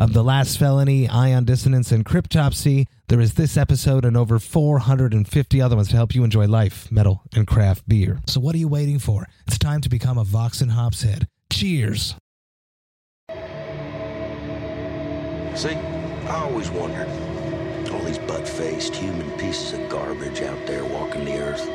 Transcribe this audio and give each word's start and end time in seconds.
of 0.00 0.14
The 0.14 0.24
Last 0.24 0.58
Felony, 0.58 1.06
Ion 1.10 1.44
Dissonance, 1.44 1.92
and 1.92 2.06
Cryptopsy. 2.06 2.86
There 3.08 3.20
is 3.20 3.34
this 3.34 3.58
episode 3.58 4.06
and 4.06 4.16
over 4.16 4.38
450 4.38 5.60
other 5.60 5.76
ones 5.76 5.88
to 5.88 5.96
help 5.96 6.14
you 6.14 6.24
enjoy 6.24 6.46
life, 6.46 6.90
metal, 6.90 7.22
and 7.34 7.46
craft 7.46 7.86
beer. 7.86 8.22
So 8.26 8.40
what 8.40 8.54
are 8.54 8.58
you 8.58 8.66
waiting 8.66 8.98
for? 8.98 9.26
It's 9.46 9.58
time 9.58 9.82
to 9.82 9.90
become 9.90 10.16
a 10.16 10.24
Vox 10.24 10.62
and 10.62 10.72
Hops 10.72 11.02
head. 11.02 11.28
Cheers! 11.52 12.14
See, 15.54 15.74
I 15.74 16.46
always 16.48 16.70
wondered. 16.70 17.08
All 17.92 18.00
these 18.00 18.18
butt-faced 18.20 18.96
human 18.96 19.30
pieces 19.38 19.74
of 19.74 19.86
garbage 19.90 20.40
out 20.40 20.66
there 20.66 20.84
walking 20.86 21.26
the 21.26 21.38
earth. 21.40 21.68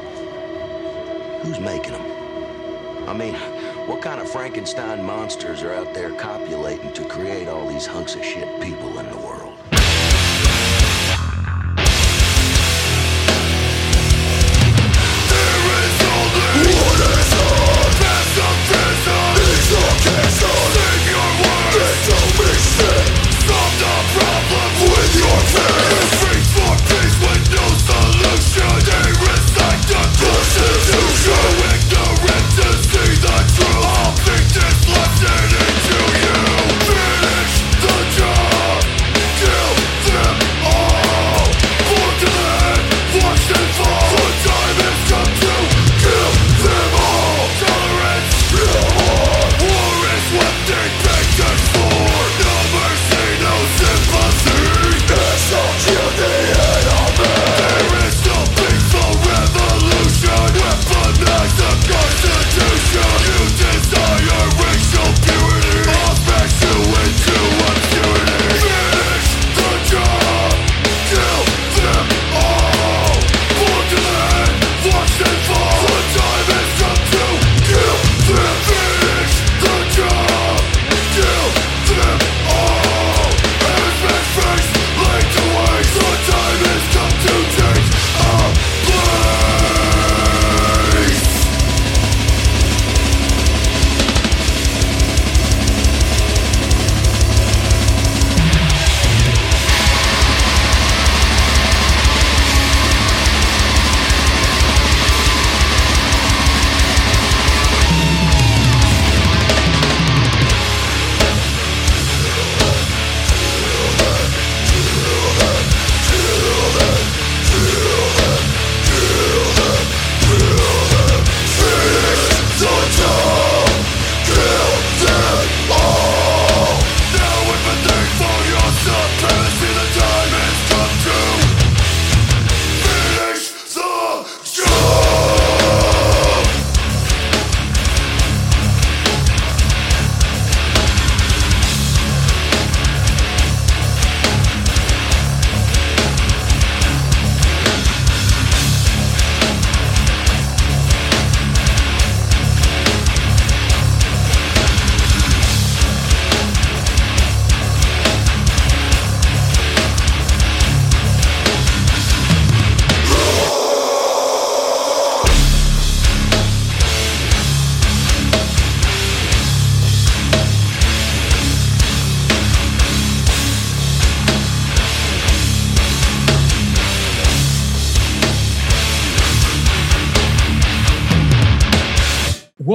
Who's 1.43 1.59
making 1.59 1.91
them? 1.91 3.07
I 3.07 3.13
mean, 3.13 3.35
what 3.87 4.01
kind 4.01 4.19
of 4.19 4.29
Frankenstein 4.29 5.03
monsters 5.03 5.61
are 5.61 5.73
out 5.73 5.93
there 5.93 6.11
copulating 6.13 6.91
to 6.93 7.05
create 7.05 7.47
all 7.47 7.67
these 7.67 7.85
hunks 7.85 8.15
of 8.15 8.23
shit 8.25 8.47
people 8.61 8.97
in 8.97 9.09
the 9.09 9.17
world? 9.17 9.55
Destiny 35.25 35.64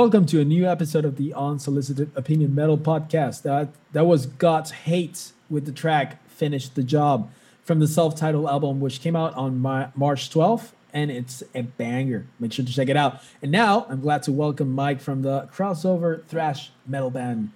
Welcome 0.01 0.25
to 0.29 0.41
a 0.41 0.47
new 0.47 0.67
episode 0.67 1.05
of 1.05 1.17
the 1.17 1.35
Unsolicited 1.35 2.11
Opinion 2.17 2.55
Metal 2.55 2.79
Podcast. 2.79 3.43
That 3.43 3.69
that 3.93 4.07
was 4.07 4.25
God's 4.25 4.71
Hate 4.71 5.33
with 5.51 5.67
the 5.67 5.73
track 5.73 6.27
"Finish 6.27 6.71
the 6.71 6.83
Job" 6.83 7.31
from 7.63 7.81
the 7.81 7.87
self-titled 7.87 8.47
album, 8.47 8.81
which 8.81 9.03
came 9.03 9.15
out 9.15 9.35
on 9.35 9.59
my, 9.59 9.89
March 9.95 10.31
12th, 10.31 10.71
and 10.95 11.11
it's 11.11 11.43
a 11.55 11.65
banger. 11.65 12.27
Make 12.39 12.55
sure 12.55 12.65
to 12.65 12.73
check 12.73 12.89
it 12.89 12.97
out. 12.97 13.21
And 13.43 13.53
now 13.53 13.85
I'm 13.91 14.01
glad 14.01 14.23
to 14.23 14.33
welcome 14.33 14.73
Mike 14.73 15.03
from 15.03 15.21
the 15.21 15.51
crossover 15.55 16.25
thrash 16.25 16.71
metal 16.87 17.11
band 17.11 17.51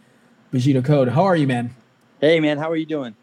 Bushido 0.51 0.83
Code. 0.83 1.09
How 1.09 1.25
are 1.25 1.37
you, 1.37 1.47
man? 1.47 1.75
Hey, 2.21 2.41
man. 2.41 2.59
How 2.59 2.71
are 2.71 2.77
you 2.77 2.85
doing? 2.85 3.17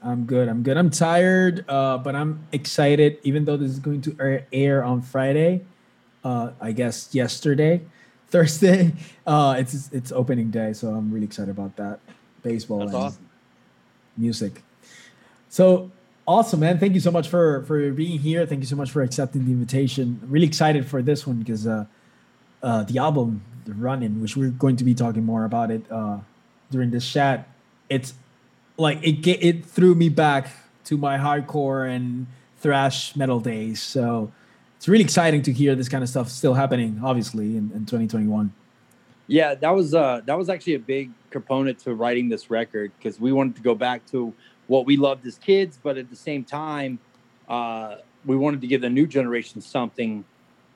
I'm 0.00 0.24
good. 0.24 0.46
I'm 0.46 0.62
good. 0.62 0.76
I'm 0.76 0.90
tired, 0.90 1.68
uh, 1.68 1.98
but 1.98 2.14
I'm 2.14 2.46
excited. 2.52 3.18
Even 3.24 3.44
though 3.44 3.56
this 3.56 3.72
is 3.72 3.80
going 3.80 4.02
to 4.02 4.16
air, 4.20 4.46
air 4.52 4.84
on 4.84 5.02
Friday, 5.02 5.64
uh, 6.22 6.52
I 6.60 6.70
guess 6.70 7.12
yesterday. 7.12 7.80
Thursday. 8.32 8.92
Uh, 9.24 9.54
it's 9.56 9.88
it's 9.92 10.10
opening 10.10 10.50
day, 10.50 10.72
so 10.72 10.88
I'm 10.88 11.12
really 11.12 11.26
excited 11.26 11.52
about 11.52 11.76
that. 11.76 12.00
Baseball 12.42 12.80
That's 12.80 12.92
and 12.92 13.02
awesome. 13.04 13.28
music. 14.16 14.64
So 15.48 15.92
awesome, 16.26 16.58
man! 16.58 16.80
Thank 16.80 16.94
you 16.94 17.00
so 17.00 17.12
much 17.12 17.28
for 17.28 17.62
for 17.66 17.92
being 17.92 18.18
here. 18.18 18.44
Thank 18.44 18.62
you 18.62 18.66
so 18.66 18.74
much 18.74 18.90
for 18.90 19.02
accepting 19.02 19.44
the 19.44 19.52
invitation. 19.52 20.20
Really 20.26 20.48
excited 20.48 20.88
for 20.88 21.02
this 21.02 21.24
one 21.24 21.36
because 21.36 21.68
uh, 21.68 21.84
uh, 22.64 22.82
the 22.82 22.98
album, 22.98 23.42
the 23.64 23.74
Ronin, 23.74 24.20
which 24.20 24.36
we're 24.36 24.50
going 24.50 24.74
to 24.74 24.82
be 24.82 24.92
talking 24.92 25.24
more 25.24 25.44
about 25.44 25.70
it 25.70 25.84
uh, 25.88 26.18
during 26.72 26.90
this 26.90 27.08
chat. 27.08 27.46
It's 27.88 28.12
like 28.76 28.98
it 29.04 29.24
it 29.28 29.64
threw 29.64 29.94
me 29.94 30.08
back 30.08 30.48
to 30.86 30.96
my 30.96 31.16
hardcore 31.16 31.88
and 31.88 32.26
thrash 32.58 33.14
metal 33.14 33.38
days. 33.38 33.80
So 33.80 34.32
it's 34.82 34.88
really 34.88 35.04
exciting 35.04 35.42
to 35.42 35.52
hear 35.52 35.76
this 35.76 35.88
kind 35.88 36.02
of 36.02 36.10
stuff 36.10 36.28
still 36.28 36.54
happening, 36.54 37.00
obviously, 37.04 37.56
in, 37.56 37.70
in 37.72 37.86
2021. 37.86 38.52
Yeah, 39.28 39.54
that 39.54 39.70
was 39.70 39.94
uh 39.94 40.22
that 40.26 40.36
was 40.36 40.48
actually 40.48 40.74
a 40.74 40.80
big 40.80 41.12
component 41.30 41.78
to 41.84 41.94
writing 41.94 42.28
this 42.28 42.50
record 42.50 42.90
because 42.98 43.20
we 43.20 43.30
wanted 43.30 43.54
to 43.54 43.62
go 43.62 43.76
back 43.76 44.04
to 44.06 44.34
what 44.66 44.84
we 44.84 44.96
loved 44.96 45.24
as 45.24 45.38
kids, 45.38 45.78
but 45.80 45.98
at 45.98 46.10
the 46.10 46.16
same 46.16 46.42
time, 46.42 46.98
uh, 47.48 47.98
we 48.24 48.34
wanted 48.34 48.60
to 48.60 48.66
give 48.66 48.80
the 48.80 48.90
new 48.90 49.06
generation 49.06 49.60
something 49.60 50.24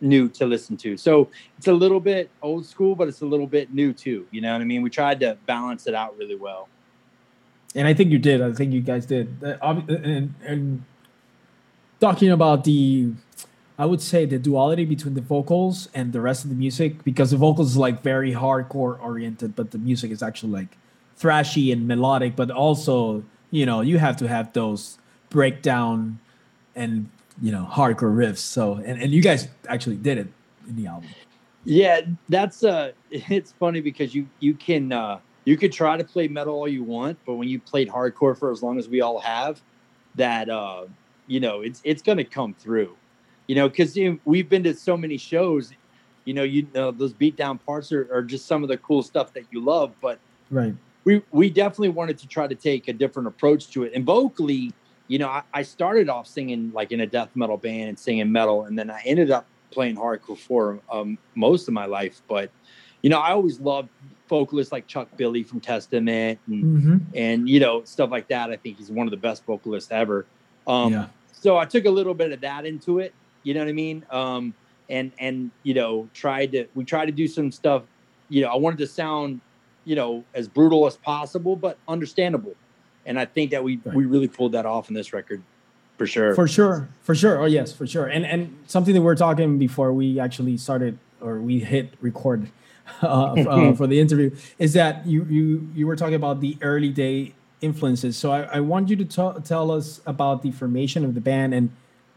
new 0.00 0.28
to 0.28 0.46
listen 0.46 0.76
to. 0.76 0.96
So 0.96 1.28
it's 1.58 1.66
a 1.66 1.72
little 1.72 1.98
bit 1.98 2.30
old 2.42 2.64
school, 2.64 2.94
but 2.94 3.08
it's 3.08 3.22
a 3.22 3.26
little 3.26 3.48
bit 3.48 3.74
new 3.74 3.92
too. 3.92 4.24
You 4.30 4.40
know 4.40 4.52
what 4.52 4.60
I 4.60 4.64
mean? 4.66 4.82
We 4.82 4.90
tried 4.90 5.18
to 5.18 5.36
balance 5.46 5.88
it 5.88 5.96
out 5.96 6.16
really 6.16 6.36
well. 6.36 6.68
And 7.74 7.88
I 7.88 7.92
think 7.92 8.12
you 8.12 8.20
did. 8.20 8.40
I 8.40 8.52
think 8.52 8.72
you 8.72 8.82
guys 8.82 9.04
did. 9.04 9.42
Uh, 9.42 9.82
and, 9.88 10.32
and 10.44 10.84
talking 11.98 12.30
about 12.30 12.62
the 12.62 13.10
I 13.78 13.84
would 13.84 14.00
say 14.00 14.24
the 14.24 14.38
duality 14.38 14.84
between 14.84 15.14
the 15.14 15.20
vocals 15.20 15.88
and 15.94 16.12
the 16.12 16.20
rest 16.20 16.44
of 16.44 16.50
the 16.50 16.56
music 16.56 17.04
because 17.04 17.30
the 17.30 17.36
vocals 17.36 17.72
is 17.72 17.76
like 17.76 18.02
very 18.02 18.32
hardcore 18.32 18.98
oriented, 19.02 19.54
but 19.54 19.70
the 19.70 19.78
music 19.78 20.10
is 20.10 20.22
actually 20.22 20.52
like 20.52 20.78
thrashy 21.20 21.72
and 21.72 21.86
melodic, 21.86 22.36
but 22.36 22.50
also, 22.50 23.22
you 23.50 23.66
know, 23.66 23.82
you 23.82 23.98
have 23.98 24.16
to 24.18 24.28
have 24.28 24.52
those 24.54 24.98
breakdown 25.28 26.18
and 26.74 27.10
you 27.42 27.52
know 27.52 27.68
hardcore 27.70 28.14
riffs. 28.14 28.38
So 28.38 28.74
and, 28.74 29.00
and 29.02 29.12
you 29.12 29.20
guys 29.20 29.48
actually 29.68 29.96
did 29.96 30.18
it 30.18 30.28
in 30.68 30.76
the 30.76 30.86
album. 30.86 31.10
Yeah, 31.64 32.00
that's 32.30 32.64
uh 32.64 32.92
it's 33.10 33.52
funny 33.52 33.82
because 33.82 34.14
you 34.14 34.26
you 34.40 34.54
can 34.54 34.92
uh 34.92 35.18
you 35.44 35.58
could 35.58 35.72
try 35.72 35.96
to 35.98 36.04
play 36.04 36.28
metal 36.28 36.54
all 36.54 36.68
you 36.68 36.82
want, 36.82 37.18
but 37.26 37.34
when 37.34 37.48
you 37.48 37.60
played 37.60 37.88
hardcore 37.90 38.36
for 38.36 38.50
as 38.50 38.62
long 38.62 38.78
as 38.78 38.88
we 38.88 39.02
all 39.02 39.20
have, 39.20 39.60
that 40.14 40.48
uh 40.48 40.86
you 41.26 41.40
know, 41.40 41.60
it's 41.60 41.82
it's 41.84 42.00
gonna 42.00 42.24
come 42.24 42.54
through 42.54 42.96
you 43.46 43.54
know, 43.54 43.68
because 43.68 43.96
you 43.96 44.12
know, 44.12 44.18
we've 44.24 44.48
been 44.48 44.62
to 44.64 44.74
so 44.74 44.96
many 44.96 45.16
shows, 45.16 45.72
you 46.24 46.34
know, 46.34 46.42
you 46.42 46.66
know 46.74 46.90
those 46.90 47.12
beat 47.12 47.36
down 47.36 47.58
parts 47.58 47.92
are, 47.92 48.08
are 48.12 48.22
just 48.22 48.46
some 48.46 48.62
of 48.62 48.68
the 48.68 48.76
cool 48.78 49.02
stuff 49.02 49.32
that 49.34 49.44
you 49.50 49.64
love. 49.64 49.92
But 50.00 50.18
right, 50.50 50.74
we 51.04 51.22
we 51.30 51.50
definitely 51.50 51.90
wanted 51.90 52.18
to 52.18 52.28
try 52.28 52.46
to 52.46 52.54
take 52.54 52.88
a 52.88 52.92
different 52.92 53.28
approach 53.28 53.70
to 53.70 53.84
it. 53.84 53.92
And 53.94 54.04
vocally, 54.04 54.72
you 55.08 55.18
know, 55.18 55.28
I, 55.28 55.42
I 55.54 55.62
started 55.62 56.08
off 56.08 56.26
singing 56.26 56.72
like 56.72 56.92
in 56.92 57.00
a 57.00 57.06
death 57.06 57.30
metal 57.34 57.56
band 57.56 57.88
and 57.90 57.98
singing 57.98 58.30
metal, 58.30 58.64
and 58.64 58.78
then 58.78 58.90
I 58.90 59.02
ended 59.04 59.30
up 59.30 59.46
playing 59.70 59.96
hardcore 59.96 60.38
for 60.38 60.80
um, 60.90 61.18
most 61.34 61.68
of 61.68 61.74
my 61.74 61.86
life. 61.86 62.22
But 62.28 62.50
you 63.02 63.10
know, 63.10 63.20
I 63.20 63.30
always 63.30 63.60
loved 63.60 63.88
vocalists 64.28 64.72
like 64.72 64.86
Chuck 64.86 65.08
Billy 65.16 65.44
from 65.44 65.60
Testament 65.60 66.40
and 66.48 66.64
mm-hmm. 66.64 66.96
and 67.14 67.48
you 67.48 67.60
know 67.60 67.84
stuff 67.84 68.10
like 68.10 68.28
that. 68.28 68.50
I 68.50 68.56
think 68.56 68.78
he's 68.78 68.90
one 68.90 69.06
of 69.06 69.12
the 69.12 69.16
best 69.16 69.44
vocalists 69.44 69.92
ever. 69.92 70.26
Um, 70.66 70.92
yeah. 70.92 71.06
So 71.32 71.56
I 71.56 71.64
took 71.66 71.84
a 71.84 71.90
little 71.90 72.14
bit 72.14 72.32
of 72.32 72.40
that 72.40 72.66
into 72.66 72.98
it, 72.98 73.14
you 73.46 73.54
know 73.54 73.60
what 73.60 73.68
I 73.68 73.72
mean? 73.72 74.04
Um, 74.10 74.54
and 74.90 75.12
and 75.20 75.52
you 75.62 75.72
know, 75.72 76.08
tried 76.12 76.50
to 76.52 76.66
we 76.74 76.84
tried 76.84 77.06
to 77.06 77.12
do 77.12 77.28
some 77.28 77.52
stuff. 77.52 77.84
You 78.28 78.42
know, 78.42 78.48
I 78.48 78.56
wanted 78.56 78.78
to 78.78 78.88
sound, 78.88 79.40
you 79.84 79.94
know, 79.94 80.24
as 80.34 80.48
brutal 80.48 80.84
as 80.86 80.96
possible, 80.96 81.54
but 81.54 81.78
understandable. 81.86 82.54
And 83.06 83.20
I 83.20 83.24
think 83.24 83.52
that 83.52 83.62
we 83.62 83.78
right. 83.84 83.94
we 83.94 84.04
really 84.04 84.26
pulled 84.26 84.50
that 84.52 84.66
off 84.66 84.88
in 84.88 84.94
this 84.94 85.12
record, 85.12 85.42
for 85.96 86.08
sure. 86.08 86.34
For 86.34 86.48
sure, 86.48 86.88
for 87.02 87.14
sure. 87.14 87.40
Oh 87.40 87.44
yes, 87.44 87.72
for 87.72 87.86
sure. 87.86 88.06
And 88.06 88.26
and 88.26 88.58
something 88.66 88.94
that 88.94 89.00
we 89.00 89.06
are 89.06 89.14
talking 89.14 89.58
before 89.58 89.92
we 89.92 90.18
actually 90.18 90.56
started 90.56 90.98
or 91.20 91.38
we 91.38 91.60
hit 91.60 91.94
record 92.00 92.50
uh, 93.02 93.32
uh, 93.32 93.74
for 93.76 93.86
the 93.86 94.00
interview 94.00 94.34
is 94.58 94.72
that 94.72 95.06
you 95.06 95.24
you 95.30 95.70
you 95.72 95.86
were 95.86 95.94
talking 95.94 96.16
about 96.16 96.40
the 96.40 96.58
early 96.62 96.90
day 96.90 97.32
influences. 97.60 98.16
So 98.16 98.32
I, 98.32 98.42
I 98.56 98.60
want 98.60 98.90
you 98.90 98.96
to 98.96 99.04
t- 99.04 99.40
tell 99.44 99.70
us 99.70 100.00
about 100.04 100.42
the 100.42 100.50
formation 100.50 101.04
of 101.04 101.14
the 101.14 101.20
band 101.20 101.54
and 101.54 101.70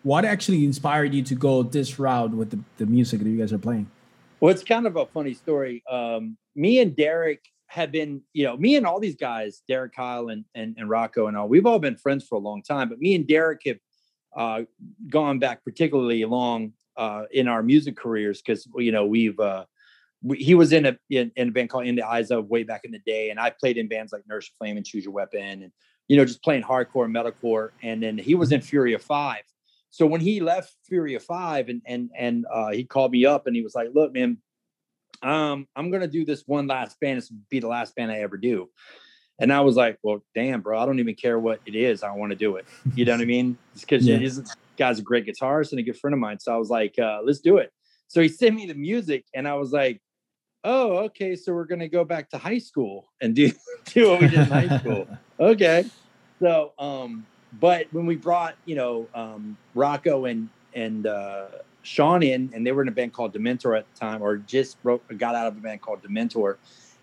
what 0.04 0.26
actually 0.26 0.66
inspired 0.66 1.14
you 1.14 1.22
to 1.24 1.36
go 1.36 1.64
this 1.64 2.00
route 2.00 2.32
with 2.32 2.52
the, 2.52 2.60
the 2.78 2.86
music 2.86 3.20
that 3.20 3.30
you 3.30 3.38
guys 3.38 3.52
are 3.52 3.58
playing? 3.58 3.90
Well, 4.40 4.54
it's 4.54 4.64
kind 4.64 4.88
of 4.88 4.96
a 4.96 5.06
funny 5.06 5.34
story. 5.34 5.84
Um, 5.90 6.38
me 6.56 6.80
and 6.80 6.96
Derek 6.96 7.44
have 7.68 7.92
been, 7.92 8.22
you 8.34 8.46
know, 8.46 8.58
me 8.58 8.76
and 8.76 8.86
all 8.86 9.00
these 9.00 9.16
guys, 9.16 9.62
Derek 9.68 9.94
Kyle 9.94 10.30
and, 10.30 10.46
and, 10.56 10.76
and 10.78 10.90
Rocco 10.90 11.28
and 11.28 11.38
all, 11.38 11.48
we've 11.48 11.66
all 11.66 11.80
been 11.80 11.96
friends 11.96 12.26
for 12.26 12.36
a 12.36 12.40
long 12.40 12.64
time, 12.64 12.90
but 12.90 13.00
me 13.00 13.16
and 13.16 13.28
Derek 13.28 13.62
have 13.66 13.78
uh, 14.36 14.62
gone 15.10 15.40
back 15.40 15.64
particularly 15.64 16.24
long 16.26 16.74
uh, 16.98 17.24
in 17.32 17.48
our 17.48 17.62
music 17.62 17.96
careers 17.96 18.42
because, 18.42 18.68
you 18.78 18.92
know, 18.92 19.06
we've, 19.06 19.40
uh, 19.40 19.66
we, 20.22 20.38
he 20.38 20.56
was 20.56 20.74
in 20.74 20.86
a, 20.86 20.98
in, 21.10 21.32
in, 21.36 21.50
a 21.50 21.52
band 21.52 21.70
called 21.70 21.86
In 21.86 21.96
the 21.96 22.08
Eyes 22.08 22.32
of 22.32 22.50
way 22.50 22.64
back 22.64 22.82
in 22.86 22.92
the 22.92 23.00
day. 23.00 23.30
And 23.30 23.40
I 23.40 23.52
played 23.52 23.78
in 23.78 23.88
bands 23.88 24.12
like 24.12 24.28
Nurse 24.28 24.50
Flame 24.58 24.78
and 24.78 24.86
Choose 24.86 25.04
Your 25.04 25.14
Weapon 25.14 25.64
and, 25.64 25.72
you 26.08 26.18
know, 26.18 26.26
just 26.26 26.44
playing 26.44 26.64
hardcore 26.64 27.10
metalcore. 27.10 27.70
And 27.84 28.02
then 28.02 28.18
he 28.18 28.36
was 28.36 28.52
in 28.52 28.62
Fury 28.62 28.94
of 28.94 29.02
Five 29.02 29.44
so 29.92 30.06
when 30.06 30.22
he 30.22 30.40
left 30.40 30.74
Fury 30.88 31.16
of 31.16 31.24
Five 31.24 31.70
and 31.70 31.82
and 31.86 32.10
and 32.18 32.46
uh, 32.52 32.72
he 32.72 32.84
called 32.84 33.12
me 33.12 33.26
up 33.26 33.48
and 33.48 33.56
he 33.56 33.62
was 33.62 33.76
like, 33.76 33.90
"Look, 33.94 34.14
man, 34.14 34.38
um, 35.24 35.68
I'm 35.76 35.90
gonna 35.92 36.08
do 36.08 36.26
this 36.26 36.44
one 36.46 36.68
last 36.68 37.00
band. 37.00 37.18
This 37.18 37.30
be 37.50 37.60
the 37.60 37.68
last 37.68 37.96
band 37.96 38.12
I 38.12 38.20
ever 38.20 38.38
do." 38.38 38.70
And 39.40 39.52
I 39.52 39.62
was 39.62 39.76
like, 39.76 39.98
"Well, 40.04 40.24
damn, 40.36 40.62
bro, 40.62 40.78
I 40.78 40.86
don't 40.86 41.00
even 41.00 41.16
care 41.16 41.40
what 41.40 41.62
it 41.66 41.76
is. 41.76 42.04
I 42.04 42.12
want 42.12 42.32
to 42.32 42.36
do 42.36 42.58
it." 42.58 42.66
You 42.94 43.06
know 43.06 43.14
what 43.14 43.22
I 43.22 43.26
mean? 43.38 43.58
Because 43.80 44.06
yeah. 44.06 44.18
this 44.18 44.56
guy's 44.78 45.00
a 45.00 45.04
great 45.04 45.26
guitarist 45.26 45.72
and 45.72 45.80
a 45.80 45.84
good 45.84 45.98
friend 45.98 46.14
of 46.14 46.20
mine. 46.20 46.40
So 46.40 46.54
I 46.54 46.58
was 46.58 46.70
like, 46.70 47.00
uh, 47.00 47.22
"Let's 47.24 47.40
do 47.40 47.58
it." 47.58 47.72
So 48.08 48.22
he 48.22 48.28
sent 48.28 48.56
me 48.56 48.68
the 48.68 48.76
music, 48.76 49.26
and 49.34 49.48
I 49.48 49.56
was 49.56 49.72
like, 49.72 50.02
"Oh, 50.64 50.98
okay. 51.06 51.36
So 51.36 51.54
we're 51.54 51.66
gonna 51.66 51.90
go 51.90 52.06
back 52.06 52.30
to 52.30 52.38
high 52.38 52.60
school 52.60 53.12
and 53.22 53.36
do 53.36 53.52
do 53.86 54.10
what 54.10 54.22
we 54.22 54.28
did 54.28 54.40
in 54.40 54.46
high 54.46 54.80
school." 54.80 55.08
Okay. 55.40 55.86
So 56.42 56.74
um, 56.78 57.26
but 57.54 57.88
when 57.92 58.06
we 58.06 58.16
brought, 58.16 58.56
you 58.66 58.76
know, 58.76 59.08
um, 59.14 59.58
Rocco 59.74 60.26
and 60.26 60.50
and 60.74 61.08
uh, 61.08 61.48
Sean 61.82 62.22
in, 62.22 62.52
and 62.54 62.66
they 62.66 62.72
were 62.72 62.82
in 62.82 62.88
a 62.88 62.92
band 62.92 63.14
called 63.14 63.34
Dementor 63.34 63.78
at 63.78 63.92
the 63.92 64.00
time, 64.00 64.22
or 64.22 64.38
just 64.38 64.82
broke, 64.84 65.04
got 65.18 65.36
out 65.36 65.48
of 65.48 65.58
a 65.58 65.60
band 65.60 65.82
called 65.82 66.04
Dementor, 66.04 66.58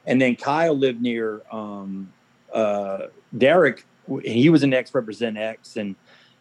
and 0.06 0.20
then 0.20 0.36
Kyle 0.36 0.76
lived 0.76 1.02
near 1.02 1.42
um, 1.50 2.12
uh, 2.52 3.06
Derek. 3.36 3.84
He 4.22 4.48
was 4.50 4.62
an 4.62 4.72
ex 4.72 4.94
Represent 4.94 5.36
X, 5.36 5.76
and 5.76 5.96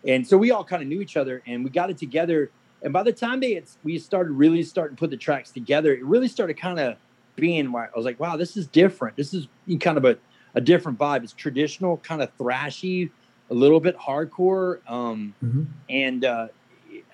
and 0.08 0.26
so 0.28 0.38
we 0.38 0.52
all 0.52 0.64
kind 0.64 0.84
of 0.84 0.88
knew 0.88 1.02
each 1.02 1.18
other, 1.18 1.42
and 1.48 1.64
we 1.64 1.70
got 1.70 1.90
it 1.90 1.98
together. 1.98 2.52
And 2.84 2.94
by 2.94 3.02
the 3.02 3.14
time 3.14 3.40
they 3.40 3.56
had, 3.56 3.64
we 3.84 3.98
started 3.98 4.34
really 4.34 4.62
starting 4.62 4.96
to 4.96 5.00
put 5.00 5.10
the 5.10 5.18
tracks 5.18 5.50
together, 5.50 5.94
it 5.94 6.06
really 6.06 6.28
started 6.28 6.56
kind 6.56 6.80
of 6.80 6.98
being. 7.36 7.74
I 7.76 7.88
was 7.96 8.06
like, 8.06 8.20
wow, 8.20 8.38
this 8.38 8.56
is 8.56 8.68
different. 8.68 9.18
This 9.18 9.34
is 9.34 9.48
kind 9.80 9.98
of 9.98 10.06
a 10.06 10.18
a 10.54 10.62
different 10.62 10.98
vibe. 10.98 11.24
It's 11.24 11.34
traditional, 11.34 11.98
kind 11.98 12.22
of 12.22 12.36
thrashy 12.38 13.10
a 13.50 13.54
little 13.54 13.80
bit 13.80 13.98
hardcore, 13.98 14.80
um, 14.90 15.34
mm-hmm. 15.44 15.64
and 15.90 16.26
uh, 16.26 16.48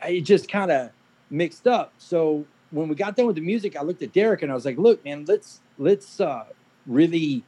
it 0.07 0.21
just 0.21 0.49
kind 0.49 0.71
of 0.71 0.91
mixed 1.29 1.67
up. 1.67 1.93
So 1.97 2.45
when 2.71 2.87
we 2.87 2.95
got 2.95 3.15
done 3.15 3.27
with 3.27 3.35
the 3.35 3.41
music, 3.41 3.75
I 3.75 3.83
looked 3.83 4.01
at 4.01 4.13
Derek 4.13 4.41
and 4.41 4.51
I 4.51 4.55
was 4.55 4.65
like, 4.65 4.77
"Look, 4.77 5.03
man, 5.03 5.25
let's 5.27 5.61
let's 5.77 6.19
uh, 6.19 6.45
really 6.85 7.43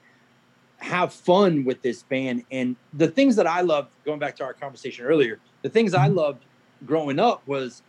have 0.78 1.14
fun 1.14 1.64
with 1.64 1.82
this 1.82 2.04
band." 2.04 2.44
And 2.52 2.76
the 2.94 3.08
things 3.08 3.36
that 3.38 3.48
I 3.48 3.62
loved, 3.62 3.92
going 4.06 4.20
back 4.20 4.36
to 4.38 4.44
our 4.44 4.54
conversation 4.54 5.06
earlier, 5.06 5.40
the 5.62 5.70
things 5.70 5.94
I 5.94 6.08
mm-hmm. 6.08 6.18
loved 6.18 6.46
growing 6.86 7.20
up 7.20 7.48
was, 7.48 7.82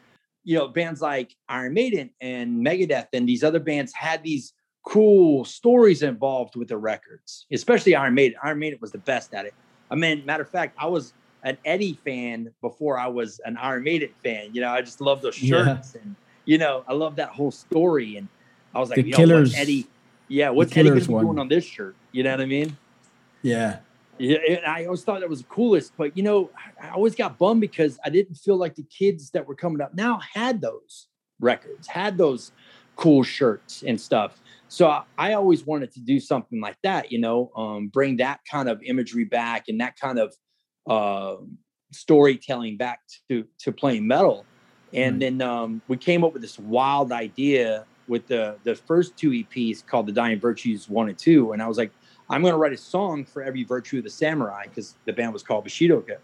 you 0.45 0.57
know, 0.57 0.69
bands 0.69 1.01
like 1.01 1.35
Iron 1.49 1.75
Maiden 1.75 2.11
and 2.21 2.65
Megadeth 2.65 3.09
and 3.13 3.29
these 3.29 3.43
other 3.43 3.61
bands 3.61 3.93
had 3.93 4.23
these 4.23 4.53
cool 4.85 5.45
stories 5.45 6.03
involved 6.03 6.57
with 6.57 6.69
the 6.69 6.77
records, 6.77 7.47
especially 7.51 7.95
Iron 7.95 8.15
Maiden. 8.15 8.39
Iron 8.45 8.59
Maiden 8.59 8.79
was 8.81 8.93
the 8.93 8.99
best 8.99 9.35
at 9.35 9.47
it. 9.47 9.55
I 9.95 9.97
mean, 9.97 10.27
matter 10.27 10.43
of 10.43 10.49
fact, 10.49 10.77
I 10.77 10.87
was 10.87 11.13
an 11.45 11.57
Eddie 11.65 11.97
fan 12.05 12.51
before 12.61 12.99
I 12.99 13.07
was 13.07 13.41
an 13.45 13.57
Iron 13.59 13.85
Maiden 13.85 14.11
fan. 14.25 14.51
You 14.53 14.61
know, 14.61 14.71
I 14.71 14.81
just 14.81 15.01
love 15.01 15.23
those 15.23 15.37
shirts 15.37 15.93
yeah. 15.95 16.03
and 16.03 16.17
you 16.47 16.59
know, 16.59 16.85
I 16.89 16.95
love 16.95 17.15
that 17.17 17.29
whole 17.29 17.53
story. 17.53 18.17
And 18.17 18.27
I 18.75 18.81
was 18.81 18.91
like, 18.91 18.97
the 18.97 19.13
killers, 19.13 19.55
Eddie, 19.55 19.87
yeah, 20.27 20.51
what's 20.51 20.73
Eddie 20.73 20.89
gonna 20.89 21.01
be 21.01 21.07
doing 21.07 21.39
on 21.39 21.47
this 21.47 21.65
shirt? 21.65 21.95
You 22.11 22.25
know 22.25 22.33
what 22.33 22.41
I 22.41 22.47
mean? 22.47 22.77
Yeah. 23.43 23.79
Yeah, 24.19 24.39
and 24.49 24.65
I 24.65 24.85
always 24.85 25.03
thought 25.03 25.21
that 25.21 25.29
was 25.29 25.43
the 25.43 25.49
coolest, 25.49 25.93
but 25.97 26.17
you 26.17 26.23
know, 26.23 26.51
I 26.81 26.91
always 26.91 27.15
got 27.15 27.39
bummed 27.39 27.61
because 27.61 27.99
I 28.05 28.11
didn't 28.11 28.37
feel 28.37 28.57
like 28.57 28.75
the 28.75 28.85
kids 28.85 29.31
that 29.31 29.47
were 29.47 29.57
coming 29.57 29.81
up 29.81 29.95
now 29.95 30.21
had 30.35 30.61
those 30.61 31.09
records, 31.41 31.89
had 31.89 32.17
those 32.17 32.53
cool 32.97 33.23
shirts 33.23 33.83
and 33.87 34.01
stuff. 34.01 34.41
So 34.69 35.03
I, 35.19 35.35
always 35.35 35.65
wanted 35.67 35.93
to 35.93 36.01
do 36.01 36.19
something 36.19 36.61
like 36.61 36.77
that, 36.83 37.13
you 37.13 37.19
know, 37.21 37.53
um, 37.57 37.89
bring 37.89 38.17
that 38.17 38.41
kind 38.51 38.69
of 38.69 38.83
imagery 38.83 39.25
back 39.25 39.69
and 39.69 39.81
that 39.81 39.99
kind 39.99 40.19
of 40.19 40.35
uh, 40.89 41.37
storytelling 41.93 42.77
back 42.77 43.01
to 43.29 43.45
to 43.61 43.73
playing 43.73 44.07
metal. 44.07 44.45
And 44.93 45.21
then 45.21 45.43
um, 45.43 45.83
we 45.89 45.97
came 45.97 46.23
up 46.25 46.33
with 46.33 46.43
this 46.43 46.59
wild 46.59 47.13
idea 47.13 47.85
with 48.09 48.27
the 48.27 48.57
the 48.65 48.75
first 48.75 49.17
two 49.17 49.31
EPs 49.31 49.85
called 49.85 50.07
the 50.07 50.13
Dying 50.13 50.41
Virtues 50.41 50.89
One 50.89 51.09
and 51.09 51.19
Two. 51.19 51.53
And 51.53 51.63
I 51.63 51.69
was 51.69 51.79
like, 51.79 51.93
I'm 52.31 52.43
going 52.43 52.53
to 52.53 52.59
write 52.59 52.73
a 52.73 52.77
song 52.77 53.25
for 53.25 53.43
every 53.43 53.65
virtue 53.65 53.99
of 53.99 54.05
the 54.05 54.11
samurai 54.11 54.65
because 54.65 54.97
the 55.05 55.13
band 55.13 55.33
was 55.33 55.43
called 55.43 55.65
Bushido 55.65 56.01
Code. 56.01 56.19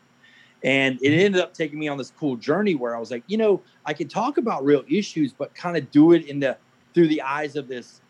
And 0.62 0.96
it 1.02 1.10
mm-hmm. 1.10 1.20
ended 1.20 1.40
up 1.40 1.54
taking 1.54 1.78
me 1.78 1.88
on 1.88 1.98
this 1.98 2.12
cool 2.18 2.36
journey 2.36 2.74
where 2.74 2.94
I 2.94 3.00
was 3.00 3.10
like, 3.10 3.24
you 3.26 3.38
know, 3.38 3.62
I 3.86 3.94
can 3.94 4.08
talk 4.08 4.38
about 4.38 4.64
real 4.64 4.84
issues, 4.88 5.32
but 5.32 5.54
kind 5.54 5.76
of 5.76 5.90
do 5.90 6.12
it 6.12 6.26
in 6.26 6.40
the 6.40 6.56
through 6.92 7.08
the 7.08 7.22
eyes 7.22 7.56
of 7.56 7.68
this 7.68 8.00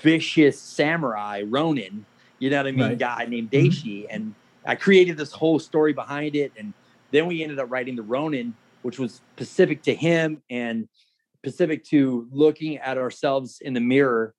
vicious 0.00 0.58
samurai 0.58 1.42
Ronin, 1.46 2.04
you 2.38 2.50
know 2.50 2.58
what 2.58 2.66
I 2.66 2.72
mean, 2.72 2.80
right. 2.80 2.98
guy 2.98 3.26
named 3.28 3.50
mm-hmm. 3.50 3.66
Daishi. 3.66 4.02
Mm-hmm. 4.02 4.14
And 4.14 4.34
I 4.66 4.74
created 4.74 5.16
this 5.16 5.32
whole 5.32 5.58
story 5.58 5.92
behind 5.92 6.34
it. 6.34 6.52
And 6.56 6.72
then 7.10 7.26
we 7.26 7.42
ended 7.42 7.58
up 7.58 7.70
writing 7.70 7.96
the 7.96 8.02
Ronin, 8.02 8.54
which 8.82 8.98
was 8.98 9.20
specific 9.34 9.82
to 9.84 9.94
him 9.94 10.42
and 10.50 10.88
specific 11.36 11.84
to 11.84 12.28
looking 12.32 12.78
at 12.78 12.98
ourselves 12.98 13.58
in 13.60 13.74
the 13.74 13.80
mirror 13.80 14.34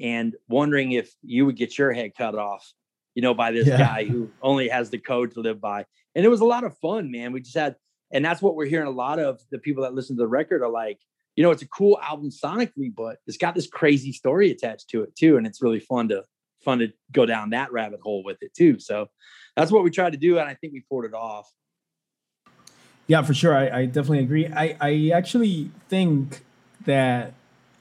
and 0.00 0.34
wondering 0.48 0.92
if 0.92 1.14
you 1.22 1.46
would 1.46 1.56
get 1.56 1.76
your 1.78 1.92
head 1.92 2.12
cut 2.16 2.36
off, 2.36 2.72
you 3.14 3.22
know, 3.22 3.34
by 3.34 3.50
this 3.50 3.66
Yeah. 3.66 3.78
guy 3.78 4.04
who 4.04 4.30
only 4.42 4.68
has 4.68 4.90
the 4.90 4.98
code 4.98 5.32
to 5.32 5.40
live 5.40 5.60
by. 5.60 5.84
And 6.14 6.24
it 6.24 6.28
was 6.28 6.40
a 6.40 6.44
lot 6.44 6.64
of 6.64 6.76
fun, 6.78 7.10
man. 7.10 7.32
We 7.32 7.40
just 7.40 7.56
had, 7.56 7.76
and 8.12 8.24
that's 8.24 8.40
what 8.40 8.54
we're 8.54 8.66
hearing. 8.66 8.86
A 8.86 8.90
lot 8.90 9.18
of 9.18 9.40
the 9.50 9.58
people 9.58 9.82
that 9.82 9.94
listen 9.94 10.16
to 10.16 10.22
the 10.22 10.28
record 10.28 10.62
are 10.62 10.70
like, 10.70 10.98
you 11.38 11.44
know, 11.44 11.52
it's 11.52 11.62
a 11.62 11.68
cool 11.68 12.00
album 12.02 12.30
sonically, 12.30 12.92
but 12.92 13.18
it's 13.28 13.36
got 13.36 13.54
this 13.54 13.68
crazy 13.68 14.10
story 14.10 14.50
attached 14.50 14.90
to 14.90 15.04
it 15.04 15.14
too, 15.14 15.36
and 15.36 15.46
it's 15.46 15.62
really 15.62 15.78
fun 15.78 16.08
to 16.08 16.24
fun 16.64 16.80
to 16.80 16.88
go 17.12 17.26
down 17.26 17.50
that 17.50 17.70
rabbit 17.70 18.00
hole 18.02 18.24
with 18.24 18.38
it 18.40 18.52
too. 18.54 18.80
So 18.80 19.06
that's 19.54 19.70
what 19.70 19.84
we 19.84 19.90
tried 19.90 20.14
to 20.14 20.18
do, 20.18 20.40
and 20.40 20.48
I 20.48 20.54
think 20.54 20.72
we 20.72 20.80
pulled 20.90 21.04
it 21.04 21.14
off. 21.14 21.48
Yeah, 23.06 23.22
for 23.22 23.34
sure. 23.34 23.56
I, 23.56 23.82
I 23.82 23.86
definitely 23.86 24.18
agree. 24.18 24.48
I, 24.48 24.76
I 24.80 25.12
actually 25.14 25.70
think 25.88 26.44
that 26.86 27.34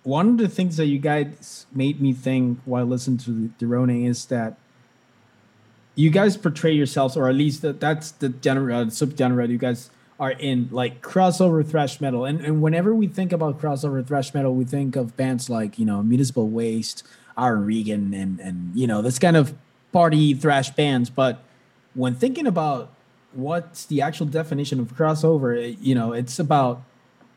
one 0.03 0.29
of 0.29 0.37
the 0.37 0.49
things 0.49 0.77
that 0.77 0.85
you 0.85 0.99
guys 0.99 1.65
made 1.73 1.99
me 1.99 2.13
think 2.13 2.59
while 2.63 2.85
listening 2.85 3.17
to 3.17 3.51
the 3.57 3.65
Ronin 3.65 4.05
is 4.05 4.25
that 4.27 4.55
you 5.95 6.11
guys 6.11 6.37
portray 6.37 6.73
yourselves, 6.73 7.17
or 7.17 7.27
at 7.27 7.33
least 7.33 7.63
that, 7.63 7.79
that's 7.79 8.11
the 8.11 8.31
genre, 8.39 8.81
uh, 8.81 8.85
subgenre 8.85 9.49
you 9.49 9.57
guys 9.57 9.89
are 10.19 10.31
in, 10.31 10.67
like 10.71 11.01
crossover 11.01 11.65
thrash 11.67 12.01
metal. 12.01 12.25
And, 12.25 12.41
and 12.41 12.62
whenever 12.62 12.93
we 12.95 13.07
think 13.07 13.31
about 13.31 13.59
crossover 13.62 14.05
thrash 14.05 14.33
metal, 14.33 14.53
we 14.55 14.65
think 14.65 14.95
of 14.95 15.15
bands 15.15 15.50
like, 15.50 15.77
you 15.77 15.86
know, 15.86 16.01
Municipal 16.01 16.47
Waste, 16.47 17.03
Iron 17.38 17.65
Reagan, 17.65 18.13
and, 18.13 18.39
and, 18.39 18.71
you 18.75 18.88
know, 18.88 19.01
this 19.01 19.19
kind 19.19 19.38
of 19.38 19.53
party 19.91 20.33
thrash 20.33 20.71
bands. 20.71 21.09
But 21.09 21.43
when 21.93 22.15
thinking 22.15 22.47
about 22.47 22.89
what's 23.33 23.86
the 23.86 24.01
actual 24.01 24.25
definition 24.25 24.79
of 24.79 24.88
crossover 24.95 25.77
you 25.81 25.93
know 25.93 26.13
it's 26.13 26.39
about 26.39 26.81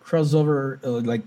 crossover 0.05 0.83
uh, 0.85 0.91
like 1.01 1.21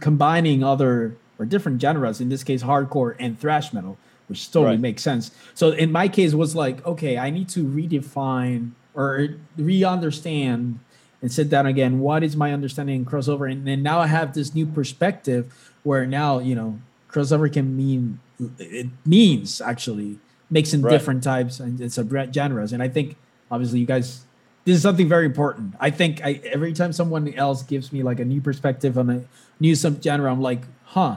combining 0.00 0.62
other 0.62 1.16
or 1.38 1.44
different 1.44 1.80
genres 1.82 2.20
in 2.20 2.28
this 2.28 2.44
case 2.44 2.62
hardcore 2.62 3.16
and 3.18 3.38
thrash 3.38 3.72
metal 3.72 3.98
which 4.28 4.50
totally 4.50 4.72
Right. 4.76 4.80
makes 4.80 5.02
sense 5.02 5.30
so 5.52 5.72
in 5.72 5.90
my 5.92 6.08
case 6.08 6.32
it 6.32 6.36
was 6.36 6.54
like 6.54 6.84
okay 6.86 7.18
i 7.18 7.28
need 7.28 7.48
to 7.50 7.64
redefine 7.64 8.70
or 8.94 9.28
re-understand 9.58 10.78
and 11.24 11.32
sit 11.32 11.48
down 11.48 11.64
again 11.64 12.00
what 12.00 12.20
is 12.22 12.36
my 12.36 12.52
understanding 12.52 12.96
in 12.96 13.04
crossover? 13.06 13.50
And 13.50 13.66
then 13.66 13.82
now 13.82 13.98
i 13.98 14.06
have 14.06 14.34
this 14.34 14.54
new 14.54 14.66
perspective 14.66 15.42
where 15.82 16.04
now 16.04 16.38
you 16.38 16.54
know 16.54 16.78
crossover 17.08 17.50
can 17.50 17.74
mean 17.74 18.20
it 18.58 18.88
means 19.06 19.60
actually 19.62 20.18
mixing 20.50 20.82
Right. 20.82 20.90
different 20.92 21.22
types 21.24 21.60
and 21.60 21.80
it's 21.80 21.96
a 21.96 22.04
genres. 22.36 22.72
And 22.74 22.82
i 22.82 22.88
think 22.88 23.16
obviously 23.50 23.80
you 23.80 23.86
guys 23.86 24.26
this 24.66 24.76
is 24.76 24.82
something 24.82 25.08
very 25.08 25.26
important. 25.26 25.74
I 25.78 25.90
think 25.90 26.22
I, 26.24 26.40
every 26.56 26.72
time 26.72 26.90
someone 26.94 27.32
else 27.34 27.62
gives 27.62 27.92
me 27.92 28.02
like 28.02 28.18
a 28.18 28.24
new 28.24 28.40
perspective 28.40 28.96
on 28.98 29.08
a 29.10 29.20
new 29.60 29.72
subgenre 29.74 30.28
i'm 30.30 30.40
like 30.50 30.62
huh 30.84 31.16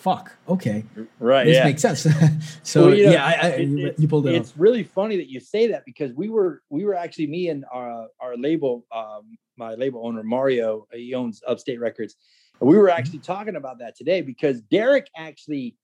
fuck 0.00 0.32
okay 0.48 0.82
Right. 1.18 1.44
this 1.44 1.56
yeah. 1.56 1.64
makes 1.64 1.82
sense 1.82 2.06
so 2.62 2.86
Well, 2.86 2.94
you 2.94 3.06
know, 3.06 3.12
yeah 3.12 3.24
I, 3.26 3.32
I, 3.32 3.48
it- 3.50 3.68
you, 3.68 3.78
it's- 3.86 3.98
you 4.00 4.08
pulled 4.08 4.26
it 4.26 4.34
It's 4.34 4.50
off 4.52 4.56
really 4.58 4.82
funny 4.82 5.16
that 5.16 5.28
you 5.28 5.40
say 5.40 5.66
that 5.68 5.84
because 5.84 6.12
we 6.14 6.28
were 6.30 6.62
we 6.70 6.84
were 6.84 6.94
actually 6.94 7.26
me 7.26 7.48
and 7.50 7.64
our 7.70 8.08
our 8.18 8.36
label 8.36 8.86
um, 8.94 9.36
my 9.58 9.74
label 9.74 10.06
owner 10.06 10.22
Mario 10.22 10.86
he 10.92 11.14
owns 11.14 11.42
Upstate 11.46 11.80
Records 11.80 12.16
and 12.60 12.68
we 12.68 12.76
were 12.78 12.88
Mm-hmm. 12.88 12.98
actually 12.98 13.18
talking 13.20 13.56
about 13.56 13.78
that 13.80 13.94
today 13.96 14.22
because 14.22 14.60
Derek 14.62 15.08
actually 15.16 15.76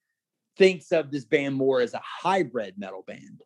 thinks 0.56 0.92
of 0.92 1.11
this 1.11 1.25
band 1.26 1.54
more 1.54 1.80
as 1.82 1.92
a 1.92 2.00
hybrid 2.02 2.75
metal 2.78 3.04
band 3.06 3.42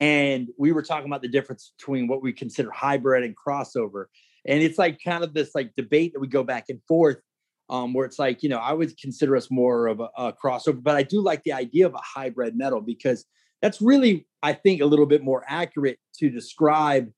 and 0.00 0.48
we 0.56 0.70
were 0.72 0.82
talking 0.82 1.06
about 1.06 1.22
the 1.22 1.28
difference 1.28 1.72
between 1.76 2.06
what 2.06 2.22
we 2.22 2.32
consider 2.32 2.70
hybrid 2.70 3.24
and 3.24 3.34
crossover 3.36 4.04
and 4.44 4.62
it's 4.62 4.78
like 4.78 5.00
kind 5.02 5.24
of 5.24 5.34
this 5.34 5.50
like 5.54 5.72
debate 5.76 6.12
that 6.12 6.20
we 6.20 6.28
go 6.28 6.44
back 6.44 6.66
and 6.68 6.80
forth 6.86 7.18
um, 7.68 7.92
where 7.94 8.06
it's 8.06 8.18
like 8.18 8.42
you 8.42 8.48
know 8.48 8.58
I 8.58 8.72
would 8.72 8.96
consider 8.98 9.36
us 9.36 9.50
more 9.50 9.86
of 9.86 10.00
a, 10.00 10.08
a 10.16 10.32
crossover, 10.32 10.82
but 10.82 10.96
I 10.96 11.02
do 11.02 11.20
like 11.20 11.42
the 11.44 11.52
idea 11.52 11.86
of 11.86 11.94
a 11.94 12.00
hybrid 12.02 12.56
metal 12.56 12.80
because 12.80 13.24
that's 13.60 13.80
really 13.80 14.26
I 14.42 14.52
think 14.52 14.80
a 14.80 14.86
little 14.86 15.06
bit 15.06 15.22
more 15.22 15.44
accurate 15.46 15.98
to 16.18 16.30
describe 16.30 17.10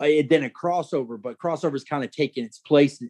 uh, 0.00 0.04
it 0.04 0.28
than 0.28 0.44
a 0.44 0.50
crossover. 0.50 1.20
But 1.20 1.38
crossover 1.38 1.74
is 1.74 1.84
kind 1.84 2.04
of 2.04 2.10
taking 2.10 2.44
its 2.44 2.58
place 2.58 3.02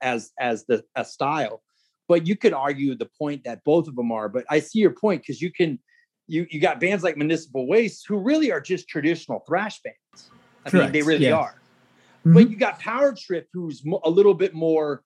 as 0.00 0.32
as 0.38 0.64
the 0.66 0.84
a 0.94 1.04
style. 1.04 1.62
But 2.08 2.26
you 2.26 2.36
could 2.36 2.54
argue 2.54 2.94
the 2.94 3.10
point 3.18 3.44
that 3.44 3.62
both 3.64 3.86
of 3.86 3.94
them 3.94 4.10
are. 4.12 4.30
But 4.30 4.46
I 4.48 4.60
see 4.60 4.78
your 4.78 4.92
point 4.92 5.22
because 5.22 5.42
you 5.42 5.52
can 5.52 5.78
you 6.26 6.46
you 6.50 6.60
got 6.60 6.80
bands 6.80 7.04
like 7.04 7.16
Municipal 7.16 7.66
Waste 7.66 8.06
who 8.08 8.18
really 8.18 8.50
are 8.50 8.60
just 8.60 8.88
traditional 8.88 9.44
thrash 9.46 9.80
bands. 9.82 10.30
I 10.64 10.76
mean, 10.76 10.92
they 10.92 11.02
really 11.02 11.26
yeah. 11.26 11.36
are 11.36 11.58
Mhm. 12.28 12.34
but 12.34 12.50
you 12.50 12.56
got 12.56 12.78
Power 12.78 13.14
Trip, 13.14 13.48
who's 13.52 13.82
a 14.04 14.10
little 14.10 14.34
bit 14.34 14.54
more, 14.54 15.02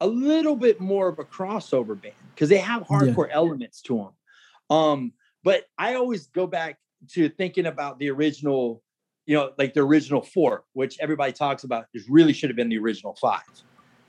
a 0.00 0.06
little 0.06 0.56
bit 0.56 0.80
more 0.80 1.08
of 1.08 1.18
a 1.18 1.24
crossover 1.24 2.00
band 2.00 2.14
because 2.34 2.48
they 2.48 2.58
have 2.58 2.82
hardcore 2.82 3.28
elements 3.30 3.80
to 3.82 3.96
them. 3.96 4.76
Um, 4.76 5.12
but 5.42 5.64
I 5.78 5.94
always 5.94 6.26
go 6.26 6.46
back 6.46 6.78
to 7.12 7.28
thinking 7.28 7.66
about 7.66 7.98
the 7.98 8.10
original, 8.10 8.82
you 9.26 9.36
know, 9.36 9.52
like 9.58 9.74
the 9.74 9.80
original 9.80 10.22
four, 10.22 10.64
which 10.72 10.98
everybody 11.00 11.32
talks 11.32 11.64
about. 11.64 11.86
Is 11.94 12.08
really 12.08 12.32
should 12.32 12.50
have 12.50 12.56
been 12.56 12.68
the 12.68 12.78
original 12.78 13.16
five 13.20 13.42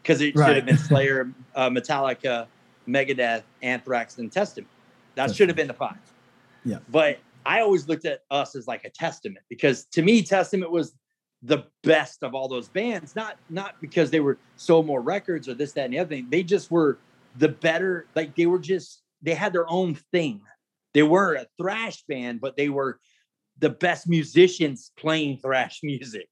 because 0.02 0.22
it 0.22 0.34
should 0.34 0.56
have 0.56 0.66
been 0.66 0.78
Slayer, 0.78 1.32
uh, 1.56 1.70
Metallica, 1.70 2.48
Megadeth, 2.88 3.44
Anthrax, 3.62 4.18
and 4.18 4.32
Testament. 4.32 4.70
That 5.16 5.34
should 5.34 5.50
have 5.50 5.56
been 5.56 5.68
the 5.68 5.74
five. 5.74 5.98
Yeah. 6.64 6.80
But 6.90 7.20
I 7.46 7.62
always 7.62 7.88
looked 7.88 8.06
at 8.06 8.22
us 8.30 8.56
as 8.56 8.68
like 8.68 8.84
a 8.84 8.90
testament 8.90 9.46
because 9.50 9.86
to 9.92 10.02
me, 10.02 10.22
Testament 10.22 10.72
was 10.72 10.94
the 11.44 11.66
best 11.84 12.24
of 12.24 12.34
all 12.34 12.48
those 12.48 12.68
bands. 12.68 13.16
Not 13.16 13.38
not 13.50 13.80
because 13.82 14.12
they 14.12 14.20
were 14.20 14.38
sold 14.56 14.86
more 14.86 15.02
records 15.02 15.48
or 15.48 15.54
this, 15.54 15.74
that, 15.74 15.86
and 15.86 15.94
the 15.94 16.00
other 16.00 16.10
thing. 16.10 16.28
They 16.30 16.44
just 16.44 16.72
were 16.72 17.00
the 17.38 17.50
better. 17.50 18.08
Like 18.16 18.36
they 18.36 18.46
were 18.46 18.60
just 18.60 19.04
they 19.22 19.34
had 19.34 19.54
their 19.54 19.70
own 19.70 19.96
thing. 20.12 20.42
They 20.94 21.04
were 21.04 21.36
a 21.36 21.46
thrash 21.60 22.04
band, 22.08 22.42
but 22.42 22.58
they 22.58 22.70
were 22.70 23.00
the 23.60 23.70
best 23.70 24.08
musicians 24.08 24.92
playing 24.98 25.38
thrash 25.44 25.80
music 25.84 26.28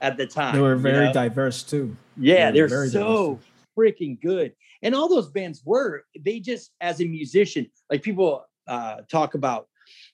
at 0.00 0.16
the 0.16 0.26
time. 0.26 0.54
they 0.54 0.60
were 0.60 0.76
you 0.76 0.82
very 0.82 1.06
know? 1.06 1.12
diverse 1.12 1.62
too 1.62 1.96
Yeah, 2.16 2.50
They 2.50 2.62
very 2.62 2.88
so 2.88 3.38
freaking 3.78 4.20
good. 4.20 4.52
And 4.82 4.94
all 4.94 5.08
those 5.08 5.28
bands 5.28 5.62
were, 5.64 6.04
they 6.18 6.40
just, 6.40 6.72
as 6.80 7.00
a 7.00 7.04
musician, 7.04 7.70
like 7.90 8.02
people 8.02 8.44
uh, 8.66 9.02
talk 9.10 9.34
about, 9.34 9.68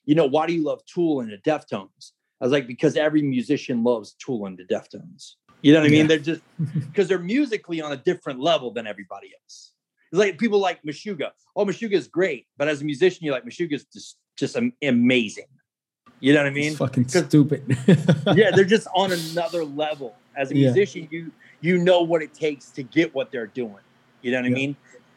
you 0.04 0.14
know, 0.14 0.26
why 0.26 0.46
do 0.46 0.52
you 0.52 0.64
love 0.64 0.80
Tool 0.86 1.20
and 1.20 1.30
the 1.30 1.38
Deftones? 1.38 2.12
I 2.40 2.44
was 2.44 2.52
like, 2.52 2.66
because 2.66 2.96
every 2.96 3.22
musician 3.22 3.82
loves 3.82 4.14
Tool 4.14 4.46
and 4.46 4.58
the 4.58 4.64
Deftones. 4.64 5.34
You 5.62 5.72
know 5.72 5.80
what 5.80 5.86
I 5.86 5.90
mean? 5.90 6.00
Yeah. 6.02 6.06
They're 6.08 6.18
just, 6.18 6.42
because 6.74 7.08
they're 7.08 7.18
musically 7.18 7.80
on 7.80 7.92
a 7.92 7.96
different 7.96 8.40
level 8.40 8.70
than 8.70 8.86
everybody 8.86 9.28
else. 9.42 9.72
It's 10.12 10.18
like 10.18 10.38
people 10.38 10.60
like 10.60 10.82
Meshuggah. 10.82 11.30
Oh, 11.56 11.64
Meshuggah 11.64 11.92
is 11.94 12.08
great. 12.08 12.46
But 12.56 12.68
as 12.68 12.82
a 12.82 12.84
musician, 12.84 13.24
you're 13.24 13.34
like, 13.34 13.44
Meshuggah 13.44 13.72
is 13.72 13.84
just, 13.86 14.18
just 14.36 14.56
amazing. 14.82 15.46
You 16.20 16.32
know 16.32 16.40
what 16.40 16.46
I 16.46 16.50
mean? 16.50 16.68
it's 16.68 16.78
fucking 16.78 17.08
stupid 17.08 17.62
yeah, 18.34 18.50
they're 18.50 18.64
just 18.64 18.88
on 18.94 19.12
another 19.32 19.64
level. 19.64 20.14
As 20.36 20.50
a 20.50 20.56
Yeah. 20.56 20.66
musician, 20.66 21.08
you 21.10 21.30
you 21.60 21.78
know 21.78 22.02
what 22.02 22.22
it 22.22 22.32
takes 22.34 22.70
to 22.72 22.82
get 22.82 23.14
what 23.14 23.30
they're 23.30 23.46
doing. 23.46 23.82
You 24.22 24.30
know 24.32 24.38
what 24.40 24.46
I 24.46 24.50
mean? 24.50 24.76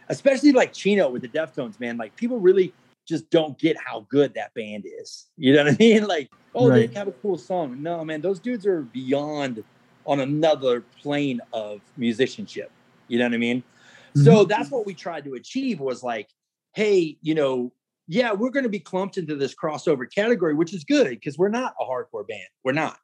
Especially 0.09 0.51
like 0.51 0.73
Chino 0.73 1.09
with 1.09 1.21
the 1.21 1.27
Deftones, 1.29 1.79
man. 1.79 1.97
Like 1.97 2.15
people 2.15 2.39
really 2.39 2.73
just 3.09 3.29
don't 3.31 3.57
get 3.57 3.75
how 3.83 4.05
good 4.09 4.35
that 4.35 4.53
band 4.53 4.85
is. 4.85 5.27
You 5.35 5.53
know 5.53 5.65
what 5.65 5.73
I 5.73 5.77
mean? 5.79 6.07
Like, 6.07 6.31
oh, 6.55 6.69
Right. 6.69 6.87
they 6.87 6.95
have 6.97 7.07
a 7.07 7.11
cool 7.13 7.37
song. 7.37 7.81
No, 7.81 8.05
man, 8.05 8.21
those 8.21 8.39
dudes 8.39 8.65
are 8.65 8.83
beyond 8.83 9.63
on 10.05 10.19
another 10.21 10.81
plane 11.01 11.41
of 11.51 11.81
musicianship. 11.97 12.71
You 13.07 13.17
know 13.17 13.25
what 13.25 13.33
I 13.33 13.37
mean? 13.37 13.63
So 14.15 14.21
mm-hmm. 14.21 14.47
that's 14.49 14.71
what 14.71 14.85
we 14.85 14.93
tried 14.93 15.23
to 15.25 15.33
achieve 15.33 15.79
was 15.79 16.03
like, 16.03 16.29
hey, 16.73 17.17
you 17.21 17.35
know, 17.35 17.73
yeah, 18.07 18.31
we're 18.31 18.49
going 18.49 18.63
to 18.63 18.69
be 18.69 18.79
clumped 18.79 19.17
into 19.17 19.35
this 19.35 19.53
crossover 19.53 20.05
category, 20.11 20.53
which 20.55 20.73
is 20.73 20.83
good 20.83 21.09
because 21.09 21.37
we're 21.37 21.49
not 21.49 21.75
a 21.79 21.83
hardcore 21.83 22.27
band. 22.27 22.47
We're 22.63 22.71
not. 22.71 22.97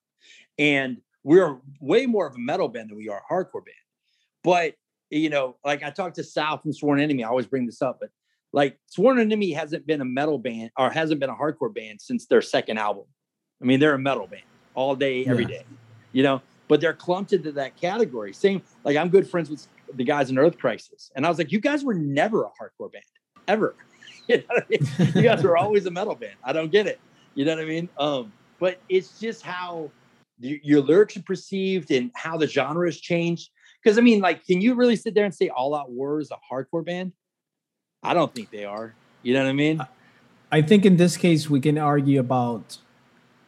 And 0.58 0.98
we're 1.24 1.58
way 1.80 2.06
more 2.06 2.28
of 2.28 2.36
a 2.36 2.40
metal 2.40 2.68
band 2.68 2.90
than 2.90 2.98
we 2.98 3.10
are 3.10 3.22
a 3.30 3.34
hardcore 3.34 3.66
band. 3.66 3.76
But, 4.44 4.76
you 5.10 5.30
know, 5.30 5.58
like 5.64 5.84
I 5.84 5.90
talked 5.90 6.16
to 6.16 6.24
Sal 6.24 6.60
from 6.60 6.74
Sworn 6.74 7.00
Enemy, 7.00 7.24
I 7.24 7.28
always 7.28 7.48
bring 7.48 7.66
this 7.66 7.82
up, 7.82 7.98
but 8.00 8.10
like 8.56 8.80
Sworn 8.88 9.20
Enemy 9.20 9.52
hasn't 9.52 9.86
been 9.86 10.00
a 10.00 10.06
metal 10.06 10.40
band 10.40 10.72
or 10.78 10.90
hasn't 10.90 11.20
been 11.20 11.30
a 11.30 11.36
hardcore 11.36 11.74
band 11.76 12.00
since 12.00 12.26
their 12.26 12.42
second 12.42 12.78
album. 12.78 13.04
I 13.62 13.66
mean, 13.66 13.82
they're 13.82 13.94
a 13.94 14.00
metal 14.00 14.28
band 14.28 14.44
all 14.74 14.96
day, 14.96 15.26
every 15.26 15.44
Yeah. 15.44 15.50
day, 15.60 15.66
you 16.14 16.24
know, 16.24 16.42
but 16.70 16.80
they're 16.80 16.94
clumped 16.94 17.34
into 17.34 17.52
that 17.52 17.76
category. 17.76 18.32
Same, 18.34 18.62
like 18.86 18.96
I'm 18.96 19.10
good 19.10 19.30
friends 19.30 19.50
with 19.50 19.68
the 19.94 20.06
guys 20.06 20.30
in 20.30 20.38
Earth 20.38 20.58
Crisis. 20.58 21.12
And 21.18 21.26
I 21.26 21.30
was 21.30 21.38
like, 21.38 21.52
you 21.52 21.60
guys 21.60 21.84
were 21.84 21.94
never 21.94 22.46
a 22.46 22.48
hardcore 22.60 22.92
band, 22.92 23.04
ever. 23.48 23.76
You, 24.28 24.38
know 24.38 24.44
I 24.58 24.62
mean? 24.70 24.80
you 25.16 25.22
guys 25.22 25.44
were 25.44 25.56
always 25.56 25.86
a 25.86 25.92
metal 25.92 26.16
band. 26.16 26.34
I 26.44 26.52
don't 26.52 26.72
get 26.72 26.88
it. 26.88 27.00
You 27.36 27.46
know 27.46 27.56
what 27.56 27.62
I 27.64 27.68
mean? 27.68 27.90
Um, 28.00 28.34
but 28.60 28.80
it's 28.90 29.20
just 29.20 29.44
how 29.44 29.92
y- 30.42 30.60
your 30.64 30.82
lyrics 30.82 31.16
are 31.16 31.22
perceived 31.22 31.92
and 31.92 32.10
how 32.16 32.36
the 32.36 32.48
genre 32.48 32.88
has 32.88 32.98
changed. 33.00 33.52
Because 33.84 34.00
I 34.00 34.02
mean, 34.02 34.22
like, 34.22 34.44
can 34.44 34.62
you 34.62 34.74
really 34.74 34.96
sit 34.96 35.14
there 35.14 35.26
and 35.26 35.36
say 35.36 35.50
All 35.50 35.76
Out 35.76 35.92
War 35.92 36.20
is 36.22 36.32
a 36.32 36.38
hardcore 36.52 36.84
band? 36.84 37.12
I 38.06 38.14
don't 38.14 38.34
think 38.34 38.52
they 38.52 38.66
are. 38.66 38.94
You 39.24 39.34
know 39.34 39.44
what 39.44 39.50
I 39.50 39.54
mean? 39.54 39.82
I 40.52 40.62
think 40.62 40.86
in 40.86 40.98
this 40.98 41.18
case 41.18 41.50
we 41.50 41.60
can 41.60 41.78
argue 41.78 42.20
about 42.20 42.78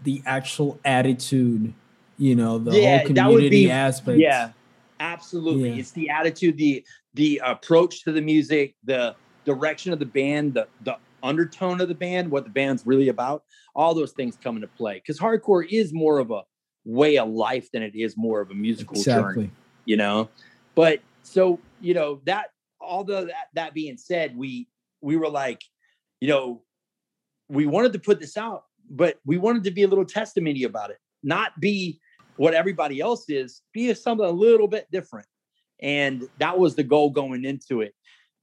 the 0.02 0.22
actual 0.26 0.80
attitude, 0.84 1.74
you 2.18 2.36
know, 2.36 2.58
the 2.58 2.72
Yeah, 2.72 2.80
whole 2.82 2.98
that 2.98 3.06
would 3.06 3.16
community 3.16 3.66
be- 3.66 3.72
aspect. 3.72 4.18
Yeah, 4.18 4.52
absolutely. 5.00 5.70
Yeah. 5.70 5.80
It's 5.80 5.92
the 5.92 6.10
attitude, 6.10 6.58
the 6.58 6.84
the 7.14 7.42
approach 7.44 8.04
to 8.04 8.12
the 8.12 8.22
music, 8.22 8.76
the 8.84 9.16
direction 9.46 9.94
of 9.94 10.00
the 10.00 10.06
band, 10.06 10.56
the 10.56 10.68
the 10.82 10.98
undertone 11.24 11.82
of 11.82 11.88
the 11.88 11.96
band, 11.96 12.30
what 12.30 12.44
the 12.44 12.50
band's 12.50 12.86
really 12.86 13.10
about, 13.10 13.44
all 13.76 13.94
those 13.94 14.12
things 14.14 14.38
come 14.44 14.56
into 14.56 14.68
play. 14.68 14.96
Because 14.96 15.20
hardcore 15.20 15.68
is 15.70 15.94
more 15.94 16.20
of 16.20 16.32
a 16.32 16.42
way 16.86 17.18
of 17.18 17.30
life 17.30 17.70
than 17.72 17.84
it 17.84 17.96
is 17.96 18.16
more 18.18 18.42
of 18.42 18.50
a 18.50 18.54
musical 18.56 18.98
exactly. 18.98 19.46
journey, 19.46 19.52
you 19.86 19.98
know. 19.98 20.30
But 20.76 21.00
so 21.24 21.60
you 21.80 21.94
know 21.94 22.22
that 22.26 22.50
although 22.82 23.26
that 23.26 23.48
that 23.54 23.74
being 23.74 23.98
said, 23.98 24.36
we 24.38 24.68
we 25.02 25.18
were 25.18 25.30
like, 25.30 25.62
you 26.20 26.28
know, 26.28 26.64
we 27.50 27.66
wanted 27.66 27.94
to 27.94 28.00
put 28.00 28.20
this 28.20 28.38
out, 28.38 28.64
but 28.90 29.20
we 29.26 29.38
wanted 29.38 29.64
to 29.66 29.72
be 29.72 29.84
a 29.84 29.88
little 29.88 30.06
testimony 30.06 30.64
about 30.64 30.90
it, 30.90 30.98
not 31.24 31.60
be 31.60 32.00
what 32.38 32.54
everybody 32.54 33.00
else 33.00 33.30
is, 33.30 33.62
be 33.74 33.94
something 33.94 34.26
a 34.26 34.32
little 34.32 34.68
bit 34.68 34.88
different. 34.92 35.28
And 35.80 36.28
that 36.40 36.58
was 36.58 36.76
the 36.76 36.84
goal 36.84 37.10
going 37.10 37.46
into 37.46 37.82
it. 37.82 37.94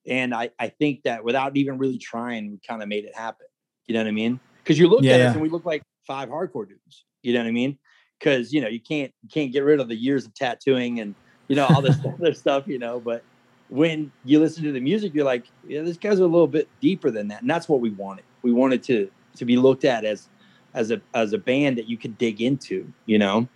And 0.07 0.35
I, 0.35 0.51
I 0.59 0.69
think 0.69 1.03
that 1.05 1.25
without 1.25 1.57
even 1.57 1.79
really 1.79 1.99
trying, 1.99 2.51
we 2.51 2.61
kind 2.67 2.83
of 2.83 2.89
made 2.89 3.05
it 3.05 3.17
happen. 3.17 3.47
You 3.87 3.95
know 3.95 4.01
what 4.01 4.09
I 4.09 4.13
mean? 4.13 4.39
Because 4.63 4.79
you 4.79 4.89
look 4.89 5.03
yeah, 5.03 5.13
at 5.13 5.21
yeah. 5.21 5.29
us 5.29 5.33
and 5.35 5.43
we 5.43 5.49
look 5.49 5.65
like 5.65 5.83
five 6.07 6.29
hardcore 6.29 6.69
dudes. 6.69 7.05
You 7.23 7.33
know 7.33 7.41
what 7.41 7.49
I 7.49 7.53
mean? 7.53 7.79
Because 8.19 8.53
you 8.53 8.61
know 8.61 8.69
you 8.69 8.81
can't 8.81 9.13
you 9.23 9.29
can't 9.29 9.53
get 9.53 9.65
rid 9.65 9.81
of 9.81 9.89
the 9.89 9.97
years 9.97 10.25
of 10.25 10.35
tattooing 10.35 11.01
and 11.01 11.15
you 11.49 11.57
know 11.57 11.67
all 11.67 11.83
this 11.83 11.97
other 12.21 12.35
stuff. 12.35 12.67
You 12.67 12.79
know, 12.79 13.01
but 13.01 13.25
when 13.75 14.13
you 14.25 14.39
listen 14.39 14.63
to 14.63 14.71
the 14.71 14.81
music, 14.81 15.13
you're 15.15 15.25
like, 15.25 15.47
yeah, 15.67 15.83
these 15.83 15.99
guys 15.99 16.21
are 16.21 16.23
a 16.23 16.29
little 16.29 16.47
bit 16.47 16.69
deeper 16.81 17.11
than 17.11 17.27
that, 17.29 17.41
and 17.41 17.51
that's 17.51 17.69
what 17.69 17.81
we 17.81 17.91
wanted. 17.91 18.25
We 18.43 18.53
wanted 18.53 18.85
to 18.85 19.11
to 19.37 19.45
be 19.45 19.57
looked 19.57 19.85
at 19.85 20.05
as 20.05 20.29
as 20.75 20.93
a 20.93 21.01
as 21.13 21.33
a 21.33 21.39
band 21.39 21.77
that 21.79 21.89
you 21.89 21.97
could 21.97 22.17
dig 22.17 22.41
into. 22.41 22.93
You 23.07 23.19
know. 23.19 23.49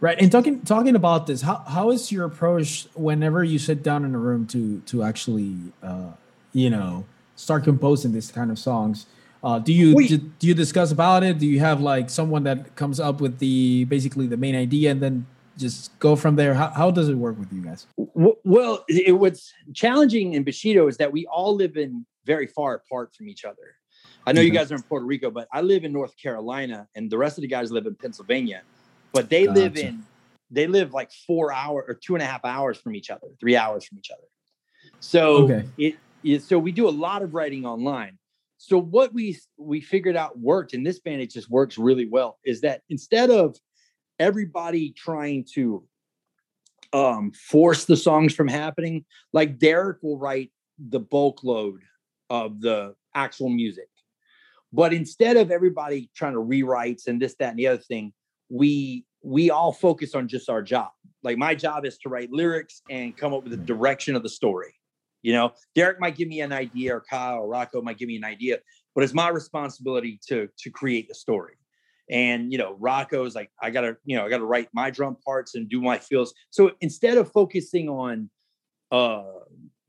Right. 0.00 0.20
And 0.20 0.32
talking 0.32 0.62
talking 0.62 0.96
about 0.96 1.28
this, 1.28 1.42
how, 1.42 1.62
how 1.68 1.90
is 1.90 2.10
your 2.10 2.24
approach 2.24 2.88
whenever 2.94 3.44
you 3.44 3.60
sit 3.60 3.84
down 3.84 4.04
in 4.04 4.12
a 4.12 4.18
room 4.18 4.44
to 4.48 4.80
to 4.86 5.04
actually 5.04 5.56
uh, 5.84 6.12
you 6.52 6.68
know 6.68 7.04
start 7.36 7.62
composing 7.62 8.10
this 8.10 8.32
kind 8.32 8.50
of 8.50 8.58
songs? 8.58 9.06
Uh, 9.44 9.60
do 9.60 9.72
you 9.72 9.94
do, 10.08 10.18
do, 10.18 10.46
you 10.48 10.54
discuss 10.54 10.90
about 10.90 11.22
it? 11.22 11.38
Do 11.38 11.46
you 11.46 11.60
have 11.60 11.80
like 11.80 12.10
someone 12.10 12.42
that 12.42 12.74
comes 12.74 12.98
up 12.98 13.20
with 13.20 13.38
the 13.38 13.84
basically 13.84 14.26
the 14.26 14.36
main 14.36 14.56
idea 14.56 14.90
and 14.90 15.00
then 15.00 15.26
just 15.60 15.96
go 15.98 16.16
from 16.16 16.36
there? 16.36 16.54
How, 16.54 16.70
how 16.70 16.90
does 16.90 17.08
it 17.08 17.14
work 17.14 17.38
with 17.38 17.52
you 17.52 17.62
guys? 17.62 17.86
Well, 17.96 18.84
it, 18.88 19.12
what's 19.12 19.52
challenging 19.74 20.34
in 20.34 20.42
Bushido 20.42 20.88
is 20.88 20.96
that 20.96 21.12
we 21.12 21.26
all 21.26 21.54
live 21.54 21.76
in 21.76 22.04
very 22.24 22.46
far 22.46 22.74
apart 22.74 23.14
from 23.14 23.28
each 23.28 23.44
other. 23.44 23.76
I 24.26 24.32
know 24.32 24.40
okay. 24.40 24.46
you 24.46 24.52
mm-hmm. 24.52 24.58
guys 24.58 24.72
are 24.72 24.76
in 24.76 24.82
Puerto 24.82 25.06
Rico, 25.06 25.30
but 25.30 25.48
I 25.52 25.60
live 25.60 25.84
in 25.84 25.92
North 25.92 26.14
Carolina, 26.20 26.88
and 26.94 27.10
the 27.10 27.18
rest 27.18 27.38
of 27.38 27.42
the 27.42 27.48
guys 27.48 27.70
live 27.70 27.86
in 27.86 27.94
Pennsylvania 27.94 28.62
but 29.12 29.28
they 29.28 29.46
gotcha. 29.46 29.60
live 29.60 29.76
in 29.76 30.04
they 30.50 30.66
live 30.66 30.92
like 30.92 31.12
four 31.26 31.52
hours 31.52 31.84
or 31.86 31.94
two 31.94 32.14
and 32.14 32.22
a 32.22 32.26
half 32.26 32.44
hours 32.44 32.76
from 32.76 32.96
each 32.96 33.08
other, 33.08 33.28
three 33.38 33.56
hours 33.56 33.84
from 33.84 33.98
each 33.98 34.10
other. 34.10 34.26
So 34.98 35.44
okay. 35.44 35.68
it, 35.78 35.94
it 36.24 36.42
so 36.42 36.58
we 36.58 36.72
do 36.72 36.88
a 36.88 36.90
lot 36.90 37.22
of 37.22 37.34
writing 37.34 37.64
online. 37.64 38.18
So 38.58 38.78
what 38.78 39.14
we 39.14 39.38
we 39.58 39.80
figured 39.80 40.16
out 40.16 40.38
worked, 40.38 40.74
and 40.74 40.86
this 40.86 40.98
band 41.00 41.22
it 41.22 41.30
just 41.30 41.48
works 41.50 41.78
really 41.78 42.06
well, 42.06 42.38
is 42.44 42.60
that 42.62 42.82
instead 42.88 43.30
of 43.30 43.56
everybody 44.20 44.92
trying 44.92 45.44
to 45.54 45.82
um, 46.92 47.32
force 47.32 47.86
the 47.86 47.96
songs 47.96 48.34
from 48.34 48.46
happening, 48.46 49.04
like 49.32 49.58
Derek 49.58 50.02
will 50.02 50.18
write 50.18 50.52
the 50.78 51.00
bulk 51.00 51.42
load 51.42 51.80
of 52.28 52.60
the 52.60 52.94
actual 53.14 53.48
music. 53.48 53.88
But 54.72 54.92
instead 54.92 55.36
of 55.36 55.50
everybody 55.50 56.10
trying 56.14 56.34
to 56.34 56.38
rewrites 56.38 57.08
and 57.08 57.20
this, 57.20 57.34
that, 57.40 57.50
and 57.50 57.58
the 57.58 57.66
other 57.66 57.82
thing, 57.82 58.12
we 58.48 59.04
we 59.22 59.50
all 59.50 59.72
focus 59.72 60.14
on 60.14 60.28
just 60.28 60.48
our 60.48 60.62
job. 60.62 60.90
Like 61.22 61.36
my 61.36 61.54
job 61.54 61.84
is 61.84 61.98
to 61.98 62.08
write 62.08 62.30
lyrics 62.30 62.82
and 62.88 63.16
come 63.16 63.34
up 63.34 63.42
with 63.42 63.52
the 63.52 63.58
direction 63.58 64.16
of 64.16 64.22
the 64.22 64.28
story. 64.28 64.74
You 65.22 65.34
know, 65.34 65.52
Derek 65.74 66.00
might 66.00 66.16
give 66.16 66.28
me 66.28 66.40
an 66.40 66.52
idea, 66.52 66.96
or 66.96 67.02
Kyle 67.02 67.40
or 67.40 67.48
Rocco 67.48 67.82
might 67.82 67.98
give 67.98 68.08
me 68.08 68.16
an 68.16 68.24
idea, 68.24 68.58
but 68.94 69.04
it's 69.04 69.12
my 69.12 69.28
responsibility 69.28 70.18
to 70.28 70.48
to 70.58 70.70
create 70.70 71.08
the 71.08 71.14
story. 71.14 71.54
And 72.10 72.52
you 72.52 72.58
know, 72.58 72.76
Rocco's 72.78 73.34
like, 73.34 73.50
I 73.62 73.70
gotta, 73.70 73.96
you 74.04 74.16
know, 74.16 74.26
I 74.26 74.28
gotta 74.28 74.44
write 74.44 74.68
my 74.72 74.90
drum 74.90 75.16
parts 75.24 75.54
and 75.54 75.68
do 75.68 75.80
my 75.80 75.98
feels. 75.98 76.34
So 76.50 76.72
instead 76.80 77.16
of 77.16 77.30
focusing 77.32 77.88
on 77.88 78.28
uh 78.90 79.22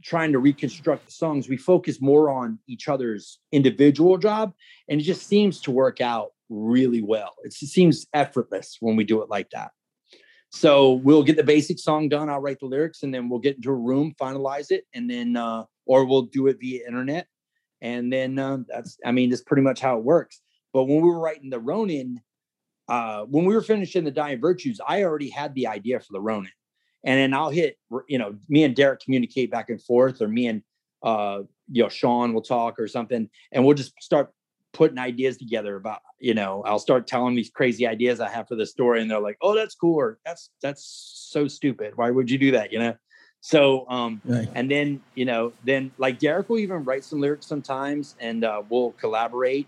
trying 0.04 0.32
to 0.32 0.40
reconstruct 0.40 1.06
the 1.06 1.12
songs, 1.12 1.50
we 1.50 1.58
focus 1.58 2.02
more 2.02 2.30
on 2.30 2.60
each 2.68 2.88
other's 2.88 3.40
individual 3.52 4.18
job, 4.18 4.54
and 4.88 5.02
it 5.02 5.04
just 5.04 5.28
seems 5.28 5.62
to 5.62 5.72
work 5.72 6.02
out 6.02 6.32
really 6.50 7.02
well. 7.02 7.34
It 7.44 7.54
seems 7.54 8.08
effortless 8.14 8.78
when 8.80 8.96
we 8.96 9.04
do 9.04 9.22
it 9.22 9.30
like 9.30 9.50
that. 9.52 9.72
So 10.50 10.94
we'll 10.94 11.24
get 11.24 11.38
the 11.38 11.44
basic 11.44 11.80
song 11.80 12.10
done. 12.10 12.30
I'll 12.30 12.42
write 12.42 12.60
the 12.60 12.66
lyrics, 12.66 13.04
and 13.04 13.14
then 13.14 13.30
we'll 13.30 13.40
get 13.40 13.56
into 13.56 13.72
a 13.72 13.76
room, 13.76 14.14
finalize 14.20 14.70
it, 14.70 14.86
and 14.94 15.10
then 15.10 15.38
uh, 15.38 15.64
or 15.86 16.06
we'll 16.06 16.24
do 16.24 16.48
it 16.48 16.58
via 16.60 16.86
internet. 16.86 17.28
And 17.82 18.12
then 18.12 18.38
uh, 18.38 18.60
that's, 18.68 18.98
I 19.06 19.12
mean, 19.12 19.30
that's 19.30 19.44
pretty 19.44 19.64
much 19.64 19.80
how 19.80 19.98
it 19.98 20.04
works. 20.04 20.42
But 20.74 20.86
when 20.86 21.02
we 21.02 21.10
were 21.10 21.20
writing 21.20 21.50
the 21.50 21.60
Ronin, 21.60 22.22
uh, 22.88 23.24
when 23.24 23.46
we 23.46 23.54
were 23.54 23.62
finishing 23.62 24.04
the 24.04 24.12
Dying 24.12 24.40
Virtues, 24.40 24.80
I 24.86 25.04
already 25.04 25.30
had 25.30 25.54
the 25.56 25.68
idea 25.68 26.00
for 26.00 26.14
the 26.14 26.22
Ronin, 26.22 26.52
and 27.04 27.18
then 27.20 27.34
I'll 27.34 27.50
hit, 27.50 27.78
you 28.08 28.18
know, 28.18 28.36
me 28.50 28.64
and 28.64 28.76
Derek 28.76 29.02
communicate 29.02 29.52
back 29.52 29.70
and 29.70 29.82
forth, 29.82 30.22
or 30.22 30.28
me 30.28 30.48
and 30.48 30.64
uh, 31.04 31.42
you 31.72 31.84
know 31.84 31.90
Sean 31.90 32.34
will 32.34 32.42
talk 32.42 32.80
or 32.80 32.88
something, 32.88 33.30
and 33.52 33.66
we'll 33.66 33.76
just 33.76 33.94
start 34.02 34.34
putting 34.74 34.98
ideas 34.98 35.38
together 35.38 35.76
about 35.76 36.00
you 36.20 36.34
know 36.34 36.64
i'll 36.66 36.80
start 36.80 37.06
telling 37.06 37.36
these 37.36 37.50
crazy 37.50 37.86
ideas 37.86 38.22
i 38.22 38.30
have 38.30 38.48
for 38.48 38.56
the 38.56 38.66
story 38.66 39.02
and 39.02 39.12
they're 39.12 39.20
like 39.20 39.38
oh 39.42 39.54
that's 39.54 39.76
cool 39.76 39.96
or 39.96 40.18
that's 40.26 40.50
that's 40.62 41.12
so 41.32 41.48
stupid. 41.48 41.96
Why 41.96 42.12
would 42.12 42.30
you 42.30 42.38
do 42.38 42.52
that? 42.52 42.72
You 42.74 42.80
know? 42.80 42.96
So 43.40 43.86
um 43.90 44.22
right. 44.26 44.48
and 44.54 44.70
then 44.70 45.02
you 45.16 45.26
know 45.26 45.54
then 45.64 45.92
like 45.98 46.20
derek 46.20 46.50
will 46.50 46.60
even 46.60 46.84
write 46.84 47.04
some 47.04 47.20
lyrics 47.20 47.48
sometimes 47.48 48.16
and 48.20 48.44
uh, 48.44 48.62
we'll 48.70 48.92
collaborate 48.92 49.68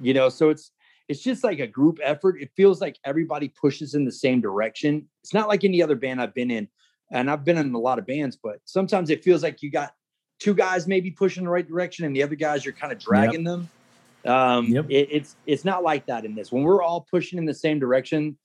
you 0.00 0.14
know 0.14 0.28
so 0.28 0.50
it's 0.50 0.72
it's 1.08 1.22
just 1.22 1.42
like 1.42 1.58
a 1.58 1.66
group 1.66 1.98
effort 2.02 2.36
it 2.40 2.50
feels 2.56 2.80
like 2.80 2.96
everybody 3.04 3.48
pushes 3.48 3.94
in 3.94 4.04
the 4.04 4.12
same 4.12 4.40
direction 4.40 5.06
it's 5.22 5.34
not 5.34 5.48
like 5.48 5.64
any 5.64 5.82
other 5.82 5.96
band 5.96 6.20
i've 6.20 6.34
been 6.34 6.50
in 6.50 6.68
and 7.12 7.30
i've 7.30 7.44
been 7.44 7.58
in 7.58 7.74
a 7.74 7.78
lot 7.78 7.98
of 7.98 8.06
bands 8.06 8.38
but 8.42 8.58
sometimes 8.64 9.10
it 9.10 9.24
feels 9.24 9.42
like 9.42 9.62
you 9.62 9.70
got 9.70 9.92
two 10.38 10.54
guys 10.54 10.86
maybe 10.86 11.10
pushing 11.10 11.44
the 11.44 11.50
right 11.50 11.68
direction 11.68 12.04
and 12.04 12.14
the 12.14 12.22
other 12.22 12.34
guys 12.34 12.64
you're 12.64 12.74
kind 12.74 12.92
of 12.92 12.98
dragging 12.98 13.44
yep. 13.44 13.44
them 13.44 13.70
um, 14.24 14.66
yep. 14.66 14.86
It, 14.88 15.08
it's 15.10 15.36
it's 15.46 15.64
not 15.64 15.82
like 15.82 16.06
that 16.06 16.24
in 16.24 16.34
this. 16.34 16.52
When 16.52 16.62
we're 16.62 16.82
all 16.82 17.06
pushing 17.10 17.38
in 17.38 17.46
the 17.46 17.54
same 17.54 17.78
direction, 17.78 18.36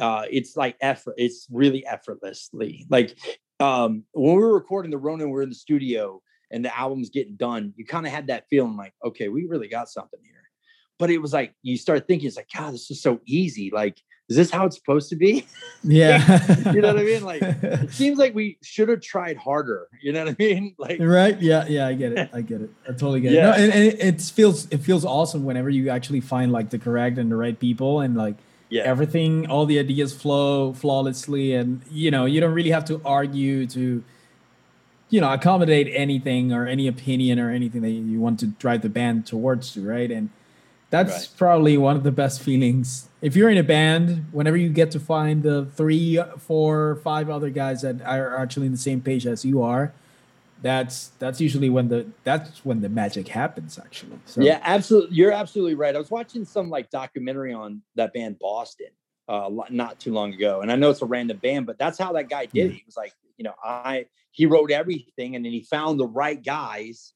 uh, 0.00 0.24
it's 0.30 0.56
like 0.56 0.76
effort. 0.80 1.14
It's 1.16 1.46
really 1.50 1.86
effortlessly. 1.86 2.86
Like 2.88 3.16
um, 3.60 4.04
when 4.12 4.36
we 4.36 4.42
were 4.42 4.54
recording 4.54 4.90
the 4.90 4.98
Ronin, 4.98 5.28
we 5.28 5.32
we're 5.32 5.42
in 5.42 5.48
the 5.48 5.54
studio 5.54 6.22
and 6.50 6.64
the 6.64 6.76
album's 6.76 7.10
getting 7.10 7.36
done. 7.36 7.74
You 7.76 7.84
kind 7.84 8.06
of 8.06 8.12
had 8.12 8.28
that 8.28 8.44
feeling 8.48 8.76
like, 8.76 8.94
okay, 9.04 9.28
we 9.28 9.46
really 9.46 9.68
got 9.68 9.88
something 9.88 10.20
here. 10.22 10.37
But 10.98 11.10
it 11.10 11.18
was 11.18 11.32
like 11.32 11.54
you 11.62 11.76
start 11.76 12.06
thinking, 12.06 12.26
it's 12.26 12.36
like, 12.36 12.48
God, 12.54 12.74
this 12.74 12.90
is 12.90 13.00
so 13.00 13.20
easy. 13.26 13.70
Like 13.72 14.02
is 14.28 14.36
this 14.36 14.50
how 14.50 14.66
it's 14.66 14.76
supposed 14.76 15.08
to 15.10 15.16
be? 15.16 15.46
Yeah. 15.84 16.72
you 16.72 16.80
know 16.82 16.88
what 16.88 16.98
I 16.98 17.04
mean? 17.04 17.22
Like 17.22 17.40
it 17.40 17.92
seems 17.92 18.18
like 18.18 18.34
we 18.34 18.58
should 18.62 18.88
have 18.88 19.00
tried 19.00 19.36
harder. 19.36 19.86
You 20.02 20.12
know 20.12 20.24
what 20.24 20.32
I 20.32 20.36
mean? 20.36 20.74
Like 20.78 20.98
right. 21.00 21.40
Yeah. 21.40 21.66
Yeah. 21.68 21.86
I 21.86 21.94
get 21.94 22.12
it. 22.12 22.30
I 22.32 22.40
get 22.40 22.62
it. 22.62 22.70
I 22.84 22.88
totally 22.88 23.20
get 23.20 23.32
yeah. 23.32 23.54
it. 23.54 23.58
No, 23.58 23.64
and, 23.64 23.72
and 23.72 24.14
it, 24.16 24.20
feels 24.20 24.66
it 24.72 24.78
feels 24.78 25.04
awesome 25.04 25.44
whenever 25.44 25.70
you 25.70 25.88
actually 25.88 26.20
find 26.20 26.50
like 26.50 26.70
the 26.70 26.80
correct 26.80 27.16
and 27.16 27.30
the 27.30 27.36
right 27.36 27.58
people 27.58 28.00
and 28.00 28.16
like 28.16 28.34
yeah. 28.70 28.82
everything, 28.82 29.48
all 29.48 29.66
the 29.66 29.78
ideas 29.78 30.12
flow 30.12 30.72
flawlessly 30.72 31.54
and 31.54 31.80
you 31.88 32.10
know, 32.10 32.24
you 32.24 32.40
don't 32.40 32.52
really 32.52 32.70
have 32.70 32.84
to 32.86 33.00
argue 33.04 33.68
to 33.68 34.02
you 35.10 35.20
know 35.20 35.32
accommodate 35.32 35.88
anything 35.94 36.52
or 36.52 36.66
any 36.66 36.88
opinion 36.88 37.38
or 37.38 37.50
anything 37.50 37.82
that 37.82 37.90
you 37.90 38.20
want 38.20 38.40
to 38.40 38.46
drive 38.46 38.82
the 38.82 38.88
band 38.88 39.26
towards 39.26 39.72
to 39.74 39.86
right 39.86 40.10
and 40.10 40.28
that's 40.90 41.12
right. 41.12 41.30
probably 41.36 41.76
one 41.76 41.96
of 41.96 42.02
the 42.02 42.12
best 42.12 42.40
feelings. 42.40 43.08
If 43.20 43.36
you're 43.36 43.50
in 43.50 43.58
a 43.58 43.62
band, 43.62 44.26
whenever 44.32 44.56
you 44.56 44.70
get 44.70 44.90
to 44.92 45.00
find 45.00 45.42
the 45.42 45.66
three, 45.76 46.18
four, 46.38 46.96
five 46.96 47.28
other 47.28 47.50
guys 47.50 47.82
that 47.82 48.00
are 48.02 48.36
actually 48.38 48.66
in 48.66 48.72
the 48.72 48.78
same 48.78 49.00
page 49.00 49.26
as 49.26 49.44
you 49.44 49.62
are, 49.62 49.92
that's 50.62 51.08
that's 51.18 51.40
usually 51.40 51.68
when 51.68 51.88
the 51.88 52.06
that's 52.24 52.64
when 52.64 52.80
the 52.80 52.88
magic 52.88 53.28
happens. 53.28 53.78
Actually, 53.78 54.18
so. 54.24 54.40
yeah, 54.40 54.60
absolutely. 54.62 55.16
You're 55.16 55.32
absolutely 55.32 55.74
right. 55.74 55.94
I 55.94 55.98
was 55.98 56.10
watching 56.10 56.44
some 56.44 56.70
like 56.70 56.90
documentary 56.90 57.52
on 57.52 57.82
that 57.94 58.12
band 58.12 58.38
Boston 58.38 58.88
uh, 59.28 59.50
not 59.70 60.00
too 60.00 60.12
long 60.12 60.32
ago, 60.32 60.62
and 60.62 60.72
I 60.72 60.76
know 60.76 60.90
it's 60.90 61.02
a 61.02 61.06
random 61.06 61.36
band, 61.36 61.66
but 61.66 61.78
that's 61.78 61.98
how 61.98 62.12
that 62.14 62.28
guy 62.28 62.46
did 62.46 62.70
it. 62.70 62.72
He 62.72 62.82
was 62.86 62.96
like, 62.96 63.12
you 63.36 63.44
know, 63.44 63.54
I 63.62 64.06
he 64.32 64.46
wrote 64.46 64.70
everything, 64.70 65.36
and 65.36 65.44
then 65.44 65.52
he 65.52 65.62
found 65.62 66.00
the 66.00 66.08
right 66.08 66.42
guys 66.42 67.12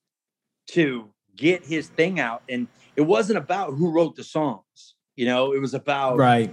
to 0.69 1.09
get 1.35 1.65
his 1.65 1.89
thing 1.89 2.21
out 2.21 2.43
and 2.49 2.69
it 2.97 3.03
wasn't 3.03 3.39
about 3.39 3.75
who 3.75 3.91
wrote 3.91 4.17
the 4.17 4.25
songs. 4.25 4.95
You 5.17 5.27
know, 5.27 5.53
it 5.53 5.61
was 5.61 5.75
about 5.75 6.19
right. 6.19 6.53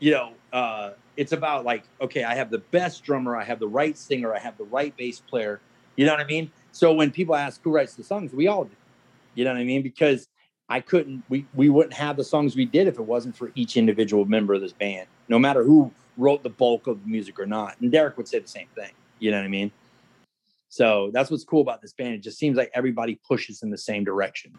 You 0.00 0.12
know, 0.12 0.32
uh, 0.52 0.90
it's 1.16 1.32
about 1.32 1.64
like, 1.64 1.84
okay, 2.00 2.24
I 2.24 2.34
have 2.34 2.50
the 2.50 2.58
best 2.58 3.04
drummer, 3.04 3.36
I 3.36 3.44
have 3.44 3.58
the 3.58 3.68
right 3.68 3.96
singer, 3.96 4.34
I 4.34 4.38
have 4.38 4.58
the 4.58 4.64
right 4.64 4.94
bass 4.96 5.20
player. 5.20 5.60
You 5.96 6.06
know 6.06 6.12
what 6.12 6.20
I 6.20 6.26
mean? 6.26 6.50
So 6.72 6.92
when 6.92 7.10
people 7.10 7.34
ask 7.34 7.62
who 7.62 7.70
writes 7.70 7.94
the 7.94 8.04
songs, 8.04 8.32
we 8.32 8.48
all 8.48 8.64
do. 8.64 8.76
You 9.34 9.44
know 9.44 9.52
what 9.52 9.60
I 9.60 9.64
mean? 9.64 9.82
Because 9.82 10.28
I 10.68 10.80
couldn't, 10.80 11.22
we 11.28 11.46
we 11.54 11.68
wouldn't 11.68 11.94
have 11.94 12.16
the 12.16 12.24
songs 12.24 12.56
we 12.56 12.64
did 12.64 12.88
if 12.88 12.98
it 12.98 13.02
wasn't 13.02 13.36
for 13.36 13.52
each 13.54 13.76
individual 13.76 14.24
member 14.24 14.54
of 14.54 14.60
this 14.60 14.72
band, 14.72 15.06
no 15.28 15.38
matter 15.38 15.62
who 15.62 15.92
wrote 16.16 16.42
the 16.42 16.50
bulk 16.50 16.86
of 16.86 17.02
the 17.02 17.08
music 17.08 17.38
or 17.38 17.46
not. 17.46 17.80
And 17.80 17.90
Derek 17.90 18.16
would 18.16 18.28
say 18.28 18.38
the 18.38 18.48
same 18.48 18.68
thing. 18.74 18.92
You 19.18 19.30
know 19.30 19.38
what 19.38 19.44
I 19.44 19.48
mean? 19.48 19.70
So 20.68 21.10
that's 21.12 21.30
what's 21.30 21.44
cool 21.44 21.60
about 21.60 21.80
this 21.80 21.92
band. 21.92 22.14
It 22.14 22.22
just 22.22 22.38
seems 22.38 22.56
like 22.56 22.70
everybody 22.74 23.20
pushes 23.26 23.62
in 23.62 23.70
the 23.70 23.78
same 23.78 24.04
direction. 24.04 24.52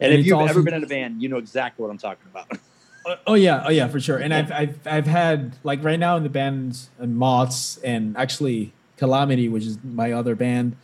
And, 0.00 0.12
And 0.12 0.20
if 0.20 0.26
you've 0.26 0.38
also- 0.38 0.50
ever 0.50 0.62
been 0.62 0.74
in 0.74 0.82
a 0.84 0.86
band, 0.86 1.22
you 1.22 1.28
know 1.28 1.36
exactly 1.38 1.82
what 1.82 1.90
I'm 1.90 1.98
talking 1.98 2.26
about. 2.30 2.46
Oh, 3.26 3.34
yeah, 3.34 3.64
oh 3.66 3.70
yeah, 3.70 3.88
for 3.88 3.98
sure. 3.98 4.18
And 4.18 4.32
I've 4.32 4.52
I've 4.52 4.78
I've 4.86 5.06
had 5.06 5.56
like 5.64 5.82
right 5.82 5.98
now 5.98 6.18
in 6.18 6.22
the 6.22 6.28
band 6.28 6.78
and 6.98 7.16
Moths 7.16 7.78
and 7.78 8.14
actually 8.16 8.72
Calamity, 8.98 9.48
which 9.48 9.64
is 9.64 9.78
my 9.82 10.12
other 10.12 10.34
band. 10.34 10.76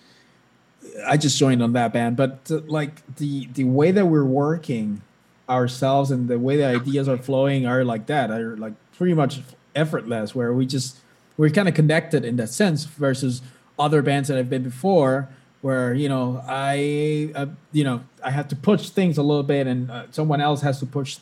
I 1.07 1.19
just 1.19 1.39
joined 1.39 1.63
on 1.63 1.75
that 1.75 1.93
band, 1.93 2.17
but 2.17 2.51
uh, 2.51 2.61
like 2.67 3.07
the 3.17 3.49
the 3.53 3.65
way 3.65 3.91
that 3.91 4.07
we're 4.07 4.25
working 4.25 5.03
ourselves 5.49 6.11
and 6.11 6.27
the 6.27 6.39
way 6.39 6.57
the 6.57 6.65
ideas 6.67 7.07
are 7.07 7.19
flowing 7.19 7.67
are 7.67 7.85
like 7.85 8.07
that 8.07 8.31
are 8.31 8.57
like 8.57 8.73
pretty 8.97 9.13
much 9.15 9.41
effortless 9.75 10.35
where 10.35 10.55
we 10.55 10.65
just 10.65 10.99
we're 11.37 11.51
kind 11.51 11.69
of 11.69 11.75
connected 11.75 12.25
in 12.25 12.37
that 12.37 12.49
sense 12.49 12.85
versus 12.85 13.43
other 13.79 14.01
bands 14.01 14.29
that 14.29 14.39
I've 14.39 14.51
been 14.51 14.63
before 14.65 15.29
where 15.63 15.95
you 15.95 16.09
know 16.09 16.43
I 16.47 17.33
uh, 17.35 17.47
you 17.73 17.85
know 17.85 18.03
I 18.23 18.31
have 18.31 18.49
to 18.49 18.57
push 18.57 18.91
things 18.91 19.19
a 19.19 19.23
little 19.23 19.43
bit 19.43 19.67
and 19.67 19.91
uh, 19.91 20.05
someone 20.11 20.41
else 20.41 20.63
has 20.63 20.79
to 20.81 20.87
push 20.87 21.19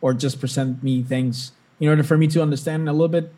or 0.00 0.14
just 0.14 0.40
present 0.40 0.82
me 0.82 1.02
things 1.02 1.52
in 1.80 1.88
order 1.88 2.02
for 2.02 2.16
me 2.16 2.26
to 2.28 2.42
understand 2.42 2.88
a 2.88 2.92
little 2.92 3.08
bit 3.08 3.32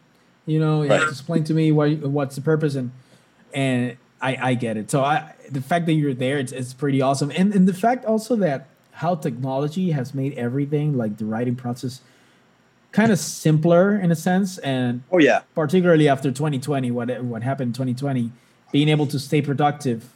you 0.46 0.58
know 0.58 0.82
you 0.82 0.90
have 0.90 1.02
to 1.02 1.08
explain 1.08 1.44
to 1.44 1.54
me 1.54 1.72
what 1.72 1.90
what's 1.98 2.36
the 2.36 2.42
purpose 2.42 2.74
and 2.74 2.90
and 3.54 3.96
I 4.20 4.50
I 4.50 4.54
get 4.54 4.76
it. 4.76 4.90
So 4.90 5.04
I 5.04 5.34
the 5.50 5.60
fact 5.60 5.86
that 5.86 5.92
you're 5.92 6.14
there 6.14 6.38
it's, 6.38 6.52
it's 6.52 6.74
pretty 6.74 7.00
awesome. 7.02 7.30
And 7.36 7.54
and 7.54 7.68
the 7.68 7.74
fact 7.74 8.04
also 8.04 8.36
that 8.36 8.68
how 8.92 9.14
technology 9.14 9.90
has 9.90 10.14
made 10.14 10.32
everything 10.38 10.96
like 10.96 11.18
the 11.18 11.24
writing 11.24 11.54
process 11.54 12.00
kind 12.92 13.12
of 13.12 13.18
simpler 13.18 13.94
in 13.94 14.10
a 14.10 14.16
sense 14.16 14.56
and 14.58 15.02
oh 15.12 15.18
yeah. 15.18 15.42
particularly 15.54 16.08
after 16.08 16.30
2020 16.30 16.90
what 16.90 17.22
what 17.22 17.42
happened 17.42 17.68
in 17.68 17.72
2020 17.74 18.32
being 18.72 18.88
able 18.88 19.06
to 19.06 19.18
stay 19.18 19.42
productive 19.42 20.08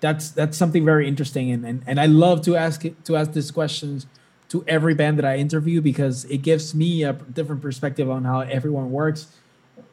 that's 0.00 0.30
that's 0.30 0.56
something 0.56 0.84
very 0.84 1.06
interesting 1.06 1.50
and 1.50 1.64
and, 1.64 1.82
and 1.86 2.00
i 2.00 2.06
love 2.06 2.40
to 2.42 2.56
ask 2.56 2.84
to 3.04 3.16
ask 3.16 3.32
these 3.32 3.50
questions 3.50 4.06
to 4.48 4.64
every 4.66 4.94
band 4.94 5.18
that 5.18 5.24
i 5.24 5.36
interview 5.36 5.80
because 5.80 6.24
it 6.26 6.38
gives 6.38 6.74
me 6.74 7.02
a 7.04 7.12
different 7.12 7.60
perspective 7.62 8.08
on 8.10 8.24
how 8.24 8.40
everyone 8.40 8.90
works 8.90 9.28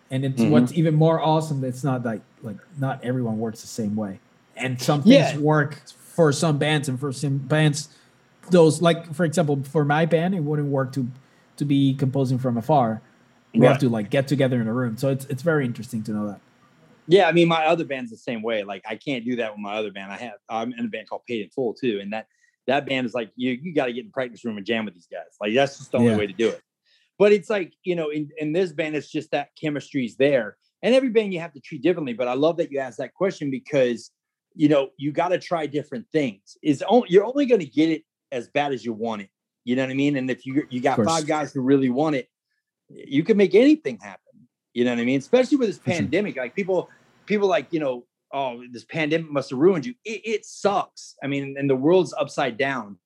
and 0.09 0.23
it's 0.25 0.41
Mhm. 0.41 0.49
what's 0.49 0.71
even 0.73 0.95
more 0.95 1.21
awesome 1.21 1.63
it's 1.63 1.83
not 1.83 2.05
like 2.05 2.21
like 2.41 2.57
not 2.79 3.03
everyone 3.03 3.37
works 3.39 3.61
the 3.61 3.67
same 3.67 3.95
way 3.95 4.19
and 4.55 4.81
some 4.81 5.01
things 5.03 5.33
Yeah. 5.33 5.37
work 5.37 5.81
for 5.97 6.31
some 6.31 6.57
bands 6.57 6.87
and 6.89 6.99
for 6.99 7.11
some 7.11 7.37
bands 7.37 7.89
those 8.49 8.81
like 8.81 9.13
for 9.13 9.25
example 9.25 9.61
for 9.63 9.83
my 9.83 10.05
band 10.05 10.33
it 10.33 10.39
wouldn't 10.41 10.69
work 10.69 10.93
to 10.93 11.07
to 11.57 11.65
be 11.65 11.93
composing 11.93 12.37
from 12.37 12.57
afar 12.57 13.01
we 13.53 13.65
have 13.65 13.79
to 13.79 13.89
like 13.89 14.09
get 14.09 14.27
together 14.27 14.61
in 14.61 14.67
a 14.67 14.73
room 14.73 14.95
so 14.97 15.09
it's 15.09 15.25
it's 15.25 15.41
very 15.43 15.65
interesting 15.65 16.01
to 16.03 16.11
know 16.11 16.27
that 16.27 16.39
Yeah, 17.07 17.27
I 17.27 17.31
mean, 17.31 17.47
my 17.47 17.65
other 17.65 17.85
band's 17.85 18.11
the 18.11 18.17
same 18.17 18.41
way. 18.41 18.63
Like, 18.63 18.83
I 18.87 18.95
can't 18.95 19.23
do 19.23 19.37
that 19.37 19.51
with 19.51 19.59
my 19.59 19.75
other 19.75 19.91
band. 19.91 20.11
I 20.11 20.17
have 20.17 20.33
I'm 20.49 20.73
in 20.73 20.85
a 20.85 20.87
band 20.87 21.09
called 21.09 21.23
Paid 21.27 21.43
in 21.43 21.49
Full 21.49 21.73
too, 21.73 21.99
and 22.01 22.11
that 22.13 22.27
that 22.67 22.85
band 22.85 23.05
is 23.05 23.13
like 23.13 23.31
you 23.35 23.51
you 23.51 23.73
got 23.73 23.85
to 23.85 23.93
get 23.93 24.01
in 24.01 24.07
the 24.07 24.11
practice 24.11 24.43
room 24.43 24.57
and 24.57 24.65
jam 24.65 24.85
with 24.85 24.93
these 24.93 25.07
guys. 25.11 25.37
Like, 25.39 25.53
that's 25.53 25.77
just 25.77 25.91
the 25.91 25.99
only 25.99 26.11
Yeah. 26.11 26.17
way 26.17 26.27
to 26.27 26.33
do 26.33 26.49
it. 26.49 26.61
But 27.17 27.31
it's 27.31 27.49
like 27.49 27.73
you 27.83 27.95
know, 27.95 28.09
in 28.09 28.29
in 28.37 28.51
this 28.51 28.71
band, 28.73 28.95
it's 28.95 29.09
just 29.09 29.31
that 29.31 29.49
chemistry's 29.59 30.17
there, 30.17 30.57
and 30.83 30.93
every 30.93 31.09
band 31.09 31.33
you 31.33 31.39
have 31.39 31.53
to 31.53 31.59
treat 31.59 31.81
differently. 31.81 32.13
But 32.13 32.27
I 32.27 32.33
love 32.33 32.57
that 32.57 32.71
you 32.71 32.79
asked 32.79 32.97
that 32.99 33.13
question 33.13 33.49
because 33.49 34.11
you 34.53 34.69
know 34.69 34.89
you 34.97 35.11
got 35.11 35.29
to 35.29 35.39
try 35.39 35.65
different 35.65 36.05
things. 36.11 36.57
Is 36.61 36.83
only 36.87 37.07
you're 37.09 37.25
only 37.25 37.45
going 37.45 37.61
to 37.61 37.65
get 37.67 37.89
it 37.89 38.03
as 38.31 38.49
bad 38.49 38.73
as 38.73 38.83
you 38.83 38.91
want 38.93 39.21
it. 39.21 39.29
You 39.63 39.75
know 39.75 39.83
what 39.83 39.91
I 39.91 39.95
mean? 39.95 40.17
And 40.17 40.29
if 40.29 40.45
you 40.45 40.67
you 40.69 40.81
got 40.81 41.03
five 41.03 41.25
guys 41.25 41.53
who 41.53 41.61
really 41.61 41.89
want 41.89 42.15
it, 42.15 42.27
you 42.89 43.23
can 43.23 43.37
make 43.37 43.55
anything 43.55 43.97
happen. 44.01 44.21
You 44.73 44.85
know 44.85 44.91
what 44.91 44.99
I 44.99 45.05
mean? 45.05 45.17
Especially 45.17 45.57
with 45.57 45.69
this 45.69 45.79
pandemic, 45.79 46.37
like 46.37 46.55
people 46.55 46.89
people 47.27 47.47
like 47.47 47.67
you 47.71 47.79
know 47.79 48.05
oh 48.33 48.63
this 48.71 48.85
pandemic 48.85 49.29
must 49.29 49.51
have 49.51 49.59
ruined 49.59 49.85
you. 49.85 49.93
It, 50.03 50.21
it 50.25 50.45
sucks. 50.45 51.15
I 51.23 51.27
mean 51.27 51.55
and 51.57 51.69
the 51.69 51.75
world's 51.75 52.13
upside 52.13 52.57
down. 52.57 52.97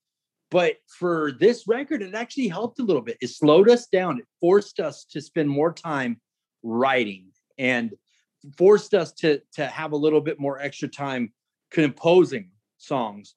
But 0.50 0.78
for 0.88 1.34
this 1.40 1.68
record 1.68 2.02
it 2.02 2.16
actually 2.16 2.48
helped 2.48 2.80
a 2.80 2.84
little 2.84 3.02
bit. 3.02 3.18
It 3.22 3.30
slowed 3.30 3.70
us 3.70 3.88
down. 3.88 4.20
It 4.20 4.26
forced 4.40 4.80
us 4.80 5.06
to 5.12 5.22
spend 5.22 5.50
more 5.50 5.74
time 5.74 6.22
writing 6.64 7.28
and 7.58 7.92
forced 8.58 8.94
us 8.94 9.12
to 9.14 9.42
to 9.54 9.68
have 9.68 9.92
a 9.92 9.98
little 9.98 10.22
bit 10.22 10.40
more 10.40 10.60
extra 10.60 10.88
time 10.88 11.34
composing 11.72 12.50
songs 12.78 13.36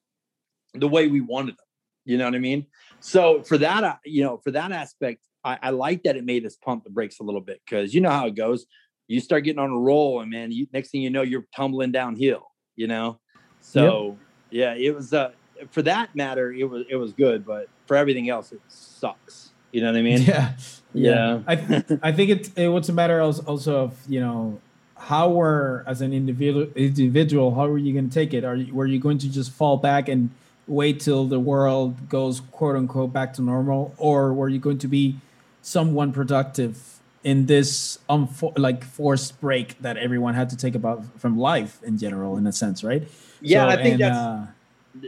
the 0.74 0.88
way 0.88 1.06
we 1.06 1.20
wanted 1.20 1.52
them 1.52 1.64
you 2.04 2.18
know 2.18 2.24
what 2.24 2.34
i 2.34 2.38
mean? 2.38 2.66
So 3.00 3.42
for 3.42 3.58
that 3.58 3.84
uh, 3.84 3.96
you 4.04 4.24
know 4.24 4.38
for 4.38 4.50
that 4.52 4.72
aspect 4.72 5.22
i, 5.44 5.58
I 5.62 5.70
like 5.70 6.02
that 6.04 6.16
it 6.16 6.24
made 6.24 6.46
us 6.46 6.56
pump 6.56 6.84
the 6.84 6.90
brakes 6.90 7.20
a 7.20 7.22
little 7.22 7.40
bit 7.40 7.60
because 7.64 7.94
you 7.94 8.00
know 8.00 8.10
how 8.10 8.26
it 8.26 8.34
goes 8.34 8.66
you 9.08 9.20
start 9.20 9.44
getting 9.44 9.58
on 9.58 9.70
a 9.70 9.78
roll 9.78 10.20
and 10.20 10.30
man 10.30 10.50
you 10.50 10.66
next 10.72 10.90
thing 10.90 11.02
you 11.02 11.10
know 11.10 11.22
you're 11.22 11.46
tumbling 11.54 11.92
downhill 11.92 12.50
you 12.76 12.86
know? 12.86 13.18
So 13.60 14.18
yeah 14.50 14.74
it 14.74 14.94
was 14.94 15.12
uh 15.12 15.32
for 15.70 15.82
that 15.82 16.14
matter 16.14 16.52
it 16.52 16.64
was 16.64 16.84
it 16.90 16.96
was 16.96 17.12
good 17.12 17.46
but 17.46 17.68
for 17.86 17.96
everything 17.96 18.28
else 18.28 18.52
it 18.52 18.60
sucks. 18.68 19.50
You 19.72 19.80
know 19.80 19.90
what 19.90 19.98
i 19.98 20.02
mean? 20.02 20.22
Yeah. 20.22 20.52
Yeah. 20.92 21.40
i 21.46 21.56
th- 21.56 21.84
i 22.02 22.12
think 22.12 22.30
it, 22.30 22.50
it 22.56 22.68
was 22.68 22.88
a 22.88 22.92
matter 22.92 23.20
also 23.20 23.42
also 23.44 23.76
of 23.84 23.98
you 24.08 24.20
know 24.20 24.60
how 24.96 25.28
were 25.28 25.84
as 25.86 26.00
an 26.00 26.12
individual 26.12 26.66
individual 26.74 27.54
how 27.54 27.66
are 27.66 27.78
you 27.78 27.92
going 27.92 28.08
to 28.08 28.14
take 28.14 28.32
it? 28.32 28.44
Are 28.44 28.56
you 28.56 28.72
were 28.72 28.86
you 28.86 28.98
going 28.98 29.18
to 29.18 29.30
just 29.30 29.50
fall 29.50 29.76
back 29.76 30.08
and 30.08 30.30
wait 30.66 31.00
till 31.00 31.26
the 31.26 31.40
world 31.40 32.08
goes 32.08 32.40
quote 32.40 32.76
unquote 32.76 33.12
back 33.12 33.34
to 33.34 33.42
normal? 33.42 33.94
Or 33.98 34.32
were 34.32 34.48
you 34.48 34.58
going 34.58 34.78
to 34.78 34.88
be 34.88 35.16
someone 35.62 36.12
productive 36.12 36.93
in 37.24 37.46
this 37.46 37.98
unfo- 38.08 38.56
like 38.58 38.84
forced 38.84 39.40
break 39.40 39.80
that 39.80 39.96
everyone 39.96 40.34
had 40.34 40.50
to 40.50 40.56
take 40.56 40.74
about 40.74 41.02
from 41.18 41.38
life 41.38 41.82
in 41.82 41.98
general 41.98 42.36
in 42.36 42.46
a 42.46 42.52
sense 42.52 42.84
right? 42.84 43.02
Yeah 43.40 43.64
So, 43.64 43.68
i 43.70 43.76
think 43.76 43.94
and, 43.94 44.02
that's 44.02 44.16
uh, 44.16 44.46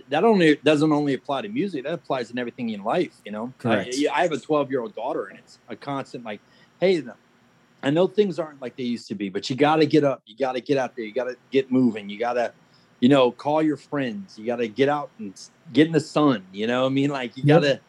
that 0.08 0.24
only 0.24 0.56
doesn't 0.56 0.90
only 0.90 1.14
apply 1.14 1.42
to 1.42 1.48
music 1.48 1.84
that 1.84 1.92
applies 1.92 2.30
in 2.30 2.38
everything 2.38 2.70
in 2.70 2.82
life 2.82 3.14
you 3.24 3.30
know? 3.30 3.52
Correct. 3.58 3.94
I, 3.94 4.08
I 4.12 4.22
have 4.22 4.32
a 4.32 4.38
12 4.38 4.70
year 4.70 4.80
old 4.80 4.94
daughter 4.96 5.26
and 5.26 5.38
it's 5.38 5.58
a 5.68 5.76
constant 5.76 6.24
like 6.24 6.40
hey 6.80 7.02
i 7.82 7.90
know 7.90 8.06
things 8.06 8.38
aren't 8.38 8.60
like 8.60 8.76
they 8.76 8.82
used 8.82 9.06
to 9.08 9.14
be 9.14 9.28
but 9.28 9.48
you 9.48 9.54
got 9.54 9.76
to 9.76 9.86
get 9.86 10.02
up 10.02 10.22
you 10.26 10.36
got 10.36 10.52
to 10.52 10.60
get 10.60 10.78
out 10.78 10.96
there 10.96 11.04
you 11.04 11.12
got 11.12 11.24
to 11.24 11.36
get 11.52 11.70
moving 11.70 12.08
you 12.08 12.18
got 12.18 12.32
to 12.32 12.52
you 13.00 13.08
know 13.08 13.30
call 13.30 13.62
your 13.62 13.76
friends 13.76 14.38
you 14.38 14.46
got 14.46 14.56
to 14.56 14.68
get 14.68 14.88
out 14.88 15.10
and 15.18 15.38
get 15.72 15.86
in 15.86 15.92
the 15.92 16.00
sun 16.00 16.44
you 16.52 16.66
know 16.66 16.82
what 16.82 16.86
i 16.86 16.90
mean? 16.90 17.10
Like 17.10 17.36
you 17.36 17.44
got 17.44 17.60
to 17.60 17.80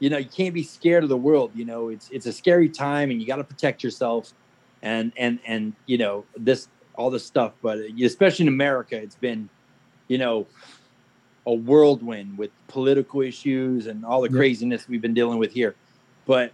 you 0.00 0.10
know 0.10 0.18
you 0.18 0.28
can't 0.28 0.54
be 0.54 0.62
scared 0.64 1.02
of 1.04 1.08
the 1.08 1.16
world 1.16 1.52
you 1.54 1.64
know 1.64 1.88
it's 1.90 2.08
it's 2.10 2.26
a 2.26 2.32
scary 2.32 2.68
time 2.68 3.10
and 3.10 3.20
you 3.20 3.26
got 3.26 3.36
to 3.36 3.44
protect 3.44 3.84
yourself 3.84 4.32
and 4.82 5.12
and 5.16 5.38
and 5.46 5.74
you 5.86 5.98
know 5.98 6.26
this 6.36 6.68
all 6.96 7.10
this 7.10 7.24
stuff 7.24 7.52
but 7.62 7.78
especially 8.02 8.44
in 8.44 8.48
america 8.48 8.96
it's 8.96 9.16
been 9.16 9.48
you 10.08 10.18
know 10.18 10.48
a 11.46 11.54
whirlwind 11.54 12.36
with 12.36 12.50
political 12.68 13.20
issues 13.22 13.86
and 13.86 14.04
all 14.04 14.20
the 14.20 14.28
Yep. 14.28 14.36
craziness 14.36 14.88
we've 14.88 15.00
been 15.00 15.14
dealing 15.14 15.38
with 15.38 15.52
here. 15.52 15.74
But 16.26 16.52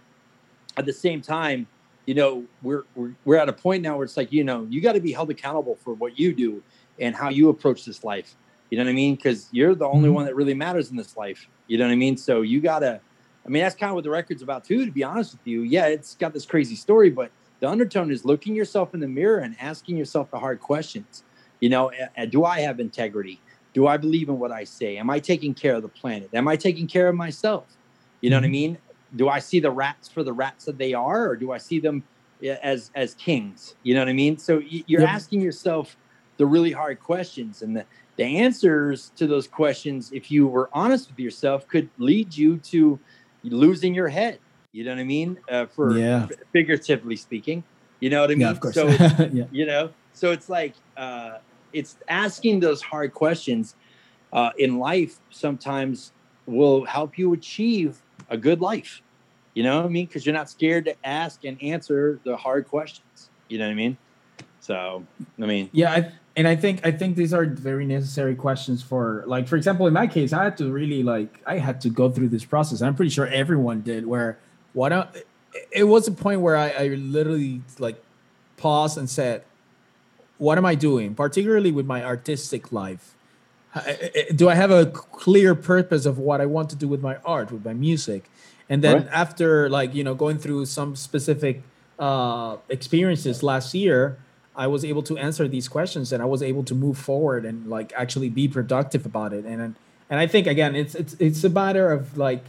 at 0.77 0.85
the 0.85 0.93
same 0.93 1.21
time 1.21 1.67
you 2.05 2.13
know 2.15 2.45
we're 2.61 2.83
we're, 2.95 3.11
we're 3.25 3.35
at 3.35 3.49
a 3.49 3.53
point 3.53 3.83
now 3.83 3.97
where 3.97 4.05
it's 4.05 4.15
like 4.15 4.31
you 4.31 4.45
know 4.45 4.65
you 4.69 4.81
got 4.81 4.93
to 4.93 5.01
be 5.01 5.11
held 5.11 5.29
accountable 5.29 5.75
for 5.83 5.93
what 5.93 6.17
you 6.17 6.33
do 6.33 6.63
and 6.99 7.13
how 7.15 7.29
you 7.29 7.49
approach 7.49 7.83
this 7.85 8.03
life. 8.03 8.33
You 8.69 8.77
know 8.77 8.85
what 8.85 8.91
i 8.91 8.93
mean? 8.93 9.15
Because 9.15 9.49
you're 9.51 9.75
the 9.75 9.87
only 9.87 10.09
Mhm. 10.09 10.13
one 10.13 10.25
that 10.25 10.35
really 10.35 10.53
matters 10.53 10.89
in 10.89 10.95
this 10.97 11.15
life. 11.17 11.45
You 11.67 11.77
know 11.77 11.85
what 11.85 11.91
i 11.91 11.95
mean? 11.95 12.15
So 12.15 12.41
you 12.43 12.61
gotta 12.61 13.01
i 13.47 13.49
mean 13.49 13.63
that's 13.63 13.75
kind 13.75 13.89
of 13.89 13.95
what 13.95 14.03
the 14.03 14.09
record's 14.09 14.41
about 14.41 14.63
too 14.65 14.85
to 14.85 14.91
be 14.91 15.03
honest 15.03 15.33
with 15.33 15.41
you 15.45 15.61
yeah 15.63 15.87
it's 15.87 16.15
got 16.15 16.33
this 16.33 16.45
crazy 16.45 16.75
story 16.75 17.09
but 17.09 17.31
the 17.59 17.67
undertone 17.67 18.11
is 18.11 18.25
looking 18.25 18.55
yourself 18.55 18.93
in 18.93 18.99
the 18.99 19.07
mirror 19.07 19.39
and 19.39 19.55
asking 19.59 19.97
yourself 19.97 20.29
the 20.31 20.39
hard 20.39 20.59
questions 20.59 21.23
you 21.59 21.69
know 21.69 21.91
do 22.29 22.43
i 22.45 22.59
have 22.59 22.79
integrity 22.79 23.41
do 23.73 23.87
i 23.87 23.97
believe 23.97 24.29
in 24.29 24.37
what 24.39 24.51
i 24.51 24.63
say 24.63 24.97
am 24.97 25.09
i 25.09 25.19
taking 25.19 25.53
care 25.53 25.75
of 25.75 25.81
the 25.81 25.89
planet 25.89 26.29
am 26.33 26.47
i 26.47 26.55
taking 26.55 26.87
care 26.87 27.07
of 27.07 27.15
myself 27.15 27.69
you 28.21 28.29
know 28.29 28.37
what 28.37 28.43
i 28.43 28.47
Mhm. 28.47 28.51
mean 28.51 28.77
do 29.15 29.29
I 29.29 29.39
see 29.39 29.61
the 29.61 29.71
rats 29.71 30.09
for 30.09 30.21
the 30.21 30.33
rats 30.33 30.65
that 30.65 30.77
they 30.77 30.93
are, 30.93 31.29
or 31.29 31.37
do 31.37 31.53
I 31.53 31.57
see 31.59 31.79
them 31.79 32.03
as 32.61 32.91
as 32.95 33.15
kings? 33.15 33.75
You 33.83 33.93
know 33.95 34.01
what 34.01 34.09
I 34.09 34.13
mean? 34.13 34.37
So 34.37 34.61
you're 34.65 35.01
Yep. 35.01 35.09
asking 35.09 35.41
yourself 35.41 35.95
the 36.37 36.45
really 36.45 36.71
hard 36.71 36.99
questions, 36.99 37.61
and 37.61 37.75
the 37.75 37.85
the 38.17 38.25
answers 38.25 39.11
to 39.15 39.27
those 39.27 39.47
questions, 39.47 40.09
if 40.11 40.29
you 40.29 40.47
were 40.47 40.69
honest 40.73 41.09
with 41.09 41.19
yourself, 41.19 41.67
could 41.67 41.89
lead 41.97 42.35
you 42.35 42.57
to 42.71 42.99
losing 43.49 43.93
your 43.93 44.07
head. 44.07 44.39
You 44.73 44.83
know 44.83 44.91
what 44.91 44.99
I 44.99 45.03
mean? 45.05 45.37
Uh, 45.49 45.65
for 45.67 45.97
Yeah. 45.97 46.27
figuratively 46.53 47.15
speaking, 47.15 47.63
you 47.99 48.09
know 48.09 48.21
what 48.21 48.31
I 48.31 48.35
mean. 48.35 48.41
yeah 48.41 48.51
of 48.51 48.59
course 48.59 48.75
So 48.75 48.87
yeah 49.31 49.45
you 49.51 49.65
know 49.65 49.89
so 50.13 50.31
it's 50.31 50.49
like 50.49 50.75
uh 50.97 51.37
it's 51.73 51.97
asking 52.09 52.59
those 52.59 52.81
hard 52.81 53.13
questions 53.13 53.75
uh 54.33 54.51
in 54.57 54.77
life 54.77 55.17
sometimes 55.29 56.11
will 56.45 56.85
help 56.85 57.17
you 57.17 57.33
achieve 57.33 58.01
a 58.29 58.37
good 58.37 58.61
life 58.61 59.01
you 59.53 59.63
know 59.63 59.77
what 59.77 59.85
i 59.85 59.89
mean 59.89 60.05
because 60.05 60.25
you're 60.25 60.33
not 60.35 60.49
scared 60.49 60.85
to 60.85 60.95
ask 61.05 61.43
and 61.43 61.61
answer 61.61 62.19
the 62.25 62.35
hard 62.37 62.65
questions 62.67 63.29
you 63.49 63.57
know 63.57 63.65
what 63.65 63.71
i 63.71 63.75
mean 63.75 63.97
so 64.59 65.03
i 65.41 65.45
mean 65.45 65.69
Yeah, 65.73 65.91
I, 65.93 66.11
and 66.37 66.47
I 66.47 66.55
think 66.55 66.85
I 66.85 66.91
think 66.91 67.17
these 67.17 67.33
are 67.33 67.45
very 67.45 67.85
necessary 67.85 68.35
questions 68.35 68.83
for 68.83 69.23
like 69.25 69.47
for 69.47 69.57
example 69.57 69.87
in 69.87 69.93
my 69.93 70.05
case 70.05 70.31
I 70.31 70.43
had 70.45 70.57
to 70.57 70.71
really 70.71 71.01
like 71.01 71.41
I 71.47 71.57
had 71.57 71.81
to 71.81 71.89
go 71.89 72.11
through 72.11 72.29
this 72.29 72.45
process. 72.45 72.81
I'm 72.81 72.95
pretty 72.95 73.09
sure 73.09 73.25
everyone 73.27 73.81
did 73.81 74.05
where 74.05 74.37
what 74.73 74.93
I, 74.93 75.07
it 75.71 75.85
was 75.85 76.07
a 76.07 76.11
point 76.11 76.41
where 76.41 76.55
I, 76.55 76.69
I 76.69 76.87
literally 76.89 77.61
like 77.79 78.01
paused 78.55 78.99
and 78.99 79.09
said 79.09 79.43
what 80.37 80.59
am 80.59 80.65
I 80.65 80.75
doing, 80.75 81.15
particularly 81.15 81.71
with 81.71 81.87
my 81.87 82.03
artistic 82.03 82.71
life? 82.71 83.15
Do 84.35 84.47
I 84.47 84.53
have 84.53 84.69
a 84.69 84.85
clear 84.85 85.55
purpose 85.55 86.05
of 86.05 86.19
what 86.19 86.39
I 86.39 86.45
want 86.45 86.69
to 86.69 86.75
do 86.75 86.87
with 86.87 87.01
my 87.01 87.17
art, 87.25 87.51
with 87.51 87.65
my 87.65 87.73
music? 87.73 88.29
And 88.69 88.83
then 88.83 88.97
right. 88.97 89.07
after 89.11 89.69
like 89.69 89.95
you 89.95 90.03
know 90.03 90.13
going 90.13 90.37
through 90.37 90.67
some 90.67 90.95
specific 90.95 91.63
uh, 91.97 92.57
experiences 92.69 93.41
last 93.41 93.73
year, 93.73 94.19
I 94.57 94.65
was 94.67 94.83
able 94.83 95.03
to 95.03 95.17
answer 95.17 95.47
these 95.47 95.69
questions 95.69 96.11
and 96.11 96.21
I 96.21 96.25
was 96.25 96.41
able 96.41 96.63
to 96.63 96.73
move 96.75 96.97
forward 96.97 97.45
and 97.45 97.67
like 97.67 97.93
actually 97.95 98.29
be 98.29 98.47
productive 98.47 99.05
about 99.05 99.31
it. 99.31 99.45
And 99.45 99.75
and 100.09 100.19
I 100.19 100.25
think 100.25 100.47
again, 100.47 100.75
it's 100.75 100.95
it's 100.95 101.13
it's 101.19 101.43
a 101.43 101.49
matter 101.49 101.91
of 101.91 102.17
like 102.17 102.43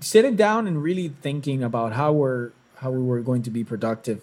sitting 0.00 0.36
down 0.36 0.66
and 0.66 0.82
really 0.82 1.08
thinking 1.08 1.62
about 1.62 1.92
how 1.92 2.12
we're 2.12 2.52
how 2.76 2.90
we 2.90 3.02
were 3.02 3.20
going 3.20 3.42
to 3.42 3.50
be 3.50 3.64
productive, 3.64 4.22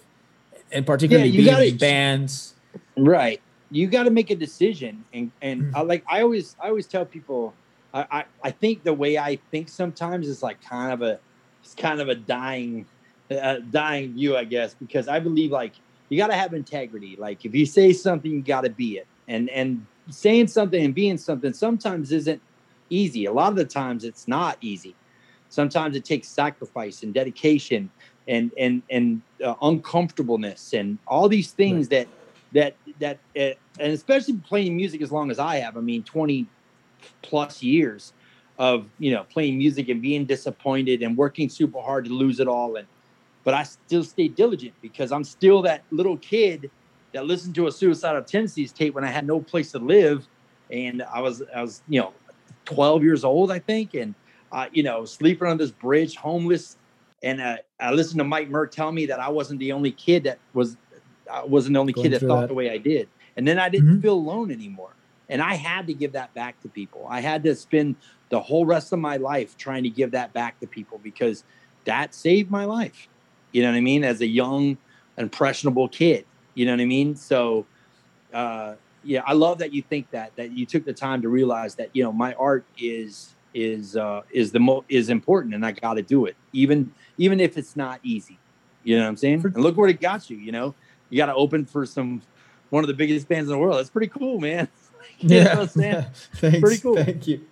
and 0.70 0.86
particularly 0.86 1.30
yeah, 1.30 1.58
being 1.58 1.74
gotta, 1.74 1.78
bands. 1.78 2.54
Right, 2.96 3.40
you 3.70 3.88
got 3.88 4.04
to 4.04 4.10
make 4.10 4.30
a 4.30 4.36
decision, 4.36 5.04
and 5.12 5.30
and 5.42 5.62
mm-hmm. 5.62 5.76
I 5.76 5.80
like 5.82 6.04
I 6.08 6.22
always 6.22 6.56
I 6.62 6.68
always 6.68 6.86
tell 6.86 7.04
people, 7.04 7.54
I, 7.92 8.06
I 8.10 8.24
I 8.44 8.50
think 8.52 8.84
the 8.84 8.94
way 8.94 9.18
I 9.18 9.36
think 9.50 9.68
sometimes 9.68 10.28
is 10.28 10.42
like 10.42 10.62
kind 10.62 10.92
of 10.92 11.02
a 11.02 11.18
it's 11.62 11.74
kind 11.74 12.00
of 12.00 12.08
a 12.08 12.14
dying 12.14 12.86
uh, 13.30 13.58
dying 13.70 14.14
view, 14.14 14.36
I 14.36 14.44
guess, 14.44 14.74
because 14.74 15.08
I 15.08 15.18
believe 15.18 15.50
like 15.50 15.72
you 16.12 16.18
got 16.18 16.26
to 16.26 16.34
have 16.34 16.52
integrity. 16.52 17.16
Like 17.18 17.44
if 17.46 17.54
you 17.54 17.64
say 17.64 17.92
something, 17.94 18.30
you 18.30 18.42
got 18.42 18.62
to 18.62 18.70
be 18.70 18.98
it, 18.98 19.06
and 19.28 19.48
and 19.48 19.86
saying 20.10 20.48
something 20.48 20.84
and 20.84 20.94
being 20.94 21.16
something 21.16 21.54
sometimes 21.54 22.12
isn't 22.12 22.42
easy. 22.90 23.24
A 23.24 23.32
lot 23.32 23.48
of 23.48 23.56
the 23.56 23.64
times 23.64 24.04
it's 24.04 24.28
not 24.28 24.58
easy. 24.60 24.94
Sometimes 25.48 25.96
it 25.96 26.04
takes 26.04 26.28
sacrifice 26.28 27.02
and 27.02 27.14
dedication 27.14 27.90
and 28.28 28.52
and 28.58 28.82
and 28.90 29.22
uh, 29.42 29.54
uncomfortableness 29.62 30.74
and 30.74 30.98
all 31.06 31.28
these 31.28 31.52
things 31.52 31.88
right. 31.90 32.06
that 32.52 32.76
that 32.98 33.18
that 33.34 33.54
uh, 33.54 33.56
and 33.80 33.92
especially 33.92 34.34
playing 34.34 34.76
music 34.76 35.00
as 35.00 35.10
long 35.10 35.30
as 35.30 35.38
I 35.38 35.56
have. 35.56 35.78
I 35.78 35.80
mean, 35.80 36.02
twenty 36.02 36.46
plus 37.22 37.62
years 37.62 38.12
of 38.58 38.86
you 38.98 39.12
know 39.12 39.24
playing 39.24 39.56
music 39.56 39.88
and 39.88 40.02
being 40.02 40.26
disappointed 40.26 41.02
and 41.02 41.16
working 41.16 41.48
super 41.48 41.80
hard 41.80 42.04
to 42.04 42.12
lose 42.12 42.38
it 42.38 42.48
all 42.48 42.76
and 42.76 42.86
but 43.44 43.54
I 43.54 43.62
still 43.64 44.04
stay 44.04 44.28
diligent 44.28 44.74
because 44.80 45.12
I'm 45.12 45.24
still 45.24 45.62
that 45.62 45.82
little 45.90 46.16
kid 46.18 46.70
that 47.12 47.26
listened 47.26 47.54
to 47.56 47.66
a 47.66 47.72
suicidal 47.72 48.22
tendencies 48.22 48.72
tape 48.72 48.94
when 48.94 49.04
I 49.04 49.10
had 49.10 49.26
no 49.26 49.40
place 49.40 49.72
to 49.72 49.78
live 49.78 50.26
and 50.70 51.02
I 51.02 51.20
was 51.20 51.42
I 51.54 51.62
was 51.62 51.82
you 51.88 52.00
know 52.00 52.12
12 52.64 53.02
years 53.02 53.24
old 53.24 53.50
I 53.50 53.58
think 53.58 53.94
and 53.94 54.14
uh, 54.52 54.66
you 54.72 54.82
know, 54.82 55.04
sleeping 55.04 55.48
on 55.48 55.56
this 55.56 55.70
bridge, 55.70 56.14
homeless. 56.14 56.76
And 57.22 57.40
uh, 57.40 57.56
I 57.80 57.92
listened 57.92 58.18
to 58.18 58.24
Mike 58.24 58.50
Muir 58.50 58.66
tell 58.66 58.92
me 58.92 59.06
that 59.06 59.18
I 59.18 59.28
wasn't 59.30 59.60
the 59.60 59.72
only 59.72 59.90
kid 59.90 60.24
that 60.24 60.38
was, 60.52 60.76
I 61.30 61.44
wasn't 61.44 61.74
the 61.74 61.80
only 61.80 61.94
Going 61.94 62.10
kid 62.10 62.20
that 62.20 62.26
thought 62.26 62.42
that. 62.42 62.48
the 62.48 62.54
way 62.54 62.70
I 62.70 62.78
did. 62.78 63.08
And 63.36 63.48
then 63.48 63.58
I 63.58 63.70
didn't 63.70 63.88
mm-hmm. 63.88 64.00
feel 64.00 64.14
alone 64.14 64.50
anymore. 64.50 64.94
And 65.30 65.40
I 65.40 65.54
had 65.54 65.86
to 65.86 65.94
give 65.94 66.12
that 66.12 66.34
back 66.34 66.60
to 66.60 66.68
people. 66.68 67.06
I 67.08 67.20
had 67.20 67.42
to 67.44 67.54
spend 67.54 67.96
the 68.28 68.40
whole 68.40 68.66
rest 68.66 68.92
of 68.92 68.98
my 68.98 69.16
life 69.16 69.56
trying 69.56 69.84
to 69.84 69.88
give 69.88 70.10
that 70.10 70.34
back 70.34 70.60
to 70.60 70.66
people 70.66 71.00
because 71.02 71.44
that 71.84 72.14
saved 72.14 72.50
my 72.50 72.66
life. 72.66 73.08
You 73.52 73.62
know 73.62 73.70
what 73.70 73.76
I 73.76 73.80
mean? 73.80 74.04
As 74.04 74.20
a 74.20 74.26
young, 74.26 74.78
impressionable 75.18 75.88
kid. 75.88 76.24
You 76.54 76.66
know 76.66 76.72
what 76.72 76.80
I 76.80 76.86
mean? 76.86 77.16
So, 77.16 77.66
uh, 78.32 78.74
yeah, 79.04 79.22
I 79.26 79.32
love 79.32 79.58
that 79.58 79.72
you 79.72 79.82
think 79.82 80.10
that 80.10 80.34
that 80.36 80.52
you 80.52 80.66
took 80.66 80.84
the 80.84 80.92
time 80.92 81.22
to 81.22 81.28
realize 81.28 81.74
that 81.76 81.90
you 81.92 82.02
know 82.02 82.12
my 82.12 82.34
art 82.34 82.64
is 82.78 83.34
is 83.54 83.96
uh, 83.96 84.22
is 84.30 84.52
the 84.52 84.60
mo- 84.60 84.84
is 84.88 85.08
important, 85.08 85.54
and 85.54 85.64
I 85.64 85.72
got 85.72 85.94
to 85.94 86.02
do 86.02 86.26
it, 86.26 86.36
even 86.52 86.92
even 87.18 87.40
if 87.40 87.58
it's 87.58 87.76
not 87.76 88.00
easy. 88.02 88.38
You 88.84 88.96
know 88.96 89.04
what 89.04 89.10
I'm 89.10 89.16
saying? 89.16 89.44
And 89.44 89.56
look 89.56 89.76
where 89.76 89.88
it 89.88 90.00
got 90.00 90.28
you. 90.30 90.36
You 90.36 90.52
know, 90.52 90.74
you 91.10 91.16
got 91.16 91.26
to 91.26 91.34
open 91.34 91.64
for 91.64 91.86
some 91.86 92.22
one 92.70 92.84
of 92.84 92.88
the 92.88 92.94
biggest 92.94 93.28
bands 93.28 93.50
in 93.50 93.54
the 93.54 93.58
world. 93.58 93.78
That's 93.78 93.90
pretty 93.90 94.08
cool, 94.08 94.40
man. 94.40 94.68
yeah, 95.18 95.66
yeah. 95.76 96.02
Thanks, 96.34 96.60
pretty 96.60 96.78
cool. 96.78 96.96
Thank 96.96 97.26
you. 97.26 97.46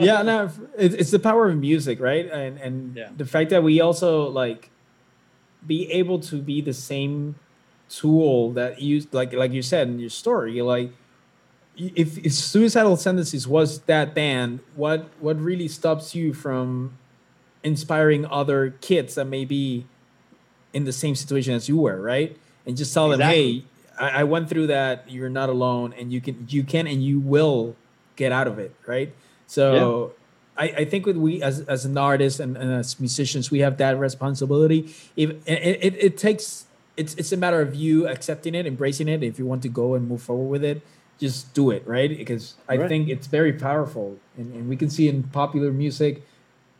yeah, 0.00 0.22
no, 0.22 0.50
it's 0.76 1.10
the 1.10 1.18
power 1.18 1.48
of 1.48 1.56
music, 1.56 2.00
right? 2.00 2.30
And 2.30 2.58
and 2.58 2.96
yeah. 2.96 3.10
the 3.16 3.26
fact 3.26 3.50
that 3.50 3.62
we 3.62 3.80
also 3.80 4.28
like 4.28 4.70
be 5.64 5.90
able 5.92 6.18
to 6.20 6.36
be 6.36 6.60
the 6.60 6.72
same 6.72 7.36
tool 7.88 8.52
that 8.52 8.80
you 8.80 9.06
like 9.12 9.32
like 9.32 9.52
you 9.52 9.62
said 9.62 9.88
in 9.88 9.98
your 9.98 10.10
story, 10.10 10.60
like 10.62 10.90
if, 11.76 12.18
if 12.18 12.32
suicidal 12.32 12.96
tendencies 12.96 13.46
was 13.46 13.80
that 13.80 14.14
band 14.14 14.60
what 14.74 15.08
what 15.20 15.38
really 15.38 15.68
stops 15.68 16.14
you 16.14 16.32
from 16.32 16.96
inspiring 17.62 18.24
other 18.26 18.70
kids 18.80 19.14
that 19.16 19.26
may 19.26 19.44
be 19.44 19.86
in 20.72 20.84
the 20.84 20.92
same 20.92 21.14
situation 21.14 21.52
as 21.52 21.68
you 21.68 21.76
were 21.76 22.00
right 22.00 22.36
and 22.64 22.76
just 22.76 22.94
tell 22.94 23.12
exactly. 23.12 23.60
them 23.60 23.62
hey 23.62 23.64
I, 23.98 24.20
I, 24.20 24.24
went 24.24 24.48
through 24.48 24.68
that 24.68 25.10
you're 25.10 25.30
not 25.30 25.48
alone 25.48 25.94
and 25.98 26.12
you 26.12 26.20
can 26.20 26.46
you 26.48 26.64
can 26.64 26.86
and 26.86 27.04
you 27.04 27.20
will 27.20 27.76
get 28.14 28.32
out 28.32 28.46
of 28.46 28.58
it 28.58 28.74
right 28.86 29.12
so. 29.46 30.12
I, 30.58 30.64
I 30.64 30.84
think 30.84 31.06
with 31.06 31.16
we 31.16 31.42
as, 31.42 31.60
as 31.60 31.84
an 31.84 31.98
artist 31.98 32.40
and, 32.40 32.56
and 32.56 32.72
as 32.72 32.98
musicians 32.98 33.50
we 33.50 33.60
have 33.60 33.76
that 33.78 33.98
responsibility 33.98 34.94
if 35.16 35.30
it, 35.46 35.78
it, 35.82 35.94
it 35.98 36.18
takes 36.18 36.66
it's 36.96 37.14
it's 37.14 37.32
a 37.32 37.36
matter 37.36 37.60
of 37.60 37.74
you 37.74 38.08
accepting 38.08 38.54
it 38.54 38.66
embracing 38.66 39.08
it 39.08 39.22
if 39.22 39.38
you 39.38 39.46
want 39.46 39.62
to 39.62 39.68
go 39.68 39.94
and 39.94 40.08
move 40.08 40.22
forward 40.22 40.48
with 40.48 40.64
it 40.64 40.82
just 41.18 41.54
do 41.54 41.70
it, 41.70 41.86
right? 41.86 42.16
Because 42.16 42.54
I 42.68 42.76
right. 42.76 42.88
think 42.88 43.08
it's 43.08 43.26
very 43.26 43.52
powerful, 43.52 44.18
and, 44.36 44.52
and 44.54 44.68
we 44.68 44.76
can 44.76 44.90
see 44.90 45.08
in 45.08 45.22
popular 45.24 45.72
music 45.72 46.22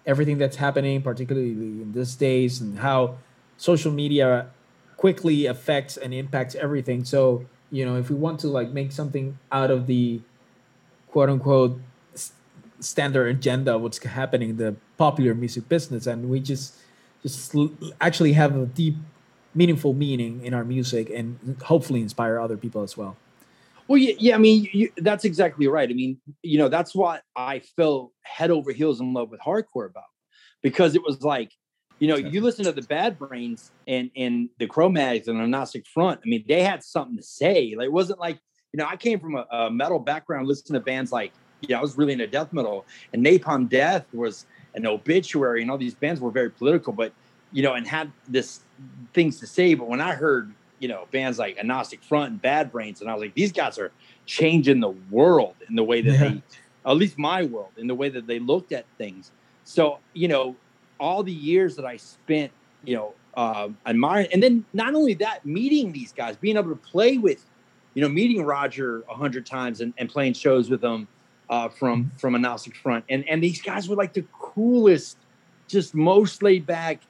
everything 0.04 0.38
that's 0.38 0.56
happening, 0.56 1.02
particularly 1.02 1.50
in 1.50 1.92
these 1.92 2.14
days, 2.14 2.60
and 2.60 2.78
how 2.78 3.16
social 3.56 3.90
media 3.90 4.48
quickly 4.96 5.46
affects 5.46 5.96
and 5.96 6.12
impacts 6.12 6.54
everything. 6.54 7.04
So 7.04 7.46
you 7.70 7.84
know, 7.84 7.96
if 7.96 8.10
we 8.10 8.16
want 8.16 8.40
to 8.40 8.48
like 8.48 8.70
make 8.70 8.92
something 8.92 9.38
out 9.50 9.70
of 9.70 9.86
the 9.86 10.20
quote 11.08 11.30
unquote 11.30 11.80
standard 12.80 13.28
agenda, 13.28 13.78
what's 13.78 14.02
happening 14.02 14.50
in 14.50 14.56
the 14.56 14.76
popular 14.96 15.34
music 15.34 15.68
business, 15.68 16.06
and 16.06 16.28
we 16.28 16.40
just 16.40 16.76
just 17.22 17.54
actually 18.00 18.32
have 18.34 18.56
a 18.56 18.66
deep, 18.66 18.94
meaningful 19.54 19.94
meaning 19.94 20.44
in 20.44 20.54
our 20.54 20.64
music, 20.64 21.10
and 21.10 21.56
hopefully 21.62 22.00
inspire 22.00 22.38
other 22.38 22.56
people 22.56 22.82
as 22.82 22.96
well. 22.96 23.16
Well, 23.88 23.98
yeah, 23.98 24.14
yeah 24.18 24.34
I 24.34 24.38
mean, 24.38 24.68
you, 24.72 24.90
that's 24.98 25.24
exactly 25.24 25.68
right. 25.68 25.88
I 25.88 25.92
mean, 25.92 26.18
you 26.42 26.58
know, 26.58 26.68
that's 26.68 26.94
what 26.94 27.22
I 27.36 27.60
fell 27.76 28.12
head 28.22 28.50
over 28.50 28.72
heels 28.72 29.00
in 29.00 29.12
love 29.12 29.30
with 29.30 29.40
hardcore 29.40 29.86
about 29.86 30.04
because 30.62 30.94
it 30.94 31.02
was 31.02 31.22
like, 31.22 31.52
you 31.98 32.08
know, 32.08 32.16
you 32.16 32.40
listen 32.40 32.64
to 32.64 32.72
the 32.72 32.82
Bad 32.82 33.18
Brains 33.18 33.70
and 33.86 34.10
and 34.16 34.50
the 34.58 34.66
Cro-Mags 34.66 35.28
and 35.28 35.38
the 35.38 35.44
Agnostic 35.44 35.86
Front. 35.86 36.20
I 36.24 36.28
mean, 36.28 36.44
they 36.46 36.62
had 36.62 36.82
something 36.82 37.16
to 37.16 37.22
say. 37.22 37.74
Like, 37.76 37.86
it 37.86 37.92
wasn't 37.92 38.18
like, 38.18 38.38
you 38.72 38.78
know, 38.78 38.86
I 38.86 38.96
came 38.96 39.18
from 39.18 39.36
a, 39.36 39.46
a 39.50 39.70
metal 39.70 39.98
background, 39.98 40.46
listening 40.46 40.80
to 40.80 40.84
bands 40.84 41.12
like, 41.12 41.32
you 41.60 41.68
know, 41.68 41.78
I 41.78 41.82
was 41.82 41.96
really 41.96 42.12
into 42.12 42.26
death 42.26 42.52
metal, 42.52 42.84
and 43.12 43.24
Napalm 43.24 43.68
Death 43.68 44.06
was 44.12 44.46
an 44.74 44.86
obituary, 44.86 45.62
and 45.62 45.70
all 45.70 45.78
these 45.78 45.94
bands 45.94 46.20
were 46.20 46.30
very 46.30 46.50
political, 46.50 46.92
but 46.92 47.12
you 47.52 47.62
know, 47.62 47.74
and 47.74 47.86
had 47.86 48.10
this 48.28 48.60
things 49.14 49.40
to 49.40 49.46
say. 49.46 49.74
But 49.74 49.88
when 49.88 50.00
I 50.00 50.14
heard 50.14 50.52
you 50.78 50.88
know, 50.88 51.06
bands 51.10 51.38
like 51.38 51.58
Agnostic 51.58 52.02
Front 52.02 52.32
and 52.32 52.42
Bad 52.42 52.70
Brains. 52.70 53.00
And 53.00 53.10
I 53.10 53.14
was 53.14 53.22
like, 53.22 53.34
these 53.34 53.52
guys 53.52 53.78
are 53.78 53.92
changing 54.26 54.80
the 54.80 54.94
world 55.10 55.54
in 55.68 55.74
the 55.76 55.84
way 55.84 56.02
that 56.02 56.12
yeah. 56.12 56.28
they, 56.28 56.42
at 56.86 56.96
least 56.96 57.18
my 57.18 57.44
world, 57.44 57.72
in 57.76 57.86
the 57.86 57.94
way 57.94 58.08
that 58.08 58.26
they 58.26 58.38
looked 58.38 58.72
at 58.72 58.84
things. 58.98 59.32
So, 59.64 59.98
you 60.12 60.28
know, 60.28 60.56
all 61.00 61.22
the 61.22 61.32
years 61.32 61.76
that 61.76 61.84
I 61.84 61.96
spent, 61.96 62.52
you 62.84 62.96
know, 62.96 63.14
uh, 63.34 63.68
admiring, 63.84 64.28
and 64.32 64.42
then 64.42 64.64
not 64.72 64.94
only 64.94 65.14
that, 65.14 65.44
meeting 65.44 65.92
these 65.92 66.12
guys, 66.12 66.36
being 66.36 66.56
able 66.56 66.70
to 66.70 66.76
play 66.76 67.18
with, 67.18 67.44
you 67.94 68.02
know, 68.02 68.08
meeting 68.08 68.44
Roger 68.44 69.02
a 69.10 69.14
hundred 69.14 69.44
times 69.44 69.80
and, 69.80 69.92
and 69.98 70.08
playing 70.08 70.34
shows 70.34 70.70
with 70.70 70.80
them 70.80 71.08
uh, 71.48 71.68
from 71.68 72.10
from 72.18 72.34
Agnostic 72.34 72.76
Front, 72.76 73.04
and 73.08 73.28
and 73.28 73.42
these 73.42 73.60
guys 73.62 73.88
were 73.88 73.96
like 73.96 74.12
the 74.12 74.24
coolest, 74.32 75.16
just 75.68 75.94
most 75.94 76.42
laid 76.42 76.66
back, 76.66 77.00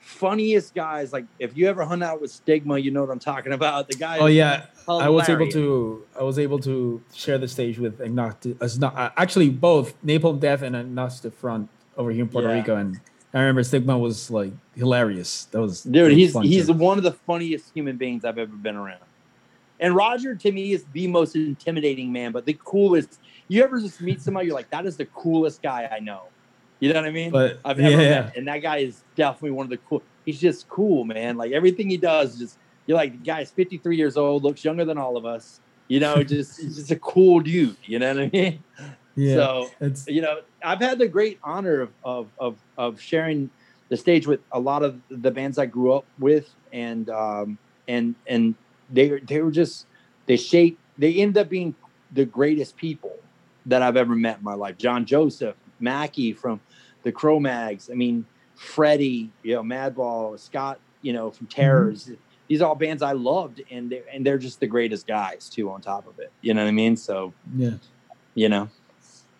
funniest 0.00 0.74
guys. 0.74 1.12
Like 1.12 1.24
if 1.38 1.56
you 1.56 1.68
ever 1.68 1.84
hung 1.84 2.02
out 2.02 2.20
with 2.20 2.30
Stigma, 2.30 2.78
you 2.78 2.90
know 2.90 3.00
what 3.02 3.10
I'm 3.10 3.18
talking 3.18 3.52
about. 3.52 3.88
The 3.88 3.96
guy. 3.96 4.18
Oh 4.18 4.26
yeah, 4.26 4.66
hilarious. 4.84 5.06
I 5.06 5.08
was 5.08 5.28
able 5.28 5.48
to. 5.48 6.06
I 6.18 6.22
was 6.22 6.38
able 6.38 6.58
to 6.60 7.02
share 7.12 7.38
the 7.38 7.48
stage 7.48 7.78
with 7.78 8.00
Agnostic. 8.00 8.56
Uh, 8.60 9.10
actually, 9.16 9.50
both 9.50 10.00
Napalm 10.04 10.40
Death 10.40 10.62
and 10.62 10.76
Agnostic 10.76 11.34
Front 11.34 11.68
over 11.96 12.10
here 12.10 12.22
in 12.22 12.28
Puerto 12.28 12.48
yeah. 12.48 12.54
Rico, 12.54 12.76
and 12.76 13.00
I 13.32 13.40
remember 13.40 13.64
Stigma 13.64 13.98
was 13.98 14.30
like 14.30 14.52
hilarious. 14.76 15.44
That 15.46 15.60
was 15.60 15.82
dude. 15.82 16.12
He's 16.12 16.38
he's 16.40 16.66
too. 16.66 16.72
one 16.72 16.98
of 16.98 17.04
the 17.04 17.12
funniest 17.12 17.72
human 17.74 17.96
beings 17.96 18.24
I've 18.24 18.38
ever 18.38 18.52
been 18.52 18.76
around. 18.76 19.00
And 19.80 19.94
Roger 19.94 20.34
to 20.34 20.52
me 20.52 20.72
is 20.72 20.84
the 20.92 21.06
most 21.08 21.34
intimidating 21.34 22.12
man, 22.12 22.32
but 22.32 22.46
the 22.46 22.58
coolest. 22.64 23.20
You 23.48 23.62
ever 23.62 23.78
just 23.80 24.00
meet 24.00 24.22
somebody 24.22 24.46
you're 24.46 24.54
like, 24.54 24.70
that 24.70 24.86
is 24.86 24.96
the 24.96 25.04
coolest 25.06 25.62
guy 25.62 25.88
I 25.90 26.00
know. 26.00 26.22
You 26.80 26.92
know 26.92 27.00
what 27.00 27.08
I 27.08 27.12
mean? 27.12 27.30
But 27.30 27.60
I've 27.64 27.78
ever 27.78 27.90
yeah. 27.90 27.96
met, 27.96 28.36
and 28.36 28.48
that 28.48 28.58
guy 28.58 28.78
is 28.78 29.02
definitely 29.16 29.52
one 29.52 29.66
of 29.66 29.70
the 29.70 29.76
cool. 29.78 30.02
He's 30.24 30.40
just 30.40 30.68
cool, 30.68 31.04
man. 31.04 31.36
Like 31.36 31.52
everything 31.52 31.88
he 31.90 31.96
does, 31.96 32.38
just 32.38 32.58
you're 32.86 32.96
like 32.96 33.12
the 33.12 33.24
guy's 33.24 33.50
53 33.50 33.96
years 33.96 34.16
old, 34.16 34.42
looks 34.42 34.64
younger 34.64 34.84
than 34.84 34.98
all 34.98 35.16
of 35.16 35.24
us. 35.24 35.60
You 35.88 36.00
know, 36.00 36.22
just 36.22 36.60
he's 36.60 36.76
just 36.76 36.90
a 36.90 36.96
cool 36.96 37.40
dude. 37.40 37.76
You 37.84 37.98
know 37.98 38.14
what 38.14 38.22
I 38.24 38.30
mean? 38.32 38.64
Yeah. 39.16 39.34
So 39.36 39.70
it's, 39.80 40.08
you 40.08 40.22
know, 40.22 40.40
I've 40.64 40.80
had 40.80 40.98
the 40.98 41.06
great 41.06 41.38
honor 41.44 41.82
of, 41.82 41.92
of 42.02 42.28
of 42.40 42.56
of 42.76 43.00
sharing 43.00 43.48
the 43.88 43.96
stage 43.96 44.26
with 44.26 44.40
a 44.50 44.58
lot 44.58 44.82
of 44.82 45.00
the 45.08 45.30
bands 45.30 45.56
I 45.56 45.66
grew 45.66 45.92
up 45.92 46.04
with, 46.18 46.52
and 46.72 47.08
um 47.10 47.56
and 47.86 48.16
and 48.26 48.56
they 48.90 49.20
they 49.20 49.40
were 49.40 49.50
just 49.50 49.86
they 50.26 50.36
shape 50.36 50.78
they 50.98 51.14
ended 51.14 51.38
up 51.38 51.48
being 51.48 51.74
the 52.12 52.24
greatest 52.24 52.76
people 52.76 53.16
that 53.66 53.82
I've 53.82 53.96
ever 53.96 54.14
met 54.14 54.38
in 54.38 54.44
my 54.44 54.54
life. 54.54 54.76
John 54.78 55.04
Joseph, 55.04 55.56
Mackie 55.80 56.32
from 56.32 56.60
the 57.02 57.10
Cro-Mags. 57.10 57.90
I 57.90 57.94
mean, 57.94 58.26
Freddie, 58.54 59.30
you 59.42 59.54
know, 59.54 59.62
Madball, 59.62 60.38
Scott, 60.38 60.78
you 61.02 61.12
know, 61.12 61.30
from 61.30 61.46
mm-hmm. 61.46 61.60
Terrors. 61.60 62.04
Mm-hmm. 62.04 62.14
These 62.48 62.60
are 62.60 62.68
all 62.68 62.74
bands 62.74 63.02
I 63.02 63.12
loved, 63.12 63.62
and 63.70 63.90
they're, 63.90 64.04
and 64.12 64.24
they're 64.24 64.38
just 64.38 64.60
the 64.60 64.66
greatest 64.66 65.06
guys 65.06 65.48
too. 65.48 65.70
On 65.70 65.80
top 65.80 66.06
of 66.06 66.18
it, 66.18 66.30
you 66.42 66.52
know 66.52 66.62
what 66.62 66.68
I 66.68 66.72
mean? 66.72 66.96
So 66.96 67.32
yeah, 67.56 67.78
you 68.34 68.50
know, 68.50 68.68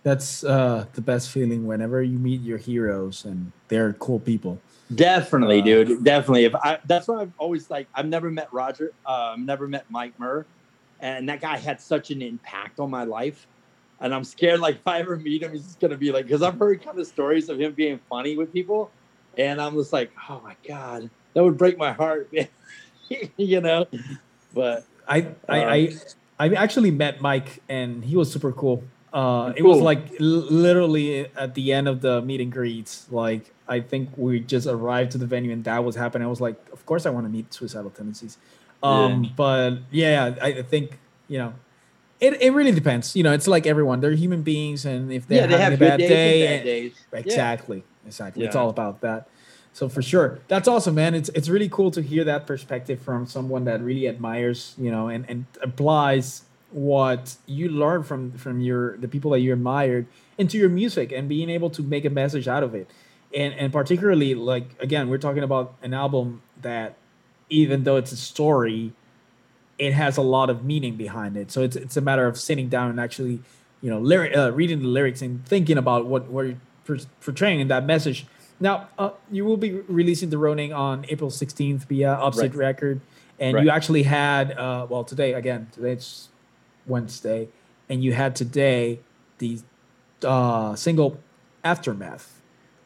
that's 0.03 0.43
uh, 0.43 0.87
the 0.95 1.03
best 1.03 1.31
feeling 1.31 1.67
whenever 1.67 2.03
you 2.03 2.19
meet 2.19 2.41
your 2.41 2.59
heroes 2.59 3.25
and 3.25 3.53
they're 3.69 3.93
cool 3.95 4.21
people. 4.21 4.59
Definitely, 4.93 5.61
uh, 5.61 5.65
dude. 5.65 6.05
Definitely. 6.05 6.45
If 6.45 6.55
I, 6.57 6.79
that's 6.87 7.09
why 7.09 7.23
I've 7.23 7.33
always 7.39 7.71
like, 7.71 7.87
I've 7.95 8.07
never 8.07 8.31
met 8.31 8.53
Roger. 8.53 8.93
Uh, 9.07 9.35
I've 9.35 9.39
never 9.39 9.69
met 9.69 9.91
Mike 9.91 10.19
Muir, 10.19 10.47
and 11.01 11.29
that 11.29 11.41
guy 11.41 11.57
had 11.57 11.81
such 11.81 12.11
an 12.11 12.23
impact 12.23 12.81
on 12.81 12.91
my 12.91 13.05
life 13.05 13.47
and 14.01 14.15
I'm 14.15 14.25
scared 14.25 14.61
like 14.61 14.77
if 14.77 14.87
I 14.87 15.01
ever 15.01 15.17
meet 15.17 15.43
him, 15.43 15.53
he's 15.53 15.65
just 15.65 15.81
gonna 15.81 15.97
be 15.97 16.13
like 16.13 16.27
because 16.27 16.43
I've 16.43 16.59
heard 16.59 16.83
kind 16.83 16.99
of 16.99 17.07
stories 17.07 17.49
of 17.49 17.59
him 17.59 17.73
being 17.73 17.99
funny 18.11 18.37
with 18.37 18.53
people, 18.53 18.91
and 19.39 19.61
I'm 19.61 19.75
just 19.75 19.93
like, 19.93 20.13
oh 20.29 20.41
my 20.45 20.57
god, 20.67 21.09
that 21.33 21.43
would 21.43 21.57
break 21.57 21.79
my 21.79 21.93
heart, 21.93 22.31
you 23.37 23.61
know. 23.61 23.87
But 24.53 24.85
I 25.09 25.29
I, 25.49 25.63
um, 25.63 25.99
I 26.39 26.47
I 26.51 26.55
actually 26.55 26.91
met 26.91 27.21
Mike 27.21 27.63
and 27.69 28.05
he 28.05 28.17
was 28.17 28.31
super 28.31 28.53
cool. 28.53 28.85
Uh, 29.13 29.53
it 29.57 29.63
was 29.63 29.81
like 29.81 30.21
l- 30.21 30.27
literally 30.27 31.27
at 31.37 31.55
the 31.55 31.73
end 31.73 31.87
of 31.89 32.01
the 32.01 32.21
meet 32.21 32.41
and 32.41 32.51
greets. 32.51 33.07
Like 33.11 33.54
I 33.67 33.81
think 33.81 34.11
we 34.17 34.41
just 34.41 34.67
arrived 34.67 35.13
to 35.13 35.19
the 35.19 35.27
venue 35.27 35.53
and 35.53 35.65
that 35.65 35.85
was 35.85 35.97
happening. 35.97 36.27
I 36.27 36.31
was 36.31 36.41
like, 36.41 36.57
of 36.73 36.85
course 36.87 37.07
I 37.07 37.11
want 37.11 37.27
to 37.27 37.31
meet 37.31 37.53
suicidal 37.53 37.91
tendencies. 37.91 38.39
Um, 38.83 39.25
yeah. 39.25 39.31
But 39.37 39.71
yeah, 39.91 40.35
I 40.43 40.63
think 40.63 40.99
you 41.29 41.39
know 41.39 41.55
it, 42.21 42.41
it 42.41 42.53
really 42.53 42.73
depends. 42.73 43.17
You 43.17 43.23
know, 43.23 43.33
it's 43.33 43.49
like 43.49 43.67
everyone. 43.67 44.01
They're 44.01 44.13
human 44.13 44.43
beings, 44.43 44.85
and 44.85 45.13
if 45.13 45.27
they're 45.27 45.49
yeah, 45.51 45.57
having 45.57 45.79
they 45.79 45.87
have 45.87 45.95
a 45.95 45.99
bad 45.99 46.09
day, 46.09 46.57
bad 46.57 46.65
days. 46.65 46.93
exactly, 47.13 47.79
yeah. 47.79 48.07
exactly, 48.07 48.45
it's 48.45 48.57
all 48.57 48.71
about 48.71 49.01
that. 49.01 49.29
So 49.73 49.89
for 49.89 50.03
sure, 50.03 50.39
that's 50.47 50.69
awesome, 50.69 50.95
man. 50.95 51.15
It's 51.15 51.29
it's 51.31 51.49
really 51.49 51.69
cool 51.69 51.91
to 51.91 52.03
hear 52.03 52.25
that 52.25 52.47
perspective 52.47 53.01
from 53.01 53.27
someone 53.27 53.65
that 53.65 53.83
really 53.83 54.09
admires, 54.09 54.75
you 54.79 54.91
know, 54.91 55.09
and 55.09 55.29
and 55.29 55.47
applies 55.63 56.43
what 56.71 57.37
you 57.47 57.69
learned 57.69 58.07
from 58.07 58.33
from 58.33 58.61
your 58.61 58.97
the 58.99 59.09
people 59.09 59.33
that 59.33 59.41
you 59.41 59.53
admired 59.53 60.07
into 60.39 60.59
your 60.59 60.69
music 60.69 61.13
and 61.13 61.29
being 61.29 61.51
able 61.51 61.71
to 61.71 61.83
make 61.83 62.05
a 62.05 62.11
message 62.11 62.49
out 62.49 62.63
of 62.63 62.75
it. 62.75 62.89
And 63.35 63.55
and 63.55 63.73
particularly 63.73 64.35
like 64.35 64.81
again, 64.81 65.09
we're 65.09 65.19
talking 65.19 65.43
about 65.43 65.75
an 65.83 65.95
album 65.95 66.43
that 66.63 66.97
even 67.51 67.85
though 67.85 67.97
it's 67.97 68.13
a 68.13 68.17
story, 68.17 68.93
it 69.79 69.93
has 69.93 70.17
a 70.17 70.23
lot 70.23 70.51
of 70.51 70.65
meaning 70.65 70.97
behind 70.97 71.37
it. 71.37 71.51
So 71.51 71.63
it's 71.63 71.77
it's 71.77 71.97
a 71.97 72.01
matter 72.01 72.27
of 72.27 72.39
sitting 72.39 72.69
down 72.69 72.91
and 72.91 73.01
actually, 73.01 73.41
you 73.81 73.91
know, 73.91 73.99
lyric, 73.99 74.37
uh, 74.37 74.53
reading 74.53 74.81
the 74.81 74.89
lyrics 74.89 75.23
and 75.23 75.45
thinking 75.47 75.79
about 75.79 76.07
what 76.07 76.27
what 76.29 76.47
you're 76.47 76.99
portraying 77.21 77.61
in 77.61 77.69
that 77.69 77.85
message. 77.85 78.27
Now, 78.61 78.89
uh, 78.99 79.11
you 79.31 79.45
will 79.45 79.57
be 79.57 79.73
releasing 79.73 80.31
the 80.31 80.39
Ronin 80.39 80.73
on 80.73 81.05
April 81.09 81.31
16th 81.31 81.85
via 81.87 82.13
Upstate 82.13 82.55
right. 82.55 82.69
Record, 82.69 83.01
and 83.39 83.57
right. 83.57 83.65
you 83.65 83.71
actually 83.71 84.05
had 84.05 84.53
uh, 84.53 84.87
well 84.89 85.05
today 85.05 85.33
again 85.33 85.69
today 85.73 85.93
it's 85.93 86.29
Wednesday, 86.87 87.49
and 87.89 88.05
you 88.05 88.13
had 88.13 88.37
today 88.37 89.01
the 89.39 89.59
uh, 90.23 90.77
single 90.77 91.21
Aftermath 91.65 92.41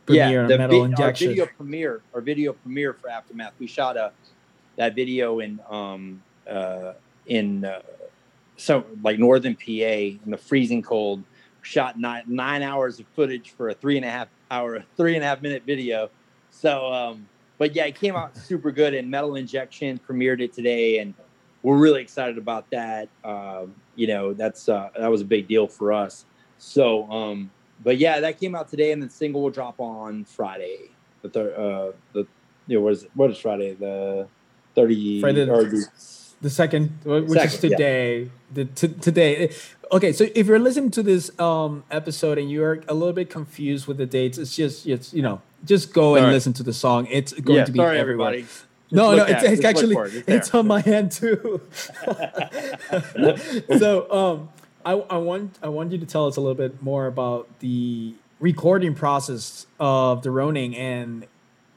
premiere 0.08 0.42
yeah, 0.42 0.48
the 0.48 0.58
Metal 0.58 0.78
vi- 0.80 0.84
Injection. 0.86 1.28
Our 1.28 1.32
video 1.32 1.46
premiere, 1.46 2.00
our 2.14 2.20
video 2.20 2.52
premiere 2.54 2.94
for 2.94 3.10
Aftermath. 3.10 3.52
We 3.58 3.66
shot 3.66 3.96
a 3.96 4.12
that 4.76 4.94
video 4.94 5.40
in 5.40 5.60
um, 5.68 6.22
uh, 6.48 6.94
in 7.26 7.64
uh, 7.64 7.82
so 8.56 8.84
like 9.02 9.18
northern 9.18 9.54
PA 9.54 9.62
in 9.70 10.20
the 10.26 10.38
freezing 10.38 10.82
cold. 10.82 11.22
Shot 11.62 11.98
nine 11.98 12.22
nine 12.26 12.62
hours 12.62 12.98
of 12.98 13.06
footage 13.14 13.50
for 13.50 13.68
a 13.68 13.74
three 13.74 13.96
and 13.96 14.04
a 14.04 14.10
half 14.10 14.28
hour, 14.50 14.82
three 14.96 15.14
and 15.14 15.24
a 15.24 15.26
half 15.26 15.42
minute 15.42 15.64
video. 15.66 16.10
So, 16.50 16.92
um, 16.92 17.28
but 17.58 17.74
yeah, 17.74 17.84
it 17.84 17.94
came 17.94 18.16
out 18.16 18.36
super 18.36 18.70
good. 18.70 18.94
And 18.94 19.10
Metal 19.10 19.36
Injection 19.36 20.00
premiered 20.08 20.40
it 20.40 20.52
today, 20.52 20.98
and 20.98 21.12
we're 21.62 21.76
really 21.76 22.00
excited 22.00 22.38
about 22.38 22.70
that. 22.70 23.08
Um, 23.24 23.74
you 23.96 24.06
know, 24.06 24.32
that's 24.32 24.68
uh, 24.68 24.88
that 24.98 25.10
was 25.10 25.20
a 25.20 25.26
big 25.26 25.48
deal 25.48 25.66
for 25.66 25.92
us. 25.92 26.24
So, 26.58 27.10
um, 27.10 27.50
but 27.82 27.98
yeah, 27.98 28.20
that 28.20 28.40
came 28.40 28.54
out 28.54 28.68
today, 28.68 28.92
and 28.92 29.02
the 29.02 29.10
single 29.10 29.42
will 29.42 29.50
drop 29.50 29.80
on 29.80 30.24
Friday. 30.24 30.90
The 31.22 31.28
third, 31.28 31.54
uh, 31.54 31.92
the 32.12 32.26
you 32.66 32.78
know, 32.78 32.82
what 32.82 32.92
is 32.92 33.06
what 33.14 33.30
is 33.30 33.38
Friday? 33.38 33.74
The 33.74 34.28
thirty 34.74 35.20
Friday 35.20 35.48
or 35.48 35.64
the, 35.64 35.86
the 36.40 36.50
second, 36.50 36.98
which 37.04 37.28
second, 37.28 37.46
is 37.46 37.58
today. 37.58 38.22
Yeah. 38.22 38.28
The 38.52 38.64
t- 38.64 38.88
today. 38.88 39.52
Okay, 39.90 40.12
so 40.12 40.26
if 40.34 40.46
you're 40.46 40.58
listening 40.58 40.90
to 40.92 41.02
this 41.02 41.30
um, 41.40 41.84
episode 41.90 42.38
and 42.38 42.50
you're 42.50 42.82
a 42.88 42.94
little 42.94 43.12
bit 43.12 43.30
confused 43.30 43.86
with 43.86 43.96
the 43.96 44.06
dates, 44.06 44.38
it's 44.38 44.54
just 44.54 44.86
it's 44.86 45.12
you 45.14 45.22
know 45.22 45.40
just 45.64 45.92
go 45.92 46.16
and 46.16 46.26
listen 46.28 46.52
to 46.54 46.62
the 46.62 46.72
song. 46.72 47.06
It's 47.10 47.32
going 47.32 47.58
yeah, 47.58 47.64
to 47.64 47.72
be 47.72 47.78
sorry, 47.78 47.98
everywhere. 47.98 48.28
Everybody. 48.28 48.52
no, 48.90 49.16
no, 49.16 49.24
it's, 49.24 49.42
it's 49.42 49.64
actually 49.64 49.96
it. 49.96 50.14
it's, 50.14 50.28
it's 50.28 50.54
on 50.54 50.66
my 50.66 50.80
hand 50.80 51.12
too. 51.12 51.60
so 53.78 54.10
um, 54.12 54.48
I, 54.88 54.92
I 54.92 55.18
want 55.18 55.58
I 55.62 55.68
want 55.68 55.92
you 55.92 55.98
to 55.98 56.06
tell 56.06 56.26
us 56.26 56.38
a 56.38 56.40
little 56.40 56.54
bit 56.54 56.80
more 56.80 57.08
about 57.08 57.46
the 57.58 58.14
recording 58.40 58.94
process 58.94 59.66
of 59.78 60.22
the 60.22 60.30
Ronin 60.30 60.72
and 60.72 61.26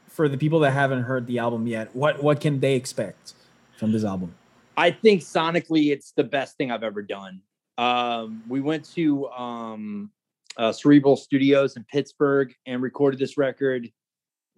for 0.08 0.30
the 0.30 0.38
people 0.38 0.60
that 0.60 0.70
haven't 0.70 1.02
heard 1.02 1.26
the 1.26 1.38
album 1.38 1.66
yet, 1.66 1.94
what 1.94 2.22
what 2.22 2.40
can 2.40 2.60
they 2.60 2.74
expect 2.74 3.34
from 3.76 3.92
this 3.92 4.02
album? 4.02 4.34
I 4.78 4.92
think 4.92 5.20
sonically, 5.20 5.92
it's 5.92 6.12
the 6.12 6.24
best 6.24 6.56
thing 6.56 6.70
I've 6.70 6.82
ever 6.82 7.02
done. 7.02 7.42
Um, 7.76 8.42
we 8.48 8.62
went 8.62 8.90
to 8.94 9.28
um, 9.28 10.10
uh, 10.56 10.72
Cerebral 10.72 11.16
Studios 11.16 11.76
in 11.76 11.84
Pittsburgh 11.84 12.54
and 12.64 12.80
recorded 12.80 13.20
this 13.20 13.36
record, 13.36 13.90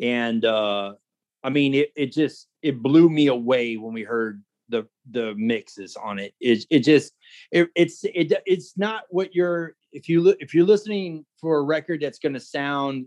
and 0.01 0.45
uh, 0.45 0.95
I 1.43 1.51
mean, 1.51 1.75
it, 1.75 1.91
it 1.97 2.13
just 2.13 2.47
it 2.63 2.81
blew 2.81 3.11
me 3.11 3.27
away 3.27 3.77
when 3.79 3.93
we 3.93 4.05
heard 4.05 4.45
the 4.69 4.87
the 5.11 5.35
mixes 5.37 5.97
on 5.97 6.19
it. 6.19 6.35
It 6.41 6.65
it 6.71 6.81
just 6.81 7.13
it, 7.51 7.69
it's 7.75 8.05
it 8.05 8.33
it's 8.47 8.77
not 8.77 9.05
what 9.11 9.35
you're 9.35 9.75
if 9.93 10.09
you 10.09 10.35
if 10.41 10.55
you're 10.55 10.67
listening 10.67 11.25
for 11.41 11.59
a 11.59 11.63
record 11.63 12.01
that's 12.01 12.19
going 12.19 12.35
to 12.35 12.41
sound 12.41 13.07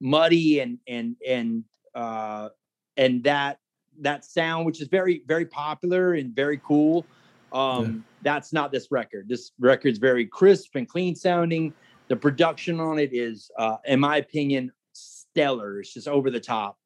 muddy 0.00 0.60
and 0.60 0.78
and 0.86 1.16
and 1.26 1.64
uh 1.94 2.50
and 2.96 3.24
that 3.24 3.58
that 4.00 4.24
sound, 4.24 4.66
which 4.66 4.80
is 4.80 4.88
very, 4.88 5.22
very 5.26 5.46
popular 5.46 6.14
and 6.14 6.34
very 6.34 6.60
cool. 6.64 7.06
Um, 7.52 7.84
yeah. 7.84 7.92
That's 8.22 8.52
not 8.52 8.72
this 8.72 8.90
record. 8.90 9.28
This 9.28 9.52
record's 9.58 9.98
very 9.98 10.26
crisp 10.26 10.74
and 10.74 10.88
clean 10.88 11.14
sounding. 11.14 11.72
The 12.08 12.16
production 12.16 12.80
on 12.80 12.98
it 12.98 13.10
is, 13.12 13.50
uh, 13.58 13.76
in 13.86 14.00
my 14.00 14.18
opinion, 14.18 14.72
stellar. 14.92 15.80
It's 15.80 15.94
just 15.94 16.08
over 16.08 16.30
the 16.30 16.40
top. 16.40 16.78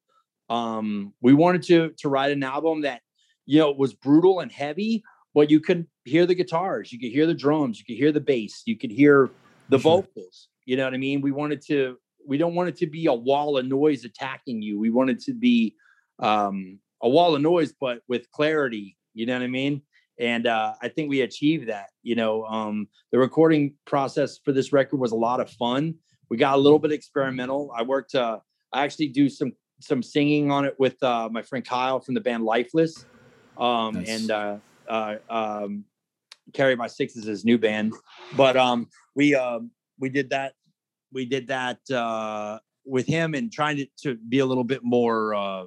Um, 0.49 1.13
we 1.21 1.33
wanted 1.33 1.63
to 1.63 1.89
to 1.97 2.09
write 2.09 2.31
an 2.31 2.43
album 2.43 2.81
that 2.81 3.01
you 3.45 3.59
know 3.59 3.69
it 3.69 3.77
was 3.77 3.93
brutal 3.93 4.39
and 4.39 4.51
heavy, 4.51 5.03
but 5.33 5.49
you 5.49 5.59
could 5.59 5.87
hear 6.05 6.25
the 6.25 6.35
guitars, 6.35 6.91
you 6.91 6.99
could 6.99 7.11
hear 7.11 7.25
the 7.25 7.33
drums, 7.33 7.79
you 7.79 7.85
could 7.85 7.99
hear 7.99 8.11
the 8.11 8.21
bass, 8.21 8.63
you 8.65 8.77
could 8.77 8.91
hear 8.91 9.29
the 9.69 9.79
sure. 9.79 10.01
vocals. 10.01 10.49
You 10.65 10.77
know 10.77 10.85
what 10.85 10.93
I 10.93 10.97
mean? 10.97 11.21
We 11.21 11.31
wanted 11.31 11.61
to. 11.67 11.97
We 12.25 12.37
don't 12.37 12.55
want 12.55 12.69
it 12.69 12.77
to 12.77 12.87
be 12.87 13.07
a 13.07 13.13
wall 13.13 13.57
of 13.57 13.65
noise 13.65 14.05
attacking 14.05 14.61
you. 14.61 14.79
We 14.79 14.89
wanted 14.89 15.19
to 15.21 15.33
be 15.33 15.75
um, 16.19 16.79
a 17.01 17.09
wall 17.09 17.35
of 17.35 17.41
noise, 17.41 17.73
but 17.77 17.99
with 18.07 18.31
clarity. 18.31 18.95
You 19.13 19.25
know 19.25 19.33
what 19.33 19.43
I 19.43 19.47
mean? 19.47 19.81
And 20.19 20.47
uh, 20.47 20.75
I 20.81 20.87
think 20.87 21.09
we 21.09 21.21
achieved 21.21 21.67
that. 21.67 21.87
You 22.01 22.15
know, 22.15 22.45
um, 22.45 22.87
the 23.11 23.19
recording 23.19 23.75
process 23.85 24.39
for 24.43 24.53
this 24.53 24.71
record 24.71 25.01
was 25.01 25.11
a 25.11 25.17
lot 25.17 25.41
of 25.41 25.49
fun. 25.49 25.95
We 26.29 26.37
got 26.37 26.55
a 26.55 26.61
little 26.61 26.79
bit 26.79 26.91
experimental. 26.91 27.71
I 27.75 27.83
worked. 27.83 28.15
Uh, 28.15 28.39
I 28.71 28.83
actually 28.83 29.09
do 29.09 29.27
some 29.27 29.53
some 29.79 30.01
singing 30.01 30.49
on 30.49 30.63
it 30.65 30.75
with 30.79 31.01
uh, 31.03 31.27
my 31.29 31.41
friend 31.41 31.65
Kyle 31.65 31.99
from 31.99 32.13
the 32.13 32.21
band 32.21 32.45
Lifeless, 32.45 33.05
um, 33.57 33.95
nice. 33.95 34.09
and 34.09 34.31
uh, 34.31 34.57
uh, 34.87 35.15
um, 35.29 35.85
Carry 36.53 36.75
My 36.75 36.87
Six 36.87 37.15
is 37.15 37.25
his 37.25 37.45
new 37.45 37.57
band. 37.57 37.93
But 38.35 38.57
um, 38.57 38.87
we 39.15 39.35
um, 39.35 39.71
we 39.99 40.09
did 40.09 40.29
that. 40.31 40.53
We 41.11 41.25
did 41.25 41.47
that 41.47 41.79
uh, 41.91 42.59
with 42.85 43.05
him 43.05 43.33
and 43.33 43.51
trying 43.51 43.77
to, 43.77 43.87
to 44.03 44.15
be 44.15 44.39
a 44.39 44.45
little 44.45 44.63
bit 44.63 44.81
more 44.83 45.35
uh, 45.35 45.65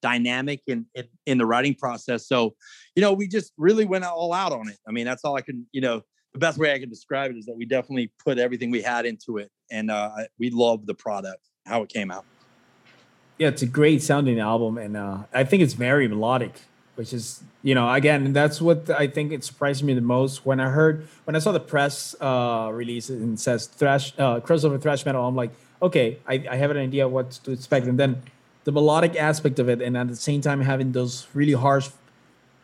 dynamic 0.00 0.62
in, 0.66 0.86
in, 0.94 1.04
in 1.26 1.38
the 1.38 1.46
writing 1.46 1.74
process. 1.74 2.28
So, 2.28 2.54
you 2.94 3.02
know, 3.02 3.12
we 3.12 3.26
just 3.26 3.52
really 3.58 3.84
went 3.84 4.04
all 4.04 4.32
out 4.32 4.52
on 4.52 4.68
it. 4.68 4.78
I 4.86 4.92
mean, 4.92 5.04
that's 5.04 5.24
all 5.24 5.36
I 5.36 5.40
can, 5.40 5.66
you 5.72 5.80
know, 5.80 6.02
the 6.32 6.38
best 6.38 6.58
way 6.58 6.72
I 6.72 6.78
can 6.78 6.88
describe 6.88 7.30
it 7.30 7.36
is 7.36 7.46
that 7.46 7.56
we 7.56 7.64
definitely 7.64 8.12
put 8.24 8.38
everything 8.38 8.70
we 8.70 8.82
had 8.82 9.06
into 9.06 9.38
it, 9.38 9.50
and 9.70 9.90
uh, 9.90 10.10
we 10.38 10.50
love 10.50 10.84
the 10.86 10.94
product, 10.94 11.40
how 11.64 11.82
it 11.82 11.88
came 11.88 12.10
out. 12.10 12.26
Yeah, 13.38 13.48
it's 13.48 13.62
a 13.62 13.66
great 13.66 14.02
sounding 14.02 14.38
album, 14.38 14.76
and 14.76 14.96
uh, 14.96 15.24
I 15.32 15.44
think 15.44 15.62
it's 15.62 15.72
very 15.72 16.06
melodic, 16.08 16.60
which 16.96 17.12
is 17.12 17.42
you 17.62 17.74
know 17.74 17.92
again 17.92 18.32
that's 18.32 18.60
what 18.60 18.90
I 18.90 19.06
think 19.06 19.32
it 19.32 19.44
surprised 19.44 19.84
me 19.84 19.94
the 19.94 20.00
most 20.00 20.44
when 20.44 20.58
I 20.60 20.70
heard 20.70 21.06
when 21.24 21.36
I 21.36 21.38
saw 21.38 21.52
the 21.52 21.60
press 21.60 22.14
uh, 22.20 22.70
release 22.72 23.08
and 23.08 23.38
says 23.38 23.66
thrash 23.66 24.12
uh, 24.18 24.40
crossover 24.40 24.80
thrash 24.80 25.06
metal. 25.06 25.26
I'm 25.26 25.36
like, 25.36 25.52
okay, 25.80 26.18
I, 26.26 26.44
I 26.50 26.56
have 26.56 26.70
an 26.70 26.78
idea 26.78 27.06
what 27.06 27.30
to 27.44 27.52
expect, 27.52 27.86
and 27.86 27.98
then 27.98 28.22
the 28.64 28.72
melodic 28.72 29.14
aspect 29.16 29.58
of 29.58 29.68
it, 29.68 29.80
and 29.80 29.96
at 29.96 30.08
the 30.08 30.16
same 30.16 30.40
time 30.40 30.60
having 30.62 30.92
those 30.92 31.26
really 31.34 31.52
harsh 31.52 31.88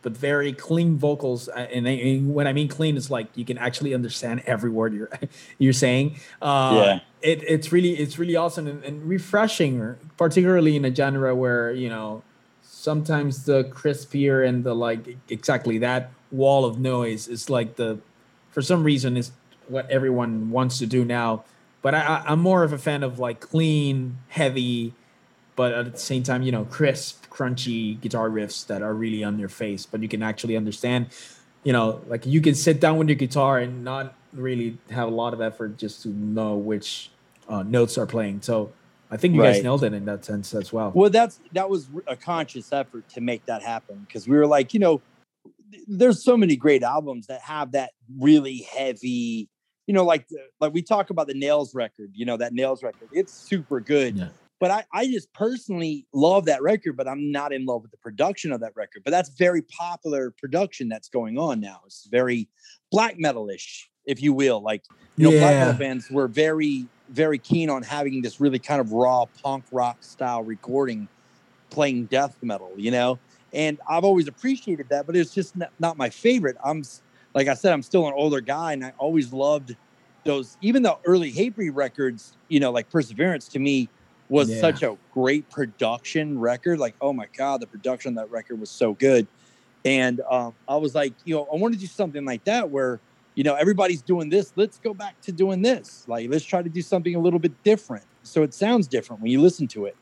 but 0.03 0.15
very 0.15 0.51
clean 0.51 0.97
vocals. 0.97 1.47
Uh, 1.47 1.67
and, 1.73 1.87
and 1.87 2.35
when 2.35 2.45
I 2.45 2.53
mean 2.53 2.67
clean, 2.67 2.97
it's 2.97 3.09
like 3.09 3.27
you 3.35 3.45
can 3.45 3.57
actually 3.57 3.93
understand 3.93 4.43
every 4.45 4.69
word 4.69 4.93
you're 4.93 5.09
you're 5.57 5.73
saying. 5.73 6.17
Uh, 6.41 6.73
yeah, 6.75 6.99
it, 7.21 7.43
it's 7.43 7.71
really 7.71 7.91
it's 7.91 8.19
really 8.19 8.35
awesome 8.35 8.67
and, 8.67 8.83
and 8.83 9.07
refreshing, 9.07 9.95
particularly 10.17 10.75
in 10.75 10.85
a 10.85 10.93
genre 10.93 11.33
where 11.33 11.71
you 11.71 11.89
know 11.89 12.21
sometimes 12.83 13.45
the 13.45 13.63
crispier 13.63 14.45
and 14.45 14.65
the 14.65 14.75
like 14.75 15.15
exactly 15.29 15.77
that 15.77 16.11
wall 16.33 16.65
of 16.65 16.77
noise 16.77 17.29
is 17.29 17.49
like 17.49 17.77
the 17.77 17.97
for 18.51 18.61
some 18.61 18.83
reason 18.83 19.15
is 19.15 19.31
what 19.69 19.89
everyone 19.89 20.51
wants 20.51 20.79
to 20.79 20.85
do 20.85 21.05
now. 21.05 21.45
But 21.81 21.95
I, 21.95 22.23
I'm 22.27 22.39
more 22.39 22.63
of 22.63 22.73
a 22.73 22.77
fan 22.77 23.01
of 23.01 23.19
like 23.19 23.39
clean, 23.39 24.17
heavy, 24.27 24.93
but 25.55 25.71
at 25.71 25.93
the 25.93 25.97
same 25.97 26.23
time, 26.23 26.43
you 26.43 26.51
know, 26.51 26.65
crisp, 26.65 27.29
crunchy 27.29 27.99
guitar 28.01 28.29
riffs 28.29 28.67
that 28.67 28.81
are 28.81 28.93
really 28.93 29.23
on 29.23 29.39
your 29.39 29.49
face, 29.49 29.85
but 29.85 30.01
you 30.01 30.09
can 30.09 30.21
actually 30.21 30.57
understand. 30.57 31.07
You 31.63 31.71
know, 31.71 32.01
like 32.07 32.25
you 32.25 32.41
can 32.41 32.53
sit 32.53 32.81
down 32.81 32.97
with 32.97 33.07
your 33.07 33.15
guitar 33.15 33.59
and 33.59 33.85
not 33.85 34.13
really 34.33 34.77
have 34.89 35.07
a 35.07 35.15
lot 35.15 35.33
of 35.33 35.39
effort 35.39 35.77
just 35.77 36.03
to 36.03 36.09
know 36.09 36.55
which 36.55 37.11
uh, 37.47 37.63
notes 37.63 37.97
are 37.97 38.05
playing. 38.05 38.41
So 38.41 38.73
I 39.13 39.17
think 39.17 39.35
you 39.35 39.41
right. 39.41 39.53
guys 39.53 39.63
nailed 39.63 39.83
it 39.83 39.93
in 39.93 40.05
that 40.05 40.25
sense 40.25 40.55
as 40.55 40.73
well. 40.73 40.91
Well, 40.95 41.11
that's 41.11 41.39
that 41.51 41.69
was 41.69 41.87
a 42.07 42.15
conscious 42.15 42.73
effort 42.73 43.07
to 43.09 43.21
make 43.21 43.45
that 43.45 43.61
happen 43.61 44.05
because 44.07 44.27
we 44.27 44.35
were 44.35 44.47
like, 44.47 44.73
you 44.73 44.79
know, 44.79 45.01
there's 45.87 46.23
so 46.23 46.35
many 46.35 46.55
great 46.55 46.81
albums 46.81 47.27
that 47.27 47.41
have 47.41 47.73
that 47.73 47.91
really 48.19 48.67
heavy, 48.75 49.49
you 49.85 49.93
know, 49.93 50.03
like 50.03 50.25
uh, 50.31 50.41
like 50.59 50.73
we 50.73 50.81
talk 50.81 51.11
about 51.11 51.27
the 51.27 51.35
Nails 51.35 51.75
record, 51.75 52.09
you 52.15 52.25
know, 52.25 52.37
that 52.37 52.53
Nails 52.53 52.81
record. 52.81 53.09
It's 53.11 53.31
super 53.31 53.79
good. 53.79 54.17
Yeah. 54.17 54.29
But 54.59 54.71
I, 54.71 54.85
I 54.93 55.05
just 55.07 55.31
personally 55.33 56.07
love 56.13 56.45
that 56.45 56.61
record, 56.61 56.95
but 56.95 57.05
I'm 57.05 57.31
not 57.31 57.51
in 57.51 57.65
love 57.65 57.81
with 57.81 57.91
the 57.91 57.97
production 57.97 58.53
of 58.53 58.61
that 58.61 58.71
record. 58.75 59.03
But 59.03 59.11
that's 59.11 59.29
very 59.29 59.61
popular 59.61 60.31
production 60.31 60.87
that's 60.87 61.09
going 61.09 61.37
on 61.37 61.59
now. 61.59 61.81
It's 61.85 62.07
very 62.09 62.47
black 62.89 63.19
metal-ish, 63.19 63.89
if 64.05 64.21
you 64.23 64.31
will. 64.31 64.63
Like, 64.63 64.83
you 65.17 65.25
know, 65.25 65.31
yeah. 65.33 65.39
black 65.39 65.55
metal 65.55 65.73
bands 65.73 66.09
were 66.09 66.29
very, 66.29 66.87
very 67.09 67.37
keen 67.37 67.69
on 67.69 67.83
having 67.83 68.21
this 68.21 68.39
really 68.39 68.59
kind 68.59 68.81
of 68.81 68.91
raw 68.91 69.25
punk 69.41 69.65
rock 69.71 69.97
style 70.01 70.43
recording 70.43 71.07
playing 71.69 72.05
death 72.05 72.37
metal, 72.41 72.71
you 72.77 72.91
know? 72.91 73.19
And 73.53 73.79
I've 73.87 74.03
always 74.03 74.27
appreciated 74.27 74.89
that, 74.89 75.05
but 75.05 75.15
it's 75.15 75.33
just 75.33 75.55
not 75.79 75.97
my 75.97 76.09
favorite. 76.09 76.57
I'm 76.63 76.83
like 77.33 77.47
I 77.47 77.53
said, 77.53 77.73
I'm 77.73 77.81
still 77.81 78.07
an 78.07 78.13
older 78.15 78.41
guy, 78.41 78.73
and 78.73 78.85
I 78.85 78.93
always 78.97 79.33
loved 79.33 79.75
those. 80.23 80.57
Even 80.61 80.83
the 80.83 80.97
early 81.05 81.31
Hatebreed 81.31 81.75
records, 81.75 82.37
you 82.47 82.59
know, 82.59 82.71
like 82.71 82.89
Perseverance, 82.89 83.47
to 83.49 83.59
me 83.59 83.89
was 84.29 84.49
yeah. 84.49 84.61
such 84.61 84.83
a 84.83 84.97
great 85.13 85.49
production 85.49 86.39
record. 86.39 86.79
Like, 86.79 86.95
oh 87.01 87.13
my 87.13 87.27
god, 87.37 87.61
the 87.61 87.67
production 87.67 88.09
on 88.09 88.15
that 88.15 88.31
record 88.31 88.59
was 88.59 88.69
so 88.69 88.93
good. 88.93 89.27
And 89.85 90.21
um, 90.29 90.53
I 90.67 90.77
was 90.77 90.95
like, 90.95 91.13
you 91.25 91.35
know, 91.35 91.47
I 91.51 91.57
want 91.57 91.73
to 91.73 91.79
do 91.79 91.87
something 91.87 92.23
like 92.23 92.43
that 92.45 92.69
where, 92.69 92.99
you 93.35 93.43
know, 93.43 93.55
everybody's 93.55 94.01
doing 94.01 94.29
this. 94.29 94.53
Let's 94.55 94.77
go 94.79 94.93
back 94.93 95.19
to 95.21 95.31
doing 95.31 95.61
this. 95.61 96.05
Like, 96.07 96.29
let's 96.29 96.45
try 96.45 96.61
to 96.61 96.69
do 96.69 96.81
something 96.81 97.15
a 97.15 97.19
little 97.19 97.39
bit 97.39 97.63
different, 97.63 98.05
so 98.23 98.43
it 98.43 98.53
sounds 98.53 98.87
different 98.87 99.21
when 99.21 99.31
you 99.31 99.41
listen 99.41 99.67
to 99.69 99.85
it. 99.85 99.95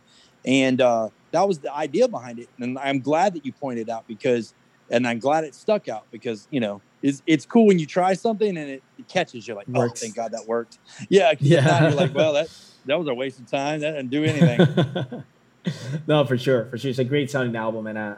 And 0.46 0.82
uh, 0.82 1.10
that 1.32 1.48
was 1.48 1.60
the 1.60 1.74
idea 1.74 2.08
behind 2.08 2.40
it. 2.40 2.50
And 2.60 2.78
I'm 2.80 3.00
glad 3.00 3.34
that 3.36 3.46
you 3.46 3.54
pointed 3.54 3.90
out 3.90 4.08
because, 4.08 4.54
and 4.90 5.08
I'm 5.08 5.20
glad 5.20 5.44
it 5.44 5.56
stuck 5.56 5.88
out 5.88 6.06
because, 6.12 6.48
you 6.52 6.60
know, 6.60 6.82
it's, 7.02 7.22
it's 7.26 7.46
cool 7.46 7.68
when 7.68 7.80
you 7.80 7.86
try 7.86 8.14
something 8.14 8.50
and 8.50 8.70
it, 8.70 8.84
it 8.98 9.08
catches 9.08 9.48
you 9.48 9.56
like, 9.56 9.68
oh, 9.74 9.80
Works. 9.80 10.02
thank 10.02 10.16
God 10.16 10.32
that 10.32 10.48
worked. 10.48 10.80
Yeah. 11.10 11.34
Yeah. 11.40 11.90
You're 11.90 11.92
like, 11.92 12.14
well, 12.14 12.34
that, 12.34 12.50
that 12.86 12.98
was 12.98 13.08
a 13.08 13.14
waste 13.14 13.40
of 13.40 13.50
time. 13.50 13.82
That 13.82 13.92
didn't 13.92 14.10
do 14.10 14.24
anything. 14.24 15.24
no, 16.08 16.26
for 16.26 16.38
sure. 16.38 16.66
For 16.66 16.78
sure. 16.78 16.90
It's 16.90 17.00
a 17.00 17.04
great 17.04 17.30
sounding 17.30 17.56
album. 17.56 17.88
And, 17.88 17.98
uh, 17.98 18.16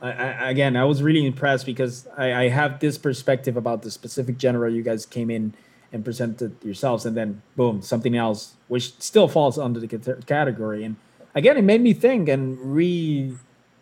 I, 0.00 0.10
I, 0.10 0.50
again, 0.50 0.76
I 0.76 0.84
was 0.84 1.02
really 1.02 1.26
impressed 1.26 1.66
because 1.66 2.06
I, 2.16 2.32
I 2.32 2.48
have 2.48 2.80
this 2.80 2.98
perspective 2.98 3.56
about 3.56 3.82
the 3.82 3.90
specific 3.90 4.40
genre 4.40 4.70
you 4.70 4.82
guys 4.82 5.06
came 5.06 5.30
in 5.30 5.54
and 5.92 6.04
presented 6.04 6.56
yourselves, 6.62 7.06
and 7.06 7.16
then 7.16 7.42
boom, 7.54 7.80
something 7.80 8.16
else, 8.16 8.54
which 8.68 8.98
still 9.00 9.28
falls 9.28 9.58
under 9.58 9.80
the 9.80 10.22
category. 10.26 10.84
And 10.84 10.96
again, 11.34 11.56
it 11.56 11.62
made 11.62 11.80
me 11.80 11.92
think 11.92 12.28
and 12.28 12.58
re, 12.58 13.32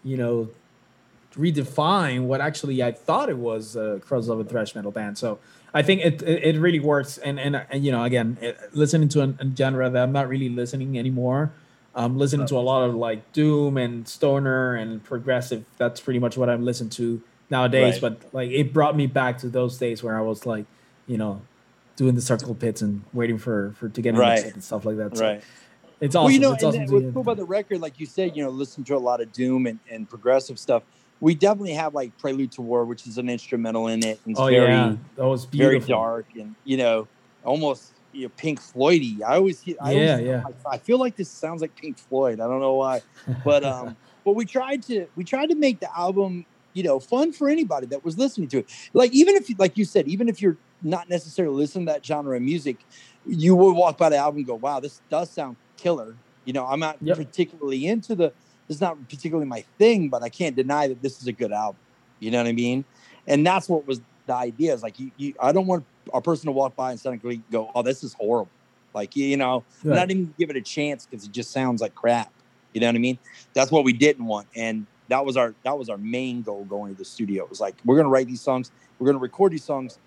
you 0.05 0.17
know, 0.17 0.51
redefine 1.35 2.25
what 2.27 2.41
actually 2.41 2.83
I 2.83 2.93
thought 2.93 3.29
it 3.29 3.39
was 3.39 3.75
a 3.75 4.01
crossover 4.07 4.49
thrash 4.49 4.75
metal 4.75 4.93
band. 4.93 5.19
So 5.19 5.39
I 5.73 5.83
think 5.83 6.03
it 6.03 6.23
it, 6.23 6.57
it 6.57 6.61
really 6.61 6.79
works. 6.79 7.19
And, 7.19 7.41
and 7.41 7.65
and 7.71 7.85
you 7.85 7.91
know, 7.91 8.05
again, 8.05 8.39
it, 8.41 8.59
listening 8.73 9.09
to 9.11 9.23
a, 9.23 9.29
a 9.41 9.57
genre 9.57 9.91
that 9.91 10.03
I'm 10.03 10.13
not 10.13 10.29
really 10.29 10.49
listening 10.49 10.99
anymore. 10.99 11.53
I'm 11.95 12.19
listening 12.19 12.47
to 12.49 12.57
a 12.57 12.61
lot 12.61 12.89
of 12.89 12.95
like 12.95 13.33
doom 13.33 13.77
and 13.77 14.07
stoner 14.07 14.75
and 14.75 15.03
progressive. 15.03 15.65
That's 15.79 16.01
pretty 16.01 16.19
much 16.19 16.37
what 16.37 16.51
I'm 16.51 16.65
listening 16.65 16.91
to 16.91 17.23
nowadays. 17.51 18.03
Right. 18.03 18.19
But 18.21 18.35
like, 18.35 18.51
it 18.51 18.73
brought 18.73 18.97
me 18.97 19.07
back 19.07 19.39
to 19.39 19.49
those 19.49 19.79
days 19.79 20.03
where 20.03 20.17
I 20.17 20.21
was 20.21 20.45
like, 20.47 20.67
you 21.07 21.17
know, 21.17 21.43
doing 21.97 22.15
the 22.15 22.21
circle 22.21 22.55
pits 22.55 22.83
and 22.83 23.05
waiting 23.13 23.39
for 23.39 23.75
for 23.79 23.89
to 23.89 24.03
get 24.03 24.17
right. 24.17 24.45
and 24.45 24.63
stuff 24.65 24.85
like 24.85 24.97
that. 24.97 25.17
So, 25.17 25.25
right. 25.25 25.45
It's 26.01 26.15
awesome. 26.15 26.25
Well, 26.25 26.33
you 26.33 26.41
know, 26.41 26.53
it's 26.53 26.65
awesome 26.65 26.87
what's 26.87 27.13
cool 27.13 27.23
about 27.23 27.37
the 27.37 27.45
record, 27.45 27.81
like 27.81 28.01
you 28.01 28.07
said, 28.07 28.37
you 28.37 28.43
know, 28.43 28.51
listen 28.51 28.85
to 28.85 28.97
a 28.97 28.99
lot 28.99 29.21
of 29.21 29.33
doom 29.33 29.67
and, 29.67 29.79
and 29.91 30.09
progressive 30.09 30.59
stuff. 30.59 30.83
We 31.21 31.35
definitely 31.35 31.75
have 31.75 31.95
like 31.95 32.19
Prelude 32.19 32.53
to 32.53 32.63
War, 32.63 32.85
which 32.85 33.07
is 33.07 33.17
an 33.17 33.31
instrumental 33.31 33.87
in 33.87 34.01
it. 34.01 34.21
And 34.25 34.33
it's 34.33 34.41
oh 34.41 34.49
very, 34.49 34.67
yeah, 34.69 34.97
that 35.17 35.27
was 35.27 35.47
beautiful. 35.47 35.79
very 35.79 35.89
dark 35.89 36.27
and 36.35 36.57
you 36.65 36.77
know, 36.77 37.07
almost 37.45 37.94
you 38.15 38.23
know, 38.23 38.33
Pink 38.37 38.61
Floydy. 38.61 39.23
I 39.23 39.37
always, 39.37 39.63
I 39.81 39.93
yeah, 39.93 40.13
always, 40.13 40.27
yeah. 40.27 40.43
I, 40.67 40.75
I, 40.75 40.79
feel 40.79 40.99
like 40.99 41.17
this 41.17 41.29
sounds 41.29 41.61
like 41.61 41.75
Pink 41.77 41.99
Floyd. 41.99 42.41
I 42.41 42.47
don't 42.47 42.61
know 42.61 42.75
why, 42.75 43.03
but 43.45 43.65
um, 43.65 43.97
but 44.25 44.35
we 44.35 44.45
tried 44.45 44.83
to 44.85 45.07
we 45.17 45.25
tried 45.25 45.51
to 45.51 45.55
make 45.55 45.81
the 45.81 45.99
album 45.99 46.47
you 46.73 46.83
know 46.83 47.01
fun 47.01 47.33
for 47.33 47.49
anybody 47.49 47.87
that 47.89 48.05
was 48.05 48.17
listening 48.17 48.49
to 48.49 48.59
it. 48.59 48.67
Like 48.93 49.13
even 49.13 49.35
if, 49.35 49.49
like 49.59 49.77
you 49.77 49.85
said, 49.85 50.09
even 50.09 50.29
if 50.29 50.41
you're 50.41 50.57
not 50.83 51.09
necessarily 51.09 51.55
listening 51.55 51.87
to 51.87 51.93
that 51.93 52.05
genre 52.05 52.37
of 52.37 52.43
music, 52.43 52.79
you 53.27 53.57
would 53.57 53.73
walk 53.73 53.99
by 53.99 54.09
the 54.09 54.17
album 54.17 54.39
and 54.39 54.47
go, 54.47 54.55
"Wow, 54.55 54.81
this 54.81 55.01
does 55.11 55.31
sound 55.31 55.57
killer." 55.77 56.15
You 56.45 56.53
know, 56.53 56.67
I'm 56.67 56.81
not 56.81 56.99
yep. 57.01 57.17
particularly 57.17 57.87
into 57.87 58.15
the. 58.15 58.33
This 58.67 58.77
is 58.77 58.81
not 58.81 58.97
particularly 59.09 59.47
my 59.47 59.63
thing, 59.77 60.09
but 60.09 60.23
I 60.23 60.31
can't 60.31 60.57
deny 60.57 60.89
that 60.89 61.03
this 61.03 61.21
is 61.21 61.27
a 61.27 61.33
good 61.33 61.53
album. 61.53 61.81
You 62.19 62.31
know 62.31 62.39
what 62.39 62.47
I 62.47 62.53
mean? 62.53 62.87
And 63.27 63.47
that's 63.47 63.69
what 63.69 63.87
was 63.87 64.01
the 64.27 64.35
idea. 64.35 64.73
Is 64.73 64.83
like 64.83 64.99
you, 64.99 65.11
you 65.17 65.35
I 65.41 65.53
don't 65.53 65.67
want 65.67 65.85
a 66.13 66.21
person 66.21 66.47
to 66.47 66.53
walk 66.53 66.77
by 66.77 66.91
and 66.91 67.01
suddenly 67.01 67.43
go, 67.51 67.71
"Oh, 67.75 67.83
this 67.83 68.05
is 68.05 68.15
horrible." 68.15 68.51
Like 68.95 69.17
you 69.17 69.37
know, 69.37 69.65
right. 69.83 69.97
not 69.97 70.11
even 70.11 70.35
give 70.39 70.51
it 70.51 70.57
a 70.57 70.61
chance 70.61 71.07
because 71.07 71.25
it 71.25 71.33
just 71.33 71.51
sounds 71.51 71.81
like 71.81 71.95
crap. 71.95 72.33
You 72.73 72.81
know 72.81 72.89
what 72.89 72.97
I 72.97 72.99
mean? 72.99 73.19
That's 73.53 73.71
what 73.71 73.85
we 73.85 73.93
didn't 73.93 74.27
want, 74.27 74.49
and 74.55 74.87
that 75.09 75.25
was 75.25 75.37
our 75.37 75.55
that 75.65 75.79
was 75.79 75.89
our 75.89 75.99
main 75.99 76.43
goal 76.43 76.65
going 76.65 76.93
to 76.93 76.99
the 76.99 77.05
studio. 77.05 77.45
It 77.45 77.51
was 77.51 77.61
like 77.61 77.77
we're 77.85 77.97
gonna 77.97 78.09
write 78.09 78.27
these 78.27 78.41
songs, 78.41 78.71
we're 78.99 79.07
gonna 79.07 79.19
record 79.19 79.53
these 79.53 79.65
songs, 79.65 79.99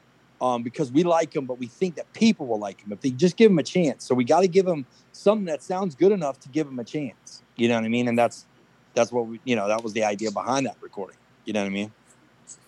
um, 0.41 0.63
because 0.63 0.91
we 0.91 1.03
like 1.03 1.31
them, 1.31 1.45
but 1.45 1.59
we 1.59 1.67
think 1.67 1.95
that 1.95 2.11
people 2.13 2.45
will 2.45 2.59
like 2.59 2.81
them 2.81 2.91
if 2.91 3.01
they 3.01 3.09
just 3.09 3.37
give 3.37 3.49
them 3.49 3.59
a 3.59 3.63
chance. 3.63 4.05
So 4.05 4.13
we 4.13 4.23
got 4.23 4.41
to 4.41 4.47
give 4.47 4.65
them 4.65 4.85
something 5.11 5.45
that 5.45 5.63
sounds 5.63 5.95
good 5.95 6.11
enough 6.11 6.39
to 6.41 6.49
give 6.49 6.67
them 6.67 6.79
a 6.79 6.83
chance. 6.83 7.43
You 7.55 7.69
know 7.69 7.75
what 7.75 7.85
I 7.85 7.89
mean? 7.89 8.07
And 8.07 8.17
that's 8.17 8.45
that's 8.93 9.11
what 9.11 9.27
we, 9.27 9.39
you 9.45 9.55
know, 9.55 9.67
that 9.67 9.83
was 9.83 9.93
the 9.93 10.03
idea 10.03 10.31
behind 10.31 10.65
that 10.65 10.77
recording. 10.81 11.17
You 11.45 11.53
know 11.53 11.61
what 11.61 11.67
I 11.67 11.71
mean? 11.71 11.91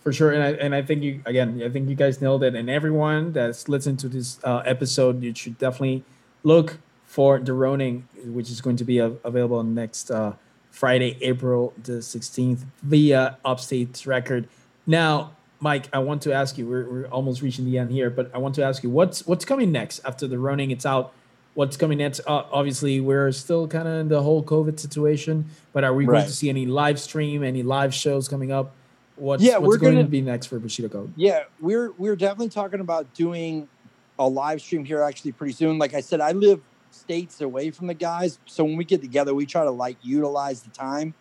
For 0.01 0.11
sure, 0.11 0.31
and 0.31 0.43
I 0.43 0.51
and 0.51 0.73
I 0.75 0.81
think 0.81 1.03
you 1.03 1.21
again, 1.25 1.61
I 1.63 1.69
think 1.69 1.89
you 1.89 1.95
guys 1.95 2.21
nailed 2.21 2.43
it. 2.43 2.55
And 2.55 2.69
everyone 2.69 3.33
that's 3.33 3.69
listened 3.69 3.99
to 3.99 4.09
this 4.09 4.39
uh, 4.43 4.61
episode, 4.65 5.23
you 5.23 5.33
should 5.35 5.57
definitely 5.57 6.03
look 6.43 6.79
for 7.05 7.39
the 7.39 7.53
Ronin, 7.53 8.07
which 8.25 8.49
is 8.49 8.61
going 8.61 8.75
to 8.77 8.83
be 8.83 8.99
available 8.99 9.63
next 9.63 10.11
uh, 10.11 10.33
Friday, 10.69 11.17
April 11.21 11.73
the 11.81 11.93
16th 11.93 12.65
via 12.83 13.37
Upstate 13.43 14.05
Record. 14.05 14.47
Now, 14.85 15.31
Mike, 15.59 15.89
I 15.91 15.99
want 15.99 16.21
to 16.23 16.33
ask 16.33 16.57
you. 16.57 16.67
We're, 16.67 16.89
we're 16.89 17.07
almost 17.07 17.41
reaching 17.41 17.65
the 17.65 17.77
end 17.77 17.91
here, 17.91 18.09
but 18.09 18.31
I 18.33 18.37
want 18.37 18.55
to 18.55 18.63
ask 18.63 18.83
you 18.83 18.89
what's 18.89 19.25
what's 19.27 19.43
coming 19.43 19.71
next 19.71 19.99
after 20.05 20.27
the 20.27 20.39
Ronin. 20.39 20.71
It's 20.71 20.85
out. 20.85 21.13
What's 21.55 21.75
coming 21.75 21.97
next? 21.97 22.21
Uh, 22.21 22.43
obviously, 22.51 23.01
we're 23.01 23.31
still 23.31 23.67
kind 23.67 23.87
of 23.87 23.95
in 23.95 24.07
the 24.07 24.21
whole 24.21 24.43
COVID 24.43 24.79
situation, 24.79 25.49
but 25.73 25.83
are 25.83 25.93
we 25.93 26.05
right. 26.05 26.19
going 26.19 26.27
to 26.27 26.33
see 26.33 26.47
any 26.47 26.65
live 26.65 26.99
stream, 26.99 27.43
any 27.43 27.63
live 27.63 27.93
shows 27.93 28.27
coming 28.29 28.51
up? 28.51 28.73
What's, 29.19 29.43
yeah, 29.43 29.57
what's 29.57 29.67
we're 29.67 29.77
going 29.77 29.93
gonna, 29.95 30.05
to 30.05 30.09
be 30.09 30.21
next 30.21 30.47
for 30.47 30.59
Bushido 30.59 30.89
Code? 30.89 31.13
Yeah, 31.15 31.43
we're 31.59 31.91
we're 31.91 32.15
definitely 32.15 32.49
talking 32.49 32.79
about 32.79 33.13
doing 33.13 33.67
a 34.17 34.27
live 34.27 34.61
stream 34.61 34.85
here 34.85 35.01
actually 35.01 35.33
pretty 35.33 35.53
soon. 35.53 35.77
Like 35.77 35.93
I 35.93 36.01
said, 36.01 36.21
I 36.21 36.31
live 36.31 36.61
states 36.91 37.41
away 37.41 37.71
from 37.71 37.87
the 37.87 37.93
guys, 37.93 38.39
so 38.45 38.63
when 38.63 38.77
we 38.77 38.85
get 38.85 39.01
together, 39.01 39.35
we 39.35 39.45
try 39.45 39.63
to 39.63 39.71
like 39.71 39.97
utilize 40.01 40.61
the 40.61 40.71
time 40.71 41.13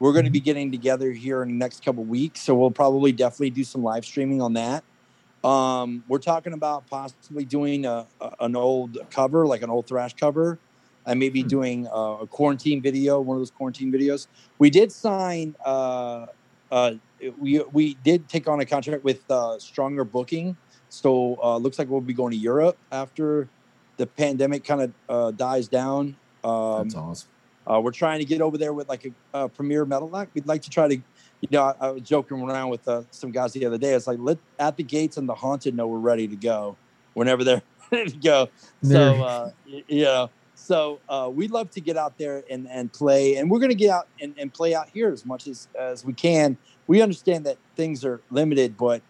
we're 0.00 0.12
going 0.12 0.24
to 0.24 0.30
be 0.30 0.40
getting 0.40 0.72
together 0.72 1.12
here 1.12 1.42
in 1.42 1.48
the 1.48 1.54
next 1.54 1.84
couple 1.84 2.02
weeks, 2.04 2.40
so 2.40 2.54
we'll 2.54 2.70
probably 2.70 3.12
definitely 3.12 3.50
do 3.50 3.62
some 3.62 3.84
live 3.84 4.04
streaming 4.04 4.40
on 4.42 4.54
that. 4.54 4.82
Um, 5.44 6.02
we're 6.08 6.18
talking 6.18 6.54
about 6.54 6.86
possibly 6.88 7.44
doing 7.44 7.84
a, 7.84 8.06
a, 8.20 8.32
an 8.40 8.56
old 8.56 8.98
cover, 9.10 9.46
like 9.46 9.62
an 9.62 9.70
old 9.70 9.86
thrash 9.86 10.14
cover, 10.14 10.58
and 11.06 11.20
maybe 11.20 11.42
hmm. 11.42 11.48
doing 11.48 11.86
a, 11.86 12.18
a, 12.22 12.26
quarantine 12.26 12.82
video, 12.82 13.20
one 13.20 13.36
of 13.36 13.40
those 13.40 13.50
quarantine 13.50 13.92
videos. 13.92 14.26
We 14.58 14.70
did 14.70 14.90
sign. 14.90 15.54
Uh, 15.64 16.26
uh, 16.70 16.94
we 17.38 17.62
we 17.72 17.94
did 18.04 18.28
take 18.28 18.48
on 18.48 18.60
a 18.60 18.66
contract 18.66 19.04
with 19.04 19.28
uh, 19.30 19.58
Stronger 19.58 20.04
Booking, 20.04 20.56
so 20.88 21.38
uh, 21.42 21.56
looks 21.56 21.78
like 21.78 21.88
we'll 21.88 22.00
be 22.00 22.14
going 22.14 22.32
to 22.32 22.36
Europe 22.36 22.78
after 22.92 23.48
the 23.96 24.06
pandemic 24.06 24.64
kind 24.64 24.82
of 24.82 24.92
uh, 25.08 25.30
dies 25.32 25.68
down. 25.68 26.16
Um, 26.42 26.84
That's 26.84 26.94
awesome. 26.94 27.28
Uh, 27.66 27.80
we're 27.80 27.92
trying 27.92 28.18
to 28.18 28.24
get 28.24 28.40
over 28.40 28.56
there 28.56 28.72
with 28.72 28.88
like 28.88 29.04
a, 29.04 29.42
a 29.42 29.48
premier 29.48 29.84
metal 29.84 30.16
act. 30.16 30.34
We'd 30.34 30.46
like 30.46 30.62
to 30.62 30.70
try 30.70 30.88
to 30.88 31.00
you 31.40 31.48
know, 31.50 31.62
I, 31.62 31.74
I 31.80 31.90
was 31.90 32.02
joking 32.02 32.40
around 32.40 32.68
with 32.68 32.86
uh, 32.86 33.02
some 33.10 33.30
guys 33.30 33.52
the 33.52 33.64
other 33.64 33.78
day. 33.78 33.94
It's 33.94 34.06
like 34.06 34.18
let 34.20 34.38
at 34.58 34.76
the 34.76 34.82
gates 34.82 35.16
and 35.16 35.28
the 35.28 35.34
haunted 35.34 35.74
know 35.74 35.86
we're 35.86 35.98
ready 35.98 36.28
to 36.28 36.36
go 36.36 36.76
whenever 37.14 37.44
they're 37.44 37.62
ready 37.90 38.10
to 38.10 38.16
go. 38.16 38.48
So 38.82 39.22
uh, 39.22 39.50
you 39.66 40.04
know, 40.04 40.30
so 40.70 41.00
uh, 41.08 41.28
we'd 41.28 41.50
love 41.50 41.68
to 41.72 41.80
get 41.80 41.96
out 41.96 42.16
there 42.16 42.44
and, 42.48 42.68
and 42.70 42.92
play, 42.92 43.34
and 43.34 43.50
we're 43.50 43.58
going 43.58 43.70
to 43.70 43.74
get 43.74 43.90
out 43.90 44.06
and, 44.20 44.36
and 44.38 44.54
play 44.54 44.72
out 44.72 44.88
here 44.88 45.12
as 45.12 45.26
much 45.26 45.48
as 45.48 45.66
as 45.76 46.04
we 46.04 46.12
can. 46.12 46.56
We 46.86 47.02
understand 47.02 47.44
that 47.46 47.56
things 47.74 48.04
are 48.04 48.20
limited, 48.30 48.76
but 48.76 49.02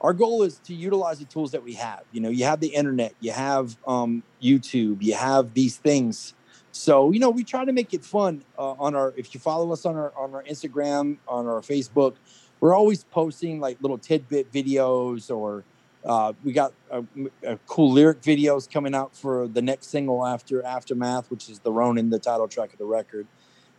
our 0.00 0.12
goal 0.12 0.44
is 0.44 0.60
to 0.66 0.74
utilize 0.74 1.18
the 1.18 1.24
tools 1.24 1.50
that 1.50 1.64
we 1.64 1.72
have. 1.72 2.02
You 2.12 2.20
know, 2.20 2.28
you 2.28 2.44
have 2.44 2.60
the 2.60 2.68
internet, 2.68 3.14
you 3.18 3.32
have 3.32 3.76
um, 3.84 4.22
YouTube, 4.40 5.02
you 5.02 5.14
have 5.14 5.54
these 5.54 5.76
things. 5.76 6.34
So 6.70 7.10
you 7.10 7.18
know, 7.18 7.30
we 7.30 7.42
try 7.42 7.64
to 7.64 7.72
make 7.72 7.92
it 7.94 8.04
fun 8.04 8.44
uh, 8.56 8.74
on 8.78 8.94
our. 8.94 9.12
If 9.16 9.34
you 9.34 9.40
follow 9.40 9.72
us 9.72 9.84
on 9.86 9.96
our 9.96 10.12
on 10.16 10.36
our 10.36 10.44
Instagram, 10.44 11.16
on 11.26 11.48
our 11.48 11.62
Facebook, 11.62 12.14
we're 12.60 12.76
always 12.76 13.02
posting 13.02 13.58
like 13.58 13.82
little 13.82 13.98
tidbit 13.98 14.52
videos 14.52 15.36
or 15.36 15.64
uh, 16.04 16.32
we 16.44 16.52
got 16.52 16.72
a, 16.90 17.04
a 17.44 17.58
cool 17.66 17.92
lyric 17.92 18.22
videos 18.22 18.70
coming 18.70 18.94
out 18.94 19.14
for 19.14 19.48
the 19.48 19.62
next 19.62 19.88
single 19.88 20.24
after 20.24 20.64
Aftermath, 20.64 21.30
which 21.30 21.48
is 21.48 21.60
the 21.60 21.72
Ronin, 21.72 22.10
the 22.10 22.18
title 22.18 22.48
track 22.48 22.72
of 22.72 22.78
the 22.78 22.84
record. 22.84 23.26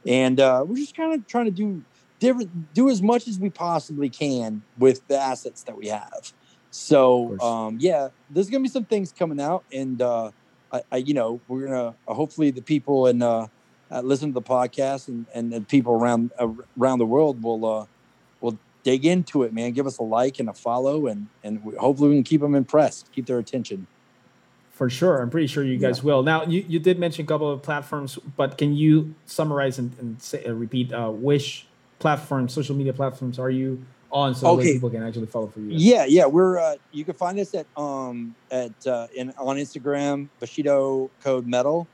And 0.05 0.39
uh, 0.39 0.63
we're 0.67 0.75
just 0.77 0.95
kind 0.95 1.13
of 1.13 1.25
trying 1.27 1.45
to 1.45 1.51
do 1.51 1.83
different, 2.19 2.73
do 2.73 2.89
as 2.89 3.01
much 3.01 3.27
as 3.27 3.39
we 3.39 3.49
possibly 3.49 4.09
can 4.09 4.61
with 4.77 5.07
the 5.07 5.17
assets 5.17 5.63
that 5.63 5.77
we 5.77 5.87
have. 5.87 6.33
So 6.71 7.39
um, 7.39 7.77
yeah, 7.79 8.09
there's 8.29 8.49
gonna 8.49 8.61
be 8.61 8.69
some 8.69 8.85
things 8.85 9.11
coming 9.11 9.41
out, 9.41 9.63
and 9.73 10.01
uh, 10.01 10.31
I, 10.71 10.81
I, 10.91 10.97
you 10.97 11.13
know, 11.13 11.41
we're 11.47 11.65
gonna 11.65 11.95
uh, 12.07 12.13
hopefully 12.13 12.51
the 12.51 12.61
people 12.61 13.07
and 13.07 13.23
uh, 13.23 13.47
listen 14.03 14.29
to 14.29 14.33
the 14.33 14.41
podcast 14.41 15.07
and, 15.07 15.25
and, 15.33 15.51
and 15.53 15.67
people 15.67 15.93
around 15.93 16.31
around 16.77 16.99
the 16.99 17.05
world 17.05 17.41
will 17.41 17.65
uh, 17.65 17.85
dig 18.89 19.05
into 19.05 19.43
it, 19.43 19.53
man. 19.53 19.71
Give 19.71 19.85
us 19.85 19.97
a 19.99 20.03
like 20.03 20.39
and 20.39 20.49
a 20.49 20.53
follow, 20.53 21.07
and 21.07 21.27
and 21.43 21.63
we, 21.63 21.75
hopefully 21.75 22.09
we 22.09 22.15
can 22.15 22.23
keep 22.23 22.41
them 22.41 22.55
impressed, 22.55 23.11
keep 23.11 23.25
their 23.25 23.39
attention. 23.39 23.87
For 24.71 24.89
sure, 24.89 25.21
I'm 25.21 25.29
pretty 25.29 25.47
sure 25.47 25.63
you 25.63 25.77
guys 25.77 25.99
yeah. 25.99 26.05
will. 26.05 26.23
Now, 26.23 26.45
you, 26.45 26.63
you 26.67 26.79
did 26.79 26.99
mention 26.99 27.25
a 27.25 27.27
couple 27.27 27.51
of 27.51 27.61
platforms, 27.61 28.17
but 28.37 28.57
can 28.57 28.73
you 28.73 29.13
summarize 29.25 29.77
and, 29.77 29.91
and 29.99 30.21
say, 30.21 30.45
uh, 30.45 30.53
repeat 30.53 30.93
uh, 30.93 31.09
which 31.09 31.67
platforms, 31.99 32.53
social 32.53 32.75
media 32.75 32.93
platforms, 32.93 33.39
are 33.39 33.49
you 33.49 33.83
on 34.09 34.33
so 34.33 34.47
okay. 34.51 34.73
people 34.73 34.89
can 34.89 35.03
actually 35.03 35.27
follow 35.27 35.47
for 35.47 35.59
you? 35.59 35.67
Yeah, 35.71 36.05
yeah, 36.05 36.25
we're 36.25 36.57
uh, 36.57 36.75
you 36.91 37.03
can 37.05 37.13
find 37.13 37.37
us 37.39 37.53
at 37.53 37.67
um 37.77 38.35
at 38.51 38.87
uh, 38.87 39.07
in 39.15 39.31
on 39.37 39.57
Instagram 39.57 40.29
Bushido 40.39 41.11
Code 41.23 41.45
Metal. 41.45 41.87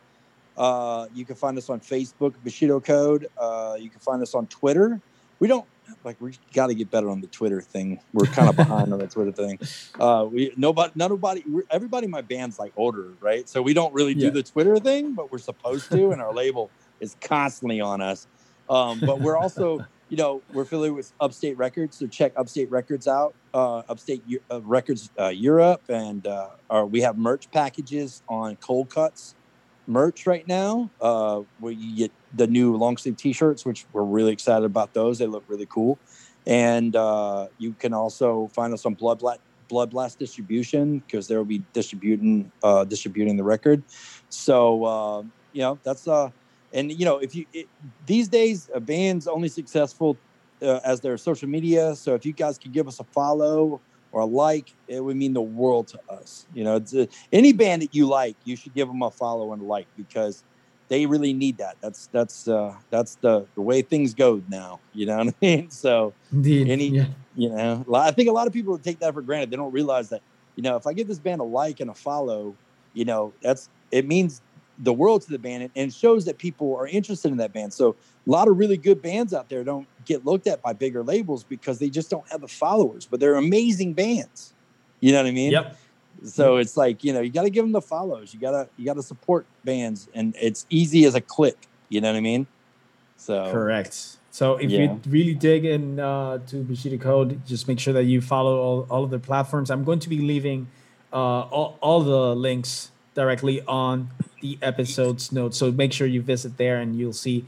Uh, 0.56 1.08
you 1.14 1.26
can 1.26 1.36
find 1.36 1.58
us 1.58 1.70
on 1.70 1.82
Facebook 1.82 2.34
Bushido 2.44 2.80
Code. 2.80 3.28
Uh, 3.38 3.76
you 3.78 3.90
can 3.90 4.00
find 4.00 4.22
us 4.22 4.34
on 4.34 4.48
Twitter. 4.48 5.02
We 5.40 5.50
don't 5.50 5.66
like 6.04 6.20
we 6.22 6.34
got 6.54 6.68
to 6.68 6.76
get 6.76 6.90
better 6.90 7.10
on 7.10 7.22
the 7.22 7.28
Twitter 7.28 7.62
thing. 7.62 8.00
We're 8.14 8.26
kind 8.26 8.50
of 8.50 8.56
behind 8.56 8.94
on 8.94 9.00
the 9.00 9.08
Twitter 9.08 9.32
thing. 9.32 9.60
Uh, 10.00 10.28
we 10.30 10.52
nobody, 10.58 10.92
nobody, 10.96 11.44
everybody 11.72 12.06
in 12.06 12.12
my 12.12 12.22
band's 12.22 12.60
like 12.60 12.74
older, 12.76 13.14
right? 13.22 13.48
So 13.48 13.62
we 13.62 13.74
don't 13.74 13.94
really 13.94 14.14
do 14.14 14.26
yeah. 14.26 14.30
the 14.32 14.44
Twitter 14.44 14.78
thing, 14.78 15.14
but 15.14 15.32
we're 15.32 15.38
supposed 15.38 15.90
to, 15.92 16.12
and 16.12 16.22
our 16.22 16.34
label 16.34 16.70
is 17.00 17.16
constantly 17.22 17.80
on 17.80 18.02
us. 18.02 18.28
Um, 18.70 19.00
but 19.00 19.22
we're 19.22 19.38
also, 19.38 19.86
you 20.10 20.18
know, 20.18 20.42
we're 20.54 20.64
affiliated 20.64 20.96
with 20.96 21.14
Upstate 21.22 21.58
Records, 21.58 21.98
so 21.98 22.08
check 22.08 22.34
Upstate 22.36 22.70
Records 22.70 23.08
out. 23.08 23.36
Uh, 23.54 23.84
Upstate 23.88 24.24
uh, 24.52 24.62
Records 24.62 25.10
uh, 25.20 25.30
Europe, 25.30 25.84
and 25.88 26.28
uh, 26.28 26.50
our, 26.70 26.86
we 26.86 27.02
have 27.02 27.18
merch 27.18 27.50
packages 27.52 28.22
on 28.28 28.58
Cold 28.58 28.90
Cuts 28.90 29.36
merch 29.88 30.26
right 30.26 30.48
now, 30.48 30.92
uh, 31.02 31.42
where 31.60 31.72
you 31.72 31.96
get 31.96 32.12
the 32.34 32.48
new 32.48 32.76
long 32.76 32.98
sleeve 32.98 33.18
t-shirts, 33.18 33.66
which 33.66 33.86
we're 33.94 34.04
really 34.04 34.34
excited 34.34 34.66
about 34.66 34.94
those. 34.94 35.20
They 35.20 35.28
look 35.28 35.44
really 35.48 35.68
cool. 35.68 36.00
And 36.48 36.96
uh, 36.96 37.48
you 37.58 37.74
can 37.74 37.94
also 37.94 38.50
find 38.54 38.74
us 38.74 38.86
on 38.86 38.94
Blood 38.94 39.20
Blast, 39.20 39.40
Blood 39.68 39.92
Blast 39.92 40.20
Distribution 40.20 41.00
because 41.00 41.28
they 41.28 41.36
will 41.36 41.46
be 41.46 41.64
distributing 41.74 42.52
uh, 42.64 42.84
distributing 42.86 43.38
the 43.38 43.44
record. 43.44 43.84
So 44.30 44.84
uh, 44.84 45.24
you 45.52 45.62
know 45.62 45.80
that's 45.84 46.08
uh, 46.08 46.30
and 46.72 46.92
you 46.92 47.06
know 47.06 47.18
if 47.18 47.34
you 47.34 47.46
it, 47.54 47.68
these 48.06 48.28
days 48.28 48.70
a 48.74 48.80
band's 48.80 49.28
only 49.28 49.50
successful 49.50 50.18
uh, 50.62 50.80
as 50.86 51.02
their 51.02 51.18
social 51.18 51.50
media. 51.50 51.96
So 51.96 52.14
if 52.14 52.26
you 52.26 52.34
guys 52.34 52.58
could 52.58 52.74
give 52.74 52.88
us 52.88 53.00
a 53.00 53.04
follow 53.06 53.82
or 54.16 54.26
like, 54.26 54.74
it 54.88 55.04
would 55.04 55.18
mean 55.18 55.34
the 55.34 55.42
world 55.42 55.90
to 55.90 56.00
us. 56.10 56.46
You 56.54 56.64
know, 56.64 56.82
a, 56.94 57.08
any 57.34 57.52
band 57.52 57.82
that 57.82 57.94
you 57.94 58.08
like, 58.08 58.38
you 58.46 58.56
should 58.56 58.74
give 58.74 58.88
them 58.88 59.02
a 59.02 59.12
follow 59.12 59.52
and 59.52 59.62
a 59.62 59.66
like 59.66 59.88
because 59.98 60.42
they 60.88 61.06
really 61.06 61.34
need 61.34 61.58
that. 61.58 61.76
That's 61.82 62.08
that's 62.14 62.48
uh, 62.48 62.76
that's 62.90 63.16
the 63.16 63.46
the 63.56 63.62
way 63.62 63.82
things 63.82 64.14
go 64.14 64.42
now. 64.48 64.80
You 64.94 65.08
know 65.08 65.18
what 65.26 65.28
I 65.28 65.34
mean? 65.42 65.70
So 65.70 66.14
Indeed. 66.32 66.70
any 66.70 66.88
yeah. 66.88 67.08
you 67.36 67.50
know, 67.50 67.84
I 67.94 68.12
think 68.12 68.30
a 68.30 68.32
lot 68.32 68.48
of 68.48 68.54
people 68.54 68.78
take 68.78 69.00
that 69.00 69.14
for 69.14 69.22
granted. 69.22 69.52
They 69.52 69.58
don't 69.58 69.74
realize 69.74 70.08
that 70.10 70.22
you 70.56 70.64
know 70.64 70.78
if 70.78 70.88
I 70.88 70.94
give 70.94 71.10
this 71.10 71.20
band 71.20 71.42
a 71.42 71.44
like 71.44 71.82
and 71.82 71.90
a 71.90 71.94
follow, 71.94 72.56
you 72.94 73.04
know 73.04 73.34
that's 73.42 73.68
it 73.92 74.08
means 74.08 74.42
the 74.80 74.94
world 74.94 75.22
to 75.22 75.30
the 75.30 75.40
band 75.40 75.70
and 75.76 75.94
shows 75.94 76.26
that 76.26 76.38
people 76.38 76.76
are 76.76 76.88
interested 76.88 77.32
in 77.32 77.38
that 77.38 77.54
band. 77.54 77.74
So 77.74 77.96
a 78.28 78.30
lot 78.30 78.48
of 78.48 78.58
really 78.58 78.78
good 78.78 79.02
bands 79.02 79.34
out 79.34 79.50
there 79.50 79.64
don't 79.64 79.88
get 80.06 80.26
looked 80.26 80.48
at 80.48 80.62
by 80.62 80.74
bigger 80.74 81.04
labels 81.04 81.44
because 81.44 81.80
they 81.80 81.90
just 81.90 82.10
don't 82.10 82.28
have 82.30 82.42
the 82.42 82.48
followers, 82.48 83.08
but 83.10 83.20
they're 83.20 83.36
amazing 83.36 83.94
bands. 83.94 84.54
You 85.00 85.12
know 85.12 85.20
what 85.20 85.28
I 85.28 85.32
mean? 85.32 85.52
Yep. 85.52 85.78
So 86.24 86.58
it's 86.58 86.78
like, 86.78 87.04
you 87.04 87.14
know, 87.14 87.22
you 87.22 87.30
got 87.30 87.44
to 87.44 87.50
give 87.50 87.64
them 87.64 87.72
the 87.72 87.82
follows. 87.82 88.34
You 88.34 88.40
got 88.40 88.52
to 88.52 88.70
you 88.78 88.86
got 88.86 88.96
to 88.96 89.04
support 89.04 89.46
bands 89.64 90.08
and 90.14 90.36
it's 90.40 90.66
easy 90.70 91.06
as 91.06 91.16
a 91.16 91.22
click, 91.22 91.68
you 91.90 92.02
know 92.02 92.10
what 92.12 92.18
I 92.18 92.22
mean? 92.22 92.48
So 93.18 93.52
Correct. 93.52 94.18
So 94.32 94.58
if 94.58 94.70
yeah. 94.70 94.82
you 94.82 95.02
really 95.08 95.34
dig 95.34 95.64
in 95.64 96.00
uh, 96.00 96.40
to 96.48 96.64
Bushido 96.64 96.98
Code, 96.98 97.46
just 97.46 97.70
make 97.70 97.80
sure 97.80 97.94
that 97.94 98.04
you 98.04 98.20
follow 98.20 98.58
all, 98.58 98.88
all 98.90 99.04
of 99.04 99.10
their 99.10 99.20
platforms. 99.20 99.72
I'm 99.72 99.86
going 99.86 100.00
to 100.00 100.10
be 100.10 100.20
leaving 100.20 100.68
uh, 101.14 101.16
all, 101.16 101.78
all 101.80 102.02
the 102.02 102.36
links 102.36 102.92
directly 103.16 103.62
on 103.62 104.10
the 104.42 104.60
episode's 104.62 105.32
notes. 105.32 105.58
So 105.58 105.72
make 105.72 105.92
sure 105.92 106.06
you 106.06 106.22
visit 106.22 106.58
there 106.58 106.80
and 106.80 106.96
you'll 106.96 107.14
see 107.14 107.46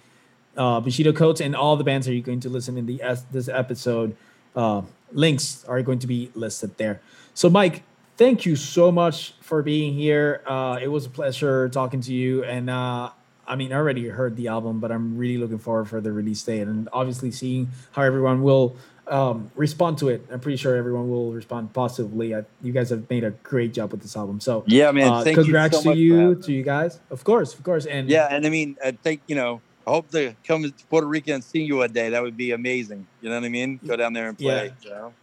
uh, 0.57 0.80
Bushido 0.80 1.13
Codes 1.13 1.39
and 1.39 1.55
all 1.55 1.78
the 1.78 1.84
bands 1.84 2.07
that 2.07 2.13
you're 2.13 2.24
going 2.24 2.39
to 2.39 2.49
listen 2.49 2.78
in 2.78 2.88
the 2.88 3.01
this 3.32 3.47
episode. 3.47 4.15
Uh, 4.55 4.82
links 5.11 5.63
are 5.65 5.82
going 5.84 5.99
to 5.99 6.07
be 6.07 6.32
listed 6.34 6.76
there. 6.78 6.99
So, 7.36 7.49
Mike, 7.49 7.84
thank 8.18 8.45
you 8.45 8.55
so 8.55 8.91
much 8.91 9.34
for 9.41 9.61
being 9.61 9.93
here. 9.93 10.41
Uh, 10.47 10.80
it 10.82 10.88
was 10.88 11.05
a 11.05 11.09
pleasure 11.09 11.70
talking 11.70 12.01
to 12.01 12.13
you. 12.13 12.43
And 12.43 12.70
uh, 12.70 13.11
I 13.47 13.55
mean, 13.55 13.72
I 13.72 13.76
already 13.76 14.07
heard 14.07 14.36
the 14.36 14.47
album, 14.47 14.80
but 14.80 14.91
I'm 14.91 15.18
really 15.18 15.38
looking 15.38 15.59
forward 15.59 15.88
for 15.88 16.01
the 16.01 16.11
release 16.11 16.41
date 16.41 16.61
and 16.61 16.89
obviously 16.91 17.32
seeing 17.32 17.70
how 17.91 18.01
everyone 18.01 18.41
will 18.41 18.76
um, 19.10 19.51
respond 19.55 19.97
to 19.99 20.10
it. 20.10 20.26
I'm 20.32 20.39
pretty 20.39 20.58
sure 20.58 20.76
everyone 20.76 21.10
will 21.10 21.32
respond 21.32 21.74
positively. 21.74 22.36
I, 22.36 22.43
you 22.62 22.72
guys 22.72 22.89
have 22.89 23.10
made 23.10 23.24
a 23.24 23.32
great 23.32 23.74
job 23.74 23.91
with 23.91 24.01
this 24.01 24.16
album. 24.16 24.39
So 24.39 24.64
yeah, 24.68 24.91
man, 24.91 25.12
uh, 25.12 25.24
congrats 25.24 25.78
you 25.78 25.82
so 25.82 25.93
to 25.93 25.97
you, 25.97 26.36
to 26.36 26.51
you 26.51 26.64
guys. 26.64 26.99
Of 27.10 27.24
course, 27.24 27.53
of 27.53 27.64
course, 27.64 27.86
and 27.86 28.10
yeah, 28.10 28.28
and 28.30 28.45
I 28.45 28.49
mean, 28.49 28.78
I 28.84 28.91
think 28.91 29.22
you 29.28 29.36
know, 29.36 29.62
I 29.86 29.91
hope 29.91 30.10
to 30.12 30.36
come 30.43 30.64
to 30.64 30.74
Puerto 30.89 31.08
Rico 31.08 31.34
and 31.34 31.43
see 31.43 31.64
you 31.64 31.78
one 31.78 31.91
day. 31.91 32.10
That 32.10 32.22
would 32.22 32.38
be 32.38 32.51
amazing. 32.51 33.08
You 33.22 33.30
know 33.30 33.36
what 33.36 33.45
I 33.45 33.49
mean? 33.49 33.80
Go 33.86 33.95
down 33.95 34.14
there 34.14 34.28
and 34.28 34.38
play. 34.38 34.74
Yeah. 34.82 34.89
You 34.89 34.89
know? 34.89 35.14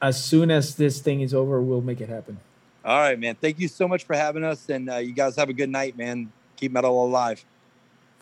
As 0.00 0.22
soon 0.22 0.50
as 0.50 0.76
this 0.76 1.00
thing 1.00 1.20
is 1.20 1.34
over, 1.34 1.60
we'll 1.60 1.80
make 1.80 2.00
it 2.00 2.08
happen. 2.08 2.38
All 2.84 3.00
right, 3.00 3.18
man. 3.18 3.34
Thank 3.34 3.58
you 3.58 3.66
so 3.66 3.88
much 3.88 4.04
for 4.04 4.14
having 4.14 4.44
us, 4.44 4.68
and 4.68 4.88
uh, 4.88 4.96
you 4.96 5.12
guys 5.12 5.36
have 5.36 5.48
a 5.48 5.52
good 5.52 5.68
night, 5.68 5.98
man. 5.98 6.32
Keep 6.56 6.72
metal 6.72 7.04
alive. 7.04 7.44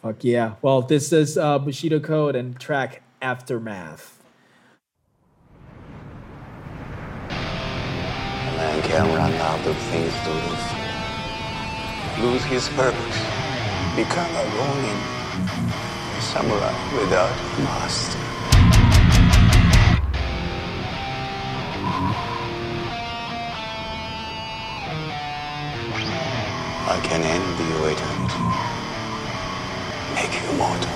Fuck 0.03 0.24
yeah. 0.24 0.55
Well, 0.62 0.82
this 0.82 1.12
is 1.12 1.36
uh, 1.36 1.59
Bushido 1.59 2.01
Code 2.01 2.36
and 2.36 2.59
track 2.59 3.03
Aftermath. 3.20 4.15
Can 8.97 9.14
run 9.14 9.34
out 9.34 9.66
of 9.66 9.76
things 9.92 10.14
to 10.24 10.30
lose, 10.30 10.66
lose 12.18 12.44
his 12.44 12.66
purpose, 12.70 13.18
become 13.94 14.30
a 14.42 14.44
ronin 14.57 15.01
samurai 16.18 16.72
without 16.97 17.30
a 17.30 17.61
master. 17.61 18.18
I 26.88 26.99
can 27.05 27.20
end 27.36 27.59
your 27.68 27.90
eternity, 27.92 28.44
make 30.14 30.32
you 30.40 30.57
mortal. 30.57 30.95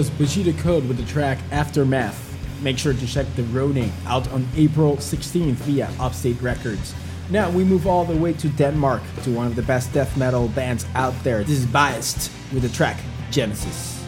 Was 0.00 0.08
Bushido 0.08 0.52
Code 0.62 0.88
with 0.88 0.96
the 0.96 1.04
track 1.04 1.38
Aftermath. 1.52 2.18
Make 2.62 2.78
sure 2.78 2.94
to 2.94 3.06
check 3.06 3.26
The 3.36 3.42
Ronin 3.42 3.92
out 4.06 4.26
on 4.32 4.48
April 4.56 4.96
16th 4.96 5.56
via 5.56 5.90
Upstate 6.00 6.40
Records. 6.40 6.94
Now 7.28 7.50
we 7.50 7.64
move 7.64 7.86
all 7.86 8.06
the 8.06 8.16
way 8.16 8.32
to 8.32 8.48
Denmark 8.48 9.02
to 9.24 9.30
one 9.30 9.46
of 9.46 9.56
the 9.56 9.62
best 9.62 9.92
death 9.92 10.16
metal 10.16 10.48
bands 10.48 10.86
out 10.94 11.12
there. 11.22 11.44
This 11.44 11.58
is 11.58 11.66
Baest 11.66 12.32
with 12.50 12.62
the 12.62 12.70
track 12.70 12.98
Genesis. 13.30 13.99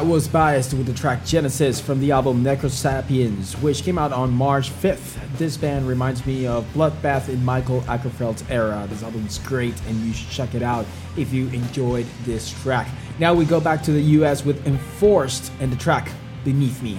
That 0.00 0.06
was 0.06 0.28
Baest 0.28 0.72
with 0.72 0.86
the 0.86 0.94
track 0.94 1.26
Genesis 1.26 1.78
from 1.78 2.00
the 2.00 2.10
album 2.12 2.42
Necrosapiens, 2.42 3.52
which 3.60 3.82
came 3.82 3.98
out 3.98 4.14
on 4.14 4.32
March 4.32 4.70
5th. 4.70 5.18
This 5.36 5.58
band 5.58 5.86
reminds 5.86 6.24
me 6.24 6.46
of 6.46 6.64
Bloodbath 6.72 7.28
in 7.28 7.44
Mikael 7.44 7.82
Åkerfeldt's 7.82 8.42
era. 8.48 8.86
This 8.88 9.02
album 9.02 9.26
is 9.26 9.36
great 9.40 9.74
and 9.88 9.96
you 9.98 10.14
should 10.14 10.30
check 10.30 10.54
it 10.54 10.62
out 10.62 10.86
if 11.18 11.34
you 11.34 11.48
enjoyed 11.48 12.06
this 12.24 12.50
track. 12.62 12.88
Now 13.18 13.34
we 13.34 13.44
go 13.44 13.60
back 13.60 13.82
to 13.82 13.92
the 13.92 14.00
US 14.00 14.42
with 14.42 14.66
Enforced 14.66 15.52
and 15.60 15.70
the 15.70 15.76
track 15.76 16.10
Beneath 16.44 16.82
Me. 16.82 16.98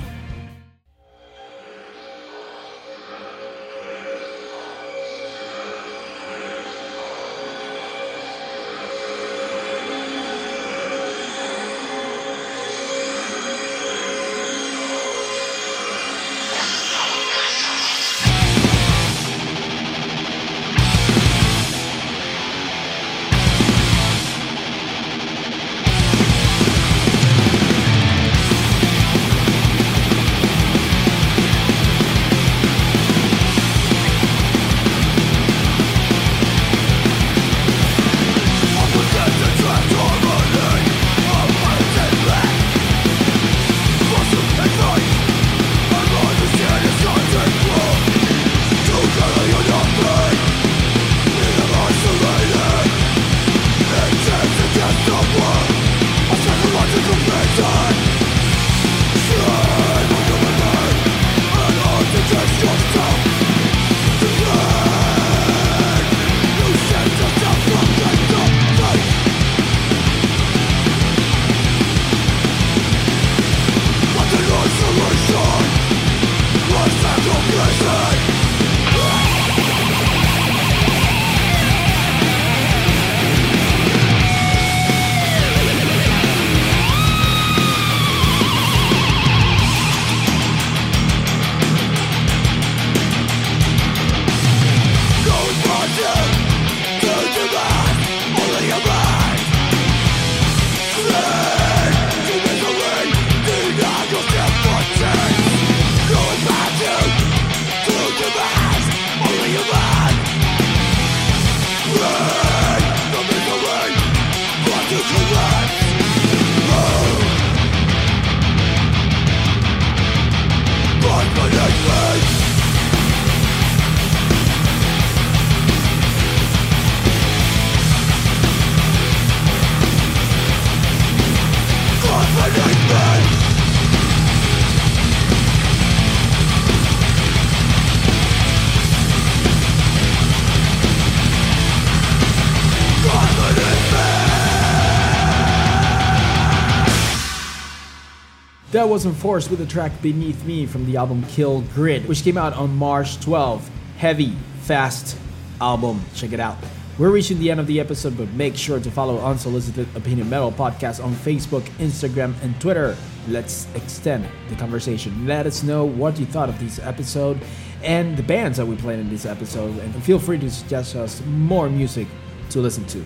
That 148.82 148.90
was 148.90 149.06
enforced 149.06 149.52
with 149.52 149.60
the 149.60 149.68
track 149.68 149.92
Beneath 150.02 150.44
Me 150.44 150.66
from 150.66 150.88
the 150.88 150.98
album 150.98 151.24
Kill 151.26 151.62
Grid, 151.76 152.08
which 152.08 152.24
came 152.24 152.36
out 152.36 152.54
on 152.54 152.76
March 152.76 153.18
12th. 153.18 153.70
Heavy, 154.00 154.36
fast 154.62 155.16
album. 155.62 156.04
Check 156.16 156.34
it 156.34 156.40
out. 156.40 156.58
We're 156.98 157.12
reaching 157.12 157.38
the 157.38 157.52
end 157.52 157.60
of 157.60 157.68
the 157.68 157.80
episode, 157.80 158.18
but 158.18 158.28
make 158.32 158.56
sure 158.56 158.80
to 158.80 158.90
follow 158.90 159.20
Unsolicited 159.20 159.88
Opinion 159.96 160.32
Metal 160.32 160.52
Podcast 160.52 161.04
on 161.04 161.14
Facebook, 161.14 161.62
Instagram, 161.78 162.34
and 162.42 162.60
Twitter. 162.60 162.98
Let's 163.28 163.68
extend 163.76 164.28
the 164.50 164.56
conversation. 164.56 165.28
Let 165.28 165.46
us 165.46 165.62
know 165.62 165.86
what 165.86 166.20
you 166.20 166.26
thought 166.26 166.50
of 166.50 166.60
this 166.60 166.80
episode 166.80 167.40
and 167.84 168.18
the 168.18 168.24
bands 168.24 168.58
that 168.58 168.66
we 168.66 168.78
played 168.78 168.98
in 168.98 169.12
this 169.12 169.28
episode, 169.28 169.78
and 169.78 170.04
feel 170.04 170.18
free 170.18 170.40
to 170.40 170.50
suggest 170.50 170.96
us 170.96 171.22
more 171.28 171.70
music 171.70 172.08
to 172.50 172.60
listen 172.62 172.86
to. 172.86 173.06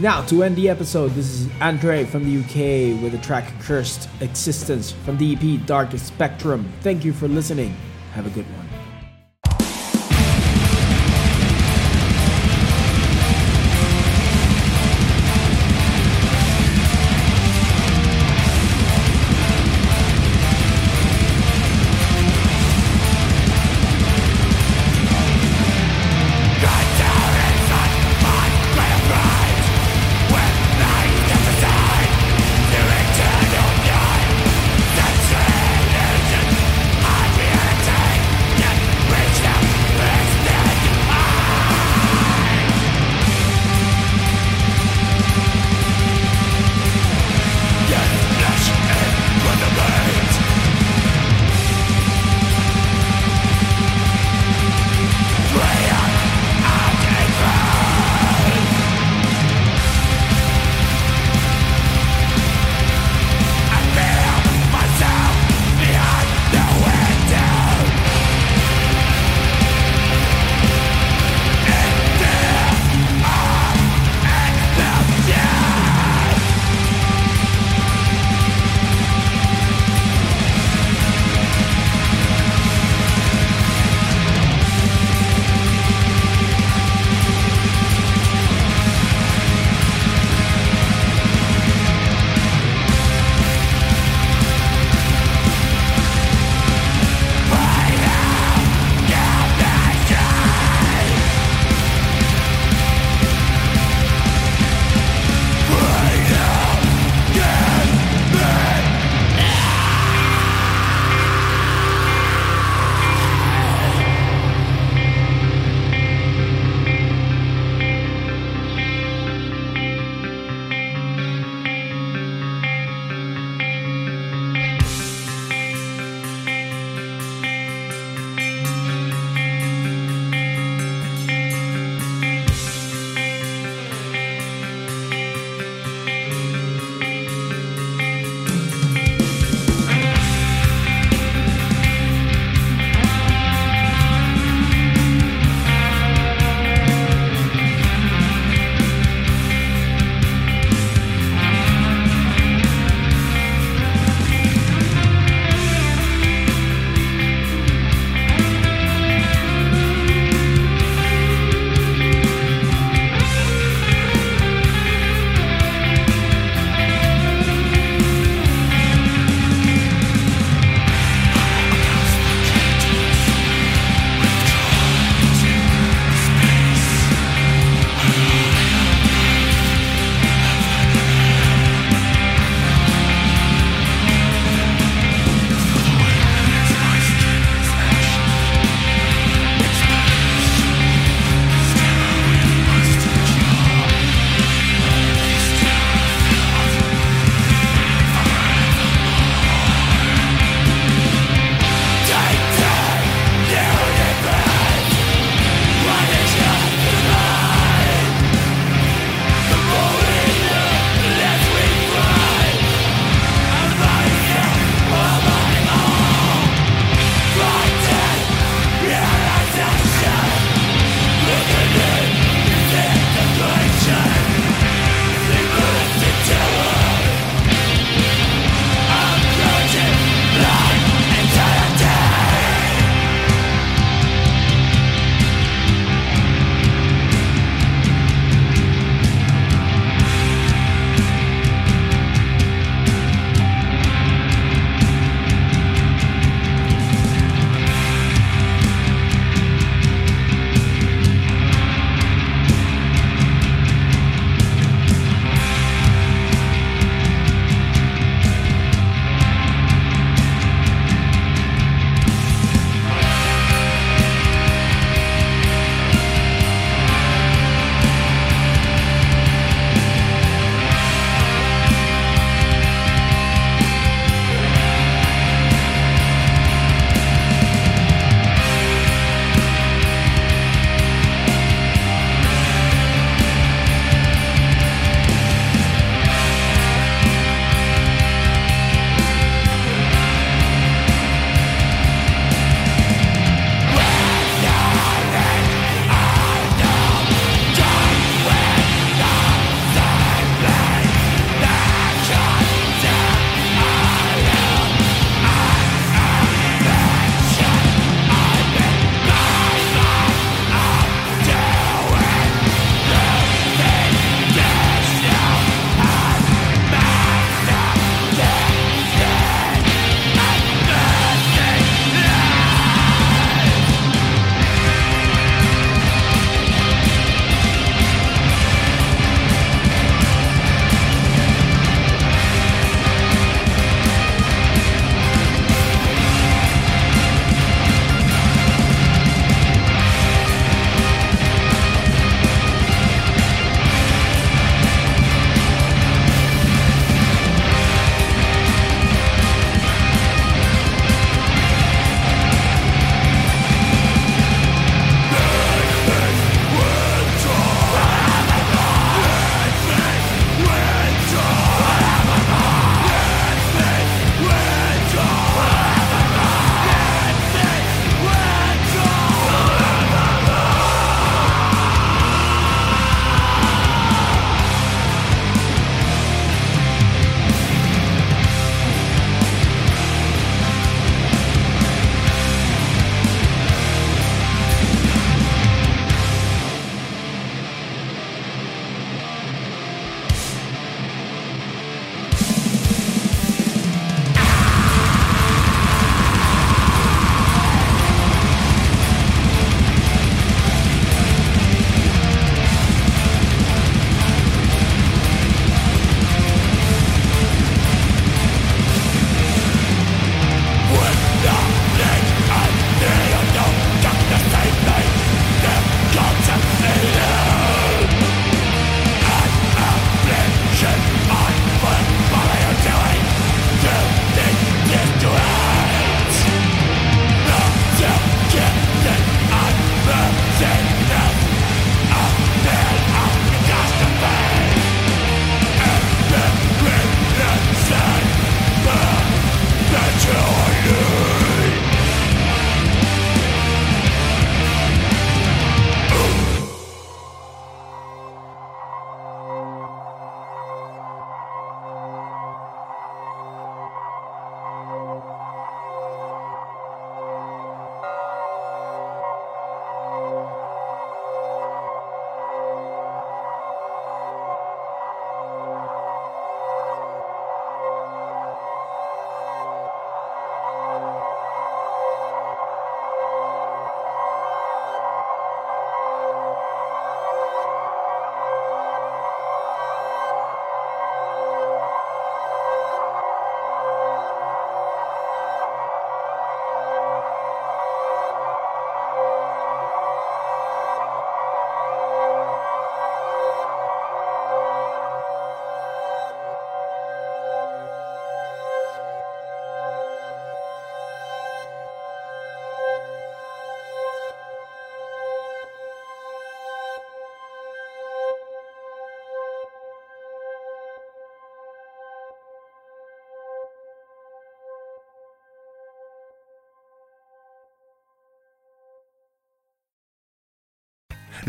Now, 0.00 0.22
to 0.28 0.42
end 0.44 0.56
the 0.56 0.70
episode, 0.70 1.08
this 1.08 1.26
is 1.26 1.46
Antre 1.60 2.06
from 2.06 2.24
the 2.24 2.40
UK 2.40 3.02
with 3.02 3.12
the 3.12 3.18
track 3.18 3.52
Cursed 3.60 4.08
Existence 4.22 4.92
from 4.92 5.18
the 5.18 5.34
EP 5.34 5.66
Darkest 5.66 6.06
Spectrum. 6.06 6.72
Thank 6.80 7.04
you 7.04 7.12
for 7.12 7.28
listening. 7.28 7.76
Have 8.14 8.26
a 8.26 8.30
good 8.30 8.46
one. 8.56 8.69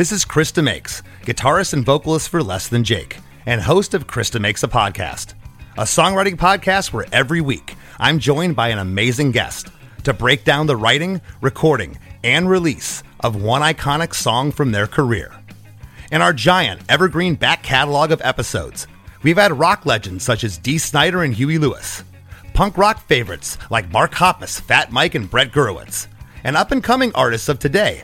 This 0.01 0.11
is 0.11 0.25
Chris 0.25 0.51
DeMakes, 0.51 1.03
guitarist 1.25 1.73
and 1.73 1.85
vocalist 1.85 2.29
for 2.29 2.41
Less 2.41 2.67
Than 2.67 2.83
Jake, 2.83 3.19
and 3.45 3.61
host 3.61 3.93
of 3.93 4.07
Chris 4.07 4.31
DeMakes 4.31 4.63
a 4.63 4.67
Podcast, 4.67 5.35
a 5.77 5.83
songwriting 5.83 6.37
podcast 6.37 6.91
where 6.91 7.05
every 7.11 7.39
week 7.39 7.75
I'm 7.99 8.17
joined 8.17 8.55
by 8.55 8.69
an 8.69 8.79
amazing 8.79 9.29
guest 9.29 9.67
to 10.05 10.11
break 10.11 10.43
down 10.43 10.65
the 10.65 10.75
writing, 10.75 11.21
recording, 11.39 11.99
and 12.23 12.49
release 12.49 13.03
of 13.19 13.43
one 13.43 13.61
iconic 13.61 14.15
song 14.15 14.51
from 14.51 14.71
their 14.71 14.87
career. 14.87 15.31
In 16.11 16.23
our 16.23 16.33
giant 16.33 16.81
evergreen 16.89 17.35
back 17.35 17.61
catalog 17.61 18.09
of 18.09 18.23
episodes, 18.23 18.87
we've 19.21 19.37
had 19.37 19.59
rock 19.59 19.85
legends 19.85 20.23
such 20.23 20.43
as 20.43 20.57
Dee 20.57 20.79
Snider 20.79 21.21
and 21.21 21.35
Huey 21.35 21.59
Lewis, 21.59 22.03
punk 22.55 22.75
rock 22.75 23.05
favorites 23.05 23.59
like 23.69 23.91
Mark 23.91 24.13
Hoppus, 24.13 24.61
Fat 24.61 24.91
Mike, 24.91 25.13
and 25.13 25.29
Brett 25.29 25.51
Gurewitz, 25.51 26.07
and 26.43 26.57
up 26.57 26.71
and 26.71 26.83
coming 26.83 27.11
artists 27.13 27.49
of 27.49 27.59
today 27.59 28.03